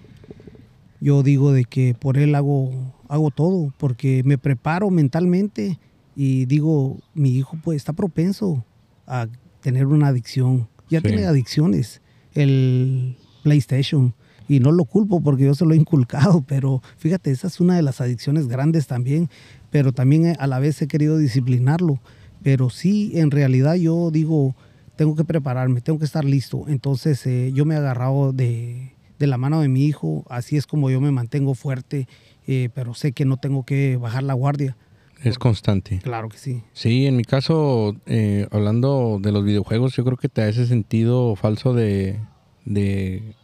yo 1.01 1.23
digo 1.23 1.51
de 1.51 1.65
que 1.65 1.95
por 1.99 2.17
él 2.17 2.36
hago, 2.36 2.93
hago 3.08 3.32
todo, 3.32 3.73
porque 3.77 4.21
me 4.23 4.38
preparo 4.38 4.91
mentalmente 4.91 5.80
y 6.15 6.45
digo, 6.45 6.99
mi 7.15 7.36
hijo 7.36 7.58
pues 7.63 7.77
está 7.77 7.93
propenso 7.93 8.63
a 9.08 9.27
tener 9.62 9.88
una 9.88 10.08
adicción 10.08 10.67
ya 10.89 11.01
tiene 11.01 11.25
adicciones, 11.25 12.01
el 12.34 13.17
PlayStation. 13.43 14.13
Y 14.49 14.62
no 14.62 14.71
lo 14.71 14.86
culpo 14.86 15.19
porque 15.21 15.43
yo 15.43 15.53
se 15.53 15.65
lo 15.65 15.73
he 15.73 15.77
inculcado, 15.77 16.41
pero 16.47 16.82
fíjate, 16.97 17.32
esa 17.32 17.47
es 17.47 17.60
una 17.60 17.75
de 17.75 17.82
las 17.82 17.99
adicciones 17.99 18.47
grandes 18.47 18.88
también, 18.88 19.30
pero 19.69 19.91
también 19.91 20.36
a 20.39 20.47
la 20.47 20.60
vez 20.60 20.82
he 20.82 20.88
querido 20.88 21.17
disciplinarlo. 21.17 21.99
Pero 22.43 22.69
sí, 22.69 23.12
en 23.15 23.32
realidad 23.32 23.75
yo 23.75 24.10
digo, 24.12 24.56
tengo 24.97 25.15
que 25.15 25.23
prepararme, 25.23 25.79
tengo 25.81 25.99
que 25.99 26.05
estar 26.05 26.25
listo. 26.25 26.65
Entonces 26.67 27.25
eh, 27.25 27.51
yo 27.53 27.63
me 27.65 27.75
he 27.75 27.77
agarrado 27.77 28.33
de, 28.33 28.93
de, 29.19 29.27
la 29.27 29.38
mano 29.38 29.62
de 29.62 29.69
mi 29.69 29.86
hijo, 29.86 30.25
así 30.29 30.57
es 30.57 30.67
como 30.67 30.89
yo 30.89 30.99
me 30.99 31.12
mantengo 31.12 31.55
fuerte, 31.55 32.07
eh, 32.47 32.69
pero 32.73 32.93
sé 32.93 33.13
que 33.13 33.23
no 33.23 33.38
tengo 33.38 33.63
que 33.63 33.95
bajar 33.97 34.23
la 34.23 34.33
guardia 34.33 34.75
es 35.23 35.39
constante. 35.39 35.99
Claro 36.03 36.29
que 36.29 36.38
sí. 36.38 36.63
Sí, 36.73 37.07
en 37.07 37.15
mi 37.17 37.23
caso, 37.23 37.95
eh, 38.05 38.47
hablando 38.51 39.19
de 39.21 39.31
los 39.31 39.43
videojuegos, 39.43 39.95
yo 39.95 40.03
creo 40.05 40.17
que 40.17 40.29
te 40.29 40.41
da 40.41 40.49
ese 40.49 40.67
sentido 40.67 41.36
falso 41.36 41.73
de, 41.73 42.19
de 42.65 43.36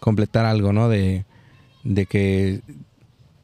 completar 0.00 0.44
algo, 0.44 0.72
¿no? 0.72 0.88
De, 0.88 1.24
de 1.84 2.06
que 2.06 2.60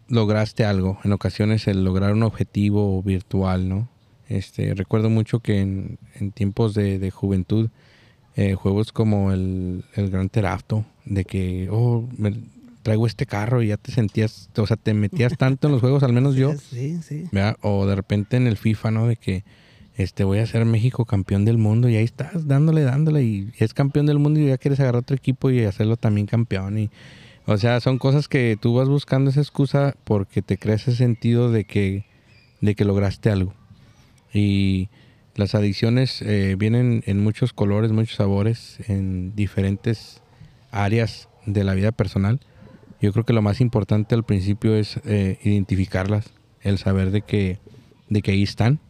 lograste 0.08 0.64
algo. 0.64 0.98
En 1.04 1.12
ocasiones 1.12 1.66
el 1.66 1.84
lograr 1.84 2.12
un 2.12 2.22
objetivo 2.22 3.02
virtual, 3.02 3.68
¿no? 3.68 3.88
Este, 4.36 4.74
recuerdo 4.74 5.10
mucho 5.10 5.40
que 5.40 5.60
en, 5.60 5.98
en 6.16 6.32
tiempos 6.32 6.74
de, 6.74 6.98
de 6.98 7.10
juventud, 7.10 7.70
eh, 8.36 8.54
juegos 8.54 8.92
como 8.92 9.32
el, 9.32 9.84
el 9.94 10.10
Gran 10.10 10.28
Terafto, 10.28 10.84
de 11.04 11.24
que, 11.24 11.68
oh, 11.70 12.08
me, 12.16 12.32
traigo 12.84 13.06
este 13.06 13.26
carro 13.26 13.62
y 13.62 13.68
ya 13.68 13.76
te 13.76 13.90
sentías, 13.90 14.50
o 14.56 14.66
sea, 14.66 14.76
te 14.76 14.94
metías 14.94 15.32
tanto 15.38 15.66
en 15.66 15.72
los 15.72 15.80
juegos, 15.80 16.02
al 16.04 16.12
menos 16.12 16.36
yo. 16.36 16.52
Sí, 16.54 17.00
sí. 17.02 17.28
O 17.62 17.86
de 17.86 17.96
repente 17.96 18.36
en 18.36 18.46
el 18.46 18.56
FIFA, 18.56 18.90
¿no? 18.92 19.08
De 19.08 19.16
que 19.16 19.42
este 19.96 20.24
voy 20.24 20.38
a 20.38 20.46
ser 20.46 20.64
México 20.64 21.04
campeón 21.04 21.44
del 21.44 21.56
mundo 21.56 21.88
y 21.88 21.96
ahí 21.96 22.04
estás 22.04 22.46
dándole, 22.46 22.82
dándole 22.82 23.22
y 23.22 23.52
es 23.58 23.74
campeón 23.74 24.06
del 24.06 24.18
mundo 24.18 24.40
y 24.40 24.46
ya 24.46 24.58
quieres 24.58 24.80
agarrar 24.80 25.02
otro 25.02 25.16
equipo 25.16 25.50
y 25.50 25.64
hacerlo 25.64 25.96
también 25.96 26.26
campeón 26.26 26.78
y 26.78 26.90
o 27.46 27.58
sea, 27.58 27.78
son 27.80 27.98
cosas 27.98 28.26
que 28.26 28.58
tú 28.60 28.74
vas 28.74 28.88
buscando 28.88 29.30
esa 29.30 29.40
excusa 29.40 29.94
porque 30.04 30.42
te 30.42 30.58
crees 30.58 30.88
ese 30.88 30.96
sentido 30.96 31.52
de 31.52 31.64
que 31.64 32.06
de 32.60 32.74
que 32.74 32.84
lograste 32.84 33.30
algo. 33.30 33.54
Y 34.34 34.90
las 35.34 35.54
adicciones 35.54 36.20
eh, 36.20 36.56
vienen 36.58 37.02
en 37.06 37.22
muchos 37.22 37.54
colores, 37.54 37.92
muchos 37.92 38.16
sabores, 38.16 38.78
en 38.88 39.34
diferentes 39.34 40.22
áreas 40.70 41.28
de 41.46 41.64
la 41.64 41.74
vida 41.74 41.92
personal. 41.92 42.40
Yo 43.00 43.12
creo 43.12 43.24
que 43.24 43.32
lo 43.32 43.42
más 43.42 43.60
importante 43.60 44.14
al 44.14 44.24
principio 44.24 44.74
es 44.76 45.00
eh, 45.04 45.38
identificarlas, 45.42 46.32
el 46.60 46.78
saber 46.78 47.10
de 47.10 47.22
que, 47.22 47.58
de 48.08 48.22
que 48.22 48.32
ahí 48.32 48.42
están 48.42 48.80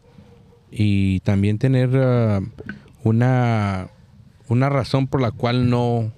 y 0.70 1.20
también 1.20 1.58
tener 1.58 1.90
ah, 1.96 2.40
una, 3.02 3.88
una 4.48 4.68
razón 4.68 5.06
por 5.06 5.20
la 5.20 5.30
cual 5.30 5.70
no, 5.70 6.12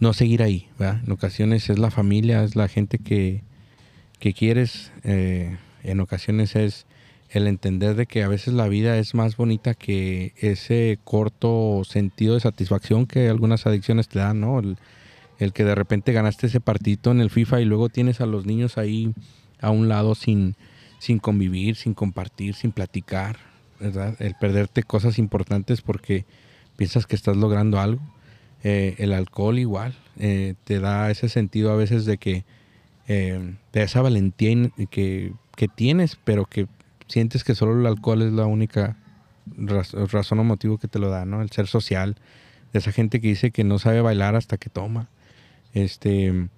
no 0.00 0.12
seguir 0.12 0.42
ahí. 0.42 0.68
En 0.80 1.12
ocasiones 1.12 1.70
es 1.70 1.78
la 1.78 1.90
familia, 1.90 2.42
es 2.42 2.56
la 2.56 2.66
gente 2.66 2.98
que, 2.98 3.44
que 4.18 4.32
quieres, 4.32 4.90
eh, 5.04 5.56
en 5.84 6.00
ocasiones 6.00 6.56
es 6.56 6.86
el 7.32 7.46
entender 7.46 7.96
de 7.96 8.06
que 8.06 8.22
a 8.22 8.28
veces 8.28 8.54
la 8.54 8.68
vida 8.68 8.98
es 8.98 9.14
más 9.14 9.36
bonita 9.36 9.74
que 9.74 10.32
ese 10.36 10.98
corto 11.04 11.82
sentido 11.84 12.34
de 12.34 12.40
satisfacción 12.40 13.06
que 13.06 13.28
algunas 13.28 13.66
adicciones 13.66 14.08
te 14.08 14.18
dan, 14.18 14.40
¿no? 14.40 14.60
el 15.38 15.52
que 15.52 15.64
de 15.64 15.74
repente 15.74 16.12
ganaste 16.12 16.46
ese 16.46 16.60
partidito 16.60 17.10
en 17.10 17.20
el 17.20 17.30
FIFA 17.30 17.60
y 17.60 17.64
luego 17.64 17.88
tienes 17.88 18.20
a 18.20 18.26
los 18.26 18.46
niños 18.46 18.78
ahí 18.78 19.12
a 19.60 19.70
un 19.70 19.88
lado 19.88 20.14
sin, 20.14 20.56
sin 20.98 21.18
convivir, 21.18 21.76
sin 21.76 21.94
compartir, 21.94 22.54
sin 22.54 22.70
platicar, 22.70 23.38
¿verdad? 23.80 24.14
El 24.20 24.34
perderte 24.34 24.82
cosas 24.82 25.18
importantes 25.18 25.80
porque 25.80 26.26
piensas 26.76 27.06
que 27.06 27.16
estás 27.16 27.36
logrando 27.36 27.80
algo. 27.80 28.02
Eh, 28.64 28.94
el 28.98 29.12
alcohol 29.12 29.58
igual, 29.58 29.96
eh, 30.18 30.54
te 30.62 30.78
da 30.78 31.10
ese 31.10 31.28
sentido 31.28 31.72
a 31.72 31.76
veces 31.76 32.04
de 32.04 32.18
que 32.18 32.44
eh, 33.08 33.56
da 33.72 33.82
esa 33.82 34.02
valentía 34.02 34.70
que, 34.90 35.32
que, 35.56 35.66
tienes, 35.66 36.16
pero 36.22 36.44
que 36.44 36.68
sientes 37.08 37.44
que 37.44 37.54
solo 37.54 37.78
el 37.80 37.86
alcohol 37.86 38.22
es 38.22 38.32
la 38.32 38.46
única 38.46 38.96
razón 39.56 40.38
o 40.38 40.44
motivo 40.44 40.78
que 40.78 40.88
te 40.88 40.98
lo 40.98 41.10
da, 41.10 41.24
¿no? 41.24 41.42
El 41.42 41.50
ser 41.50 41.66
social, 41.66 42.16
de 42.72 42.78
esa 42.78 42.92
gente 42.92 43.20
que 43.20 43.28
dice 43.28 43.50
que 43.50 43.64
no 43.64 43.78
sabe 43.78 44.00
bailar 44.00 44.36
hasta 44.36 44.56
que 44.56 44.70
toma. 44.70 45.08
Este, 45.72 46.48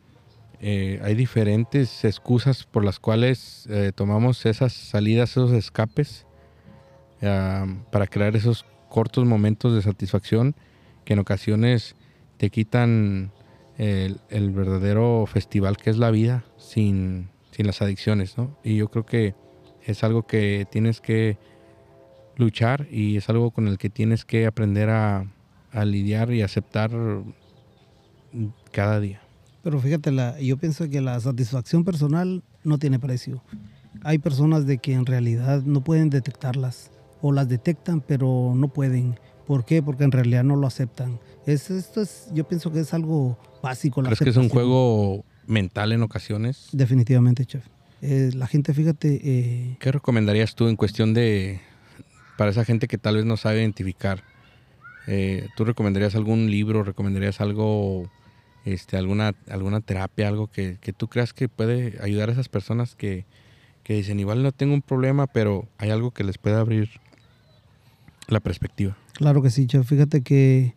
eh, 0.60 1.00
hay 1.02 1.14
diferentes 1.14 2.04
excusas 2.04 2.64
por 2.64 2.84
las 2.84 2.98
cuales 2.98 3.66
eh, 3.70 3.92
tomamos 3.94 4.44
esas 4.46 4.72
salidas, 4.72 5.30
esos 5.30 5.52
escapes, 5.52 6.26
para 7.20 8.06
crear 8.06 8.36
esos 8.36 8.66
cortos 8.90 9.24
momentos 9.24 9.74
de 9.74 9.80
satisfacción 9.80 10.54
que 11.06 11.14
en 11.14 11.20
ocasiones 11.20 11.96
te 12.36 12.50
quitan 12.50 13.32
el, 13.78 14.50
verdadero 14.50 15.24
festival 15.26 15.78
que 15.78 15.90
es 15.90 15.96
la 15.96 16.10
vida 16.10 16.44
sin, 16.58 17.30
las 17.56 17.80
adicciones, 17.82 18.34
Y 18.62 18.76
yo 18.76 18.88
creo 18.88 19.06
que 19.06 19.34
es 19.84 20.04
algo 20.04 20.26
que 20.26 20.66
tienes 20.70 21.00
que 21.00 21.38
luchar 22.36 22.86
y 22.90 23.16
es 23.16 23.28
algo 23.28 23.50
con 23.50 23.68
el 23.68 23.78
que 23.78 23.90
tienes 23.90 24.24
que 24.24 24.46
aprender 24.46 24.90
a, 24.90 25.26
a 25.72 25.84
lidiar 25.84 26.32
y 26.32 26.42
aceptar 26.42 26.90
cada 28.72 29.00
día. 29.00 29.20
Pero 29.62 29.80
fíjate, 29.80 30.10
la, 30.10 30.38
yo 30.40 30.56
pienso 30.56 30.88
que 30.90 31.00
la 31.00 31.18
satisfacción 31.20 31.84
personal 31.84 32.42
no 32.64 32.78
tiene 32.78 32.98
precio. 32.98 33.42
Hay 34.02 34.18
personas 34.18 34.66
de 34.66 34.78
que 34.78 34.92
en 34.92 35.06
realidad 35.06 35.62
no 35.62 35.82
pueden 35.82 36.10
detectarlas 36.10 36.90
o 37.22 37.32
las 37.32 37.48
detectan 37.48 38.00
pero 38.00 38.52
no 38.54 38.68
pueden 38.68 39.16
¿Por 39.46 39.64
qué? 39.64 39.82
Porque 39.82 40.04
en 40.04 40.12
realidad 40.12 40.44
no 40.44 40.56
lo 40.56 40.66
aceptan. 40.66 41.18
Es, 41.46 41.70
esto 41.70 42.00
es, 42.00 42.28
yo 42.32 42.44
pienso 42.44 42.72
que 42.72 42.80
es 42.80 42.94
algo 42.94 43.38
básico. 43.62 44.02
¿Crees 44.02 44.18
que 44.18 44.30
es 44.30 44.36
un 44.36 44.48
juego 44.48 45.24
mental 45.46 45.92
en 45.92 46.02
ocasiones? 46.02 46.68
Definitivamente, 46.72 47.44
chef. 47.44 47.66
Eh, 48.06 48.32
la 48.34 48.46
gente, 48.46 48.74
fíjate... 48.74 49.18
Eh, 49.24 49.76
¿Qué 49.80 49.90
recomendarías 49.90 50.54
tú 50.54 50.68
en 50.68 50.76
cuestión 50.76 51.14
de, 51.14 51.62
para 52.36 52.50
esa 52.50 52.62
gente 52.62 52.86
que 52.86 52.98
tal 52.98 53.16
vez 53.16 53.24
no 53.24 53.38
sabe 53.38 53.60
identificar? 53.60 54.22
Eh, 55.06 55.48
¿Tú 55.56 55.64
recomendarías 55.64 56.14
algún 56.14 56.50
libro, 56.50 56.82
recomendarías 56.82 57.40
algo, 57.40 58.10
este, 58.66 58.98
alguna, 58.98 59.32
alguna 59.48 59.80
terapia, 59.80 60.28
algo 60.28 60.48
que, 60.48 60.76
que 60.82 60.92
tú 60.92 61.08
creas 61.08 61.32
que 61.32 61.48
puede 61.48 61.98
ayudar 62.02 62.28
a 62.28 62.32
esas 62.32 62.50
personas 62.50 62.94
que, 62.94 63.24
que 63.82 63.94
dicen, 63.94 64.20
igual 64.20 64.42
no 64.42 64.52
tengo 64.52 64.74
un 64.74 64.82
problema, 64.82 65.26
pero 65.26 65.66
hay 65.78 65.88
algo 65.88 66.10
que 66.10 66.24
les 66.24 66.36
puede 66.36 66.56
abrir 66.56 66.90
la 68.28 68.40
perspectiva? 68.40 68.98
Claro 69.14 69.40
que 69.40 69.48
sí, 69.48 69.66
chef. 69.66 69.88
Fíjate 69.88 70.20
que 70.20 70.74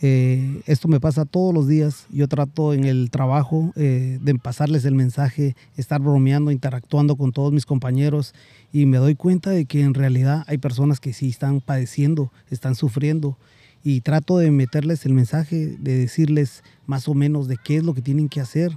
eh, 0.00 0.62
esto 0.66 0.88
me 0.88 1.00
pasa 1.00 1.24
todos 1.24 1.54
los 1.54 1.68
días. 1.68 2.06
Yo 2.10 2.28
trato 2.28 2.74
en 2.74 2.84
el 2.84 3.10
trabajo 3.10 3.72
eh, 3.76 4.18
de 4.20 4.34
pasarles 4.34 4.84
el 4.84 4.94
mensaje, 4.94 5.56
estar 5.76 6.00
bromeando, 6.00 6.50
interactuando 6.50 7.16
con 7.16 7.32
todos 7.32 7.52
mis 7.52 7.66
compañeros 7.66 8.34
y 8.72 8.86
me 8.86 8.98
doy 8.98 9.14
cuenta 9.14 9.50
de 9.50 9.64
que 9.66 9.82
en 9.82 9.94
realidad 9.94 10.44
hay 10.46 10.58
personas 10.58 11.00
que 11.00 11.12
sí 11.12 11.28
están 11.28 11.60
padeciendo, 11.60 12.32
están 12.50 12.74
sufriendo 12.74 13.38
y 13.82 14.00
trato 14.00 14.38
de 14.38 14.50
meterles 14.50 15.04
el 15.06 15.12
mensaje, 15.12 15.76
de 15.78 15.98
decirles 15.98 16.64
más 16.86 17.06
o 17.08 17.14
menos 17.14 17.48
de 17.48 17.56
qué 17.62 17.76
es 17.76 17.84
lo 17.84 17.94
que 17.94 18.02
tienen 18.02 18.28
que 18.28 18.40
hacer, 18.40 18.72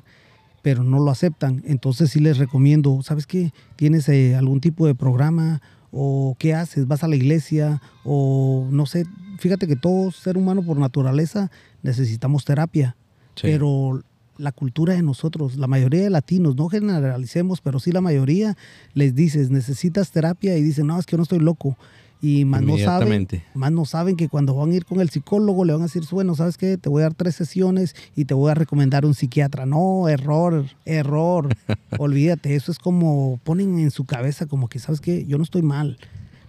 pero 0.62 0.84
no 0.84 1.00
lo 1.00 1.10
aceptan. 1.10 1.64
Entonces 1.66 2.12
sí 2.12 2.20
les 2.20 2.38
recomiendo, 2.38 3.02
¿sabes 3.02 3.26
qué? 3.26 3.54
¿Tienes 3.78 4.08
eh, 4.10 4.36
algún 4.36 4.60
tipo 4.60 4.86
de 4.86 4.96
programa 4.96 5.62
o 5.92 6.36
qué 6.38 6.54
haces, 6.54 6.88
vas 6.88 7.04
a 7.04 7.08
la 7.08 7.16
iglesia 7.16 7.82
o 8.04 8.68
no 8.70 8.86
sé, 8.86 9.06
fíjate 9.38 9.68
que 9.68 9.76
todo 9.76 10.12
ser 10.12 10.38
humano 10.38 10.64
por 10.64 10.78
naturaleza 10.78 11.52
necesitamos 11.84 12.46
terapia, 12.46 12.96
pero 13.42 14.02
la 14.38 14.52
cultura 14.52 14.94
de 14.94 15.02
nosotros, 15.02 15.58
la 15.58 15.68
mayoría 15.68 16.04
de 16.04 16.10
latinos, 16.10 16.56
no 16.56 16.70
generalicemos, 16.70 17.62
pero 17.62 17.80
sí 17.80 17.92
la 17.92 18.02
mayoría 18.02 18.56
les 18.94 19.16
dices, 19.16 19.50
necesitas 19.50 20.12
terapia 20.12 20.58
y 20.58 20.62
dicen, 20.62 20.88
no, 20.88 21.00
es 21.00 21.06
que 21.06 21.18
no 21.18 21.24
estoy 21.24 21.40
loco. 21.40 21.78
Y 22.20 22.46
más 22.46 22.64
no, 22.64 22.80
saben, 22.80 23.28
más 23.54 23.72
no 23.72 23.86
saben 23.86 24.16
que 24.16 24.28
cuando 24.28 24.56
van 24.56 24.72
a 24.72 24.76
ir 24.76 24.86
con 24.86 25.02
el 25.02 25.10
psicólogo 25.10 25.66
le 25.66 25.74
van 25.74 25.84
a 25.84 25.86
decir, 25.86 26.02
bueno, 26.10 26.34
¿sabes 26.34 26.58
qué? 26.58 26.78
Te 26.78 26.90
voy 26.90 27.02
a 27.02 27.06
dar 27.06 27.14
tres 27.14 27.36
sesiones 27.36 27.96
y 28.16 28.26
te 28.26 28.34
voy 28.34 28.50
a 28.50 28.56
recomendar 28.56 29.06
un 29.06 29.14
psiquiatra. 29.14 29.68
No, 29.68 30.10
error, 30.10 30.66
error. 30.86 31.56
Olvídate, 32.00 32.56
eso 32.56 32.72
es 32.72 32.80
como 32.80 33.40
ponen 33.44 33.78
en 33.78 33.92
su 33.92 34.06
cabeza 34.06 34.48
como 34.48 34.68
que, 34.68 34.80
¿sabes 34.80 35.00
qué? 35.00 35.26
Yo 35.28 35.38
no 35.38 35.44
estoy 35.44 35.62
mal. 35.62 36.00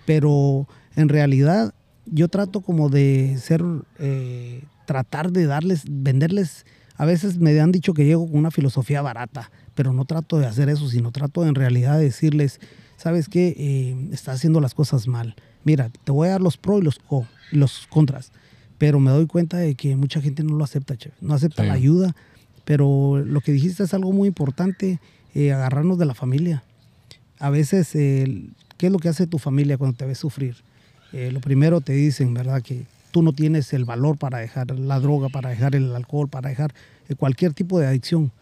Pero 0.06 0.66
en 0.96 1.10
realidad 1.10 1.74
yo 2.12 2.28
trato 2.28 2.60
como 2.60 2.88
de 2.88 3.36
ser, 3.38 3.62
eh, 3.98 4.64
tratar 4.86 5.32
de 5.32 5.46
darles, 5.46 5.84
venderles. 5.88 6.66
A 6.96 7.04
veces 7.04 7.38
me 7.38 7.58
han 7.60 7.72
dicho 7.72 7.94
que 7.94 8.04
llego 8.04 8.26
con 8.26 8.38
una 8.38 8.50
filosofía 8.50 9.02
barata, 9.02 9.50
pero 9.74 9.92
no 9.92 10.04
trato 10.04 10.38
de 10.38 10.46
hacer 10.46 10.68
eso, 10.68 10.88
sino 10.88 11.12
trato 11.12 11.46
en 11.46 11.54
realidad 11.54 11.98
de 11.98 12.04
decirles, 12.04 12.60
¿sabes 12.96 13.28
qué? 13.28 13.54
Eh, 13.56 14.08
estás 14.12 14.36
haciendo 14.36 14.60
las 14.60 14.74
cosas 14.74 15.06
mal 15.06 15.36
mira, 15.68 15.90
te 16.04 16.12
voy 16.12 16.28
a 16.28 16.32
dar 16.32 16.40
los 16.40 16.56
pros 16.56 16.80
y 16.80 16.84
los, 16.84 17.00
los 17.52 17.86
contras, 17.88 18.32
pero 18.78 19.00
me 19.00 19.10
doy 19.10 19.26
cuenta 19.26 19.58
de 19.58 19.74
que 19.74 19.96
mucha 19.96 20.20
gente 20.20 20.42
no 20.42 20.54
lo 20.54 20.64
acepta, 20.64 20.96
chef, 20.96 21.12
no 21.20 21.34
acepta 21.34 21.62
la 21.62 21.74
ayuda, 21.74 22.14
pero 22.64 23.22
lo 23.24 23.40
que 23.42 23.52
dijiste 23.52 23.82
es 23.82 23.92
algo 23.92 24.12
muy 24.12 24.28
importante, 24.28 24.98
eh, 25.34 25.52
agarrarnos 25.52 25.98
de 25.98 26.06
la 26.06 26.14
familia. 26.14 26.64
A 27.38 27.50
veces, 27.50 27.90
¿qué 27.92 28.86
es 28.86 28.90
lo 28.90 28.98
que 28.98 29.08
hace 29.08 29.26
tu 29.26 29.38
familia 29.38 29.76
cuando 29.76 29.96
te 29.96 30.06
ves 30.06 30.18
sufrir? 30.18 30.56
Eh, 31.12 31.30
lo 31.32 31.40
primero 31.40 31.80
te 31.80 31.92
dicen, 31.92 32.34
¿verdad? 32.34 32.62
Que 32.62 32.84
tú 33.10 33.22
no 33.22 33.32
tienes 33.32 33.72
el 33.72 33.84
valor 33.84 34.18
para 34.18 34.38
dejar 34.38 34.70
la 34.78 35.00
droga, 35.00 35.28
para 35.28 35.50
dejar 35.50 35.74
el 35.74 35.94
alcohol, 35.94 36.28
para 36.28 36.50
dejar 36.50 36.74
eh, 37.08 37.14
cualquier 37.14 37.54
tipo 37.54 37.78
de 37.78 37.86
adicción. 37.86 38.32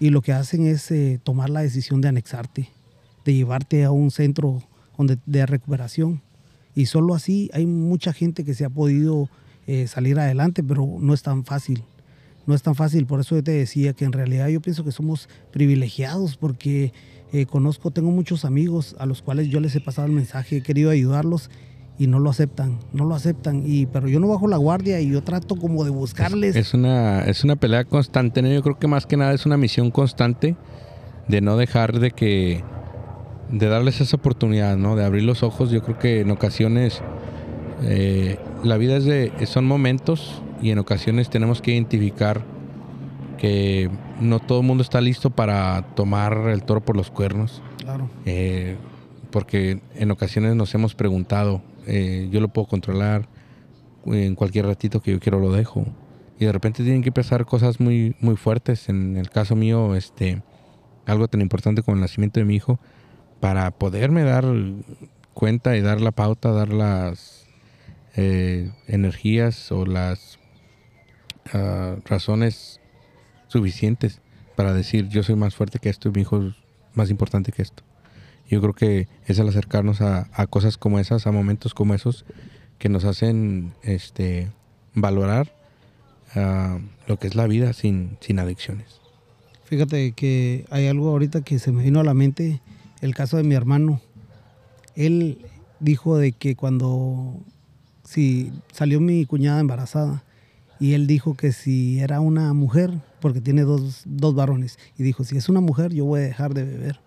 Y 0.00 0.10
lo 0.10 0.22
que 0.22 0.32
hacen 0.32 0.66
es 0.66 0.92
tomar 1.22 1.50
la 1.50 1.62
decisión 1.62 2.00
de 2.00 2.08
anexarte, 2.08 2.68
de 3.24 3.34
llevarte 3.34 3.84
a 3.84 3.90
un 3.90 4.10
centro 4.10 4.62
donde, 4.96 5.18
de 5.26 5.46
recuperación 5.46 6.20
y 6.74 6.86
solo 6.86 7.14
así 7.14 7.50
hay 7.52 7.66
mucha 7.66 8.12
gente 8.12 8.44
que 8.44 8.54
se 8.54 8.64
ha 8.64 8.70
podido 8.70 9.28
eh, 9.66 9.86
salir 9.86 10.18
adelante, 10.18 10.62
pero 10.62 10.86
no 11.00 11.14
es 11.14 11.22
tan 11.22 11.44
fácil. 11.44 11.82
No 12.46 12.54
es 12.54 12.62
tan 12.62 12.74
fácil, 12.74 13.06
por 13.06 13.20
eso 13.20 13.36
yo 13.36 13.44
te 13.44 13.52
decía 13.52 13.92
que 13.92 14.04
en 14.04 14.12
realidad 14.12 14.48
yo 14.48 14.60
pienso 14.60 14.84
que 14.84 14.90
somos 14.90 15.28
privilegiados 15.52 16.36
porque 16.36 16.92
eh, 17.32 17.46
conozco, 17.46 17.92
tengo 17.92 18.10
muchos 18.10 18.44
amigos 18.44 18.96
a 18.98 19.06
los 19.06 19.22
cuales 19.22 19.48
yo 19.48 19.60
les 19.60 19.76
he 19.76 19.80
pasado 19.80 20.08
el 20.08 20.12
mensaje, 20.12 20.56
he 20.56 20.62
querido 20.62 20.90
ayudarlos 20.90 21.50
y 21.98 22.06
no 22.06 22.18
lo 22.18 22.30
aceptan, 22.30 22.78
no 22.92 23.04
lo 23.04 23.14
aceptan. 23.14 23.62
Y, 23.64 23.86
pero 23.86 24.08
yo 24.08 24.20
no 24.20 24.28
bajo 24.28 24.48
la 24.48 24.56
guardia 24.56 25.00
y 25.00 25.10
yo 25.10 25.22
trato 25.22 25.56
como 25.56 25.84
de 25.84 25.90
buscarles. 25.90 26.56
Es, 26.56 26.74
una, 26.74 27.20
es 27.22 27.44
una 27.44 27.56
pelea 27.56 27.84
constante, 27.84 28.42
yo 28.42 28.62
creo 28.62 28.78
que 28.78 28.88
más 28.88 29.06
que 29.06 29.16
nada 29.16 29.32
es 29.32 29.46
una 29.46 29.56
misión 29.56 29.90
constante 29.90 30.56
de 31.28 31.40
no 31.40 31.56
dejar 31.56 31.98
de 31.98 32.10
que 32.10 32.64
de 33.50 33.66
darles 33.68 34.00
esa 34.00 34.16
oportunidad, 34.16 34.76
¿no? 34.76 34.96
De 34.96 35.04
abrir 35.04 35.24
los 35.24 35.42
ojos. 35.42 35.70
Yo 35.70 35.82
creo 35.82 35.98
que 35.98 36.20
en 36.20 36.30
ocasiones 36.30 37.02
eh, 37.82 38.38
la 38.64 38.76
vida 38.78 38.96
es 38.96 39.04
de, 39.04 39.32
son 39.46 39.66
momentos 39.66 40.42
y 40.62 40.70
en 40.70 40.78
ocasiones 40.78 41.28
tenemos 41.28 41.60
que 41.60 41.72
identificar 41.72 42.42
que 43.38 43.90
no 44.20 44.38
todo 44.38 44.60
el 44.60 44.66
mundo 44.66 44.82
está 44.82 45.00
listo 45.00 45.30
para 45.30 45.82
tomar 45.94 46.48
el 46.48 46.62
toro 46.62 46.80
por 46.80 46.96
los 46.96 47.10
cuernos. 47.10 47.62
Claro. 47.78 48.08
Eh, 48.24 48.76
porque 49.30 49.80
en 49.96 50.10
ocasiones 50.10 50.54
nos 50.54 50.74
hemos 50.74 50.94
preguntado, 50.94 51.62
eh, 51.86 52.28
yo 52.30 52.40
lo 52.40 52.48
puedo 52.48 52.68
controlar, 52.68 53.28
en 54.06 54.34
cualquier 54.34 54.66
ratito 54.66 55.00
que 55.00 55.12
yo 55.12 55.20
quiero 55.20 55.38
lo 55.38 55.52
dejo. 55.52 55.86
Y 56.38 56.44
de 56.44 56.52
repente 56.52 56.82
tienen 56.82 57.02
que 57.02 57.12
pasar 57.12 57.46
cosas 57.46 57.80
muy, 57.80 58.16
muy 58.20 58.36
fuertes. 58.36 58.88
En 58.88 59.16
el 59.16 59.30
caso 59.30 59.54
mío, 59.54 59.94
este, 59.94 60.42
algo 61.06 61.28
tan 61.28 61.40
importante 61.40 61.82
como 61.82 61.96
el 61.96 62.00
nacimiento 62.00 62.40
de 62.40 62.46
mi 62.46 62.56
hijo, 62.56 62.80
para 63.40 63.70
poderme 63.70 64.22
dar 64.24 64.44
cuenta 65.34 65.76
y 65.76 65.80
dar 65.80 66.00
la 66.00 66.12
pauta, 66.12 66.52
dar 66.52 66.72
las 66.72 67.46
eh, 68.16 68.70
energías 68.86 69.72
o 69.72 69.86
las 69.86 70.38
ah, 71.52 71.96
razones 72.04 72.80
suficientes 73.48 74.20
para 74.56 74.72
decir 74.72 75.08
yo 75.08 75.22
soy 75.22 75.34
más 75.34 75.54
fuerte 75.54 75.78
que 75.78 75.88
esto 75.88 76.08
y 76.08 76.12
mi 76.12 76.20
hijo 76.22 76.42
es 76.42 76.54
más 76.94 77.10
importante 77.10 77.52
que 77.52 77.62
esto. 77.62 77.82
Yo 78.52 78.60
creo 78.60 78.74
que 78.74 79.08
es 79.24 79.40
al 79.40 79.48
acercarnos 79.48 80.02
a, 80.02 80.26
cosas 80.48 80.76
como 80.76 80.98
esas, 80.98 81.26
a 81.26 81.32
momentos 81.32 81.72
como 81.72 81.94
esos, 81.94 82.26
que 82.76 82.90
nos 82.90 83.06
hacen 83.06 83.72
este, 83.82 84.50
valorar 84.92 85.56
ah, 86.34 86.78
lo 87.06 87.18
que 87.18 87.28
es 87.28 87.34
la 87.34 87.46
vida 87.46 87.72
sin, 87.72 88.18
sin 88.20 88.38
adicciones. 88.38 89.00
Fíjate 89.64 90.12
que 90.12 90.66
hay 90.68 90.86
algo 90.86 91.08
ahorita 91.08 91.40
que 91.40 91.58
se 91.58 91.72
me 91.72 91.82
vino 91.82 92.00
a 92.00 92.04
la 92.04 92.12
mente 92.12 92.60
el 93.00 93.14
caso 93.14 93.38
de 93.38 93.42
mi 93.42 93.54
hermano. 93.54 94.02
Él 94.96 95.38
dijo 95.80 96.18
de 96.18 96.32
que 96.32 96.54
cuando 96.54 97.40
si 98.04 98.52
salió 98.70 99.00
mi 99.00 99.24
cuñada 99.24 99.60
embarazada 99.60 100.24
y 100.78 100.92
él 100.92 101.06
dijo 101.06 101.38
que 101.38 101.52
si 101.52 102.00
era 102.00 102.20
una 102.20 102.52
mujer, 102.52 103.00
porque 103.18 103.40
tiene 103.40 103.62
dos, 103.62 104.02
dos 104.04 104.34
varones, 104.34 104.78
y 104.98 105.04
dijo, 105.04 105.24
si 105.24 105.38
es 105.38 105.48
una 105.48 105.62
mujer 105.62 105.94
yo 105.94 106.04
voy 106.04 106.20
a 106.20 106.24
dejar 106.24 106.52
de 106.52 106.64
beber. 106.64 107.00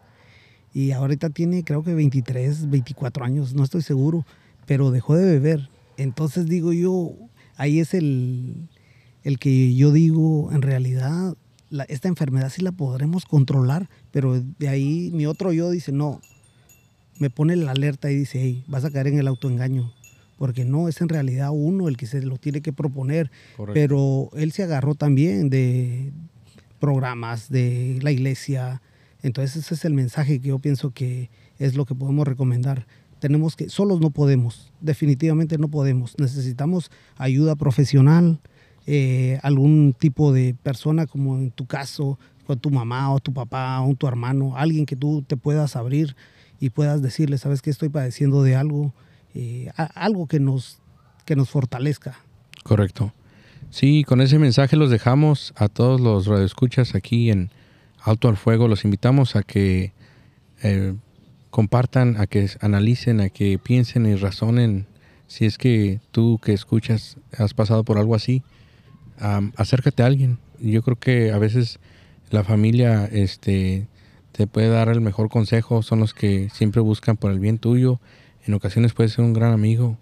Y 0.76 0.92
ahorita 0.92 1.30
tiene 1.30 1.64
creo 1.64 1.84
que 1.84 1.94
23, 1.94 2.70
24 2.70 3.24
años, 3.24 3.54
no 3.54 3.64
estoy 3.64 3.82
seguro, 3.82 4.26
pero 4.66 4.92
dejó 4.92 5.16
de 5.16 5.24
beber. 5.26 5.70
Entonces 5.96 6.48
digo 6.48 6.74
yo, 6.74 7.14
ahí 7.56 7.80
es 7.80 7.94
el, 7.94 8.68
el 9.24 9.40
que 9.40 9.74
yo 9.74 9.94
digo, 9.94 10.52
en 10.52 10.62
realidad 10.62 11.38
esta 11.88 12.10
enfermedad 12.10 12.50
sí 12.50 12.62
la 12.62 12.74
podremos 12.74 13.24
controlar, 13.24 13.90
pero 14.12 14.42
de 14.42 14.68
ahí 14.68 15.12
mi 15.14 15.26
otro 15.26 15.54
yo 15.54 15.70
dice, 15.70 15.94
no, 15.94 16.20
me 17.20 17.30
pone 17.30 17.56
la 17.56 17.72
alerta 17.72 18.12
y 18.12 18.18
dice, 18.18 18.42
hey, 18.42 18.66
vas 18.68 18.84
a 18.84 18.92
caer 18.92 19.08
en 19.08 19.18
el 19.18 19.30
autoengaño. 19.30 19.94
Porque 20.38 20.66
no, 20.66 20.90
es 20.90 21.00
en 21.00 21.08
realidad 21.08 21.52
uno 21.54 21.88
el 21.88 21.96
que 21.96 22.06
se 22.06 22.22
lo 22.22 22.38
tiene 22.38 22.60
que 22.60 22.74
proponer. 22.74 23.32
Pero 23.74 24.30
él 24.36 24.52
se 24.52 24.64
agarró 24.64 24.94
también 24.94 25.50
de 25.50 26.12
programas 26.82 27.50
de 27.50 28.00
la 28.02 28.12
iglesia. 28.12 28.82
Entonces 29.26 29.56
ese 29.56 29.74
es 29.74 29.86
el 29.86 29.94
mensaje 29.96 30.40
que 30.40 30.50
yo 30.50 30.60
pienso 30.60 30.92
que 30.92 31.32
es 31.58 31.76
lo 31.76 31.86
que 31.86 31.96
podemos 31.96 32.28
recomendar. 32.28 32.86
Tenemos 33.18 33.56
que, 33.56 33.70
solos 33.70 34.00
no 34.00 34.12
podemos, 34.12 34.72
definitivamente 34.82 35.58
no 35.58 35.68
podemos. 35.68 36.14
Necesitamos 36.20 36.92
ayuda 37.18 37.56
profesional, 37.56 38.40
eh, 38.86 39.40
algún 39.42 39.96
tipo 39.98 40.32
de 40.32 40.54
persona, 40.62 41.08
como 41.08 41.38
en 41.38 41.50
tu 41.50 41.66
caso, 41.66 42.20
con 42.46 42.60
tu 42.60 42.70
mamá 42.70 43.12
o 43.12 43.20
tu 43.20 43.34
papá 43.34 43.82
o 43.82 43.96
tu 43.96 44.06
hermano, 44.06 44.56
alguien 44.56 44.86
que 44.86 44.96
tú 44.96 45.24
te 45.24 45.38
puedas 45.38 45.76
abrir 45.76 46.16
y 46.60 46.70
puedas 46.70 47.02
decirle, 47.02 47.40
sabes 47.40 47.64
que 47.64 47.72
estoy 47.72 47.90
padeciendo 47.90 48.44
de 48.44 48.56
algo, 48.56 48.94
eh, 49.34 49.72
algo 49.76 50.28
que 50.28 50.40
nos, 50.40 50.78
que 51.26 51.36
nos 51.36 51.50
fortalezca. 51.50 52.20
Correcto. 52.64 53.12
Sí, 53.72 54.04
con 54.04 54.22
ese 54.22 54.38
mensaje 54.38 54.76
los 54.76 54.92
dejamos 54.92 55.52
a 55.56 55.68
todos 55.68 56.00
los 56.00 56.28
radioescuchas 56.28 56.94
aquí 56.94 57.32
en 57.32 57.50
Alto 58.06 58.30
al 58.30 58.38
Fuego. 58.38 58.68
Los 58.68 58.86
invitamos 58.86 59.36
a 59.36 59.44
que 59.44 59.94
eh, 60.62 60.94
compartan, 61.50 62.16
a 62.20 62.28
que 62.28 62.50
analicen, 62.62 63.20
a 63.20 63.30
que 63.30 63.58
piensen 63.58 64.06
y 64.06 64.16
razonen 64.16 64.88
si 65.28 65.46
es 65.46 65.58
que 65.58 66.00
tú 66.12 66.40
que 66.42 66.54
escuchas 66.54 67.18
has 67.38 67.54
pasado 67.54 67.84
por 67.84 67.98
algo 67.98 68.16
así, 68.16 68.44
acércate 69.56 70.04
a 70.04 70.06
alguien. 70.06 70.38
Yo 70.60 70.84
creo 70.84 70.98
que 70.98 71.32
a 71.32 71.40
veces 71.40 71.80
la 72.30 72.44
familia 72.44 73.06
este, 73.12 73.88
te 74.32 74.48
puede 74.48 74.70
dar 74.70 74.90
el 74.90 75.02
mejor 75.02 75.30
consejo, 75.30 75.82
son 75.82 76.00
los 76.00 76.14
que 76.14 76.50
siempre 76.52 76.82
buscan 76.82 77.18
por 77.18 77.32
el 77.32 77.40
bien 77.40 77.58
tuyo. 77.58 78.00
En 78.46 78.54
ocasiones 78.54 78.94
puede 78.94 79.10
ser 79.10 79.26
un 79.26 79.34
gran 79.34 79.52
amigo. 79.52 79.98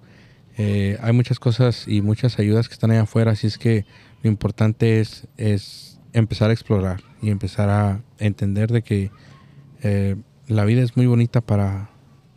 Eh, 0.58 0.98
hay 1.02 1.14
muchas 1.14 1.40
cosas 1.40 1.88
y 1.88 2.02
muchas 2.02 2.38
ayudas 2.38 2.68
que 2.68 2.74
están 2.74 2.92
allá 2.92 3.04
afuera, 3.04 3.32
así 3.32 3.48
es 3.48 3.58
que 3.58 3.86
lo 4.22 4.30
importante 4.30 5.00
es, 5.00 5.28
es 5.38 5.93
empezar 6.14 6.50
a 6.50 6.54
explorar 6.54 7.02
y 7.22 7.30
empezar 7.30 7.70
a 7.70 8.02
entender 8.20 8.72
de 8.72 8.82
que 8.82 9.12
eh, 9.82 10.16
la 10.48 10.66
vida 10.66 10.82
es 10.82 10.96
muy 10.96 11.08
bonita 11.08 11.42
para, 11.42 11.90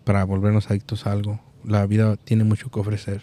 para 0.05 0.25
volvernos 0.25 0.71
adictos 0.71 1.07
a 1.07 1.13
algo. 1.13 1.41
La 1.65 1.87
vida 1.87 2.17
tiene 2.17 2.45
mucho 2.45 2.71
que 2.71 2.81
ofrecer, 2.81 3.23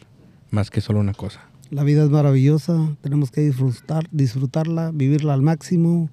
más 0.51 0.70
que 0.70 0.82
solo 0.82 0.99
una 0.99 1.14
cosa. 1.14 1.41
La 1.70 1.84
vida 1.84 2.04
es 2.04 2.10
maravillosa, 2.10 2.95
tenemos 3.01 3.32
que 3.32 3.41
disfrutar, 3.41 4.08
disfrutarla, 4.12 4.91
vivirla 4.93 5.34
al 5.34 5.41
máximo 5.41 6.10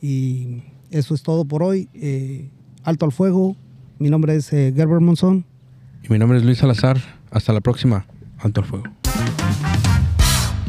y 0.00 0.64
eso 0.90 1.14
es 1.14 1.22
todo 1.22 1.44
por 1.44 1.62
hoy. 1.62 1.88
Eh, 1.94 2.50
alto 2.82 3.06
al 3.06 3.12
fuego, 3.12 3.56
mi 3.98 4.10
nombre 4.10 4.34
es 4.34 4.52
eh, 4.52 4.72
Gerber 4.74 5.00
Monzón. 5.00 5.44
Y 6.02 6.12
mi 6.12 6.18
nombre 6.18 6.38
es 6.38 6.44
Luis 6.44 6.58
Salazar. 6.58 6.98
Hasta 7.30 7.52
la 7.52 7.60
próxima. 7.60 8.06
Alto 8.38 8.60
al 8.60 8.66
fuego. 8.66 8.84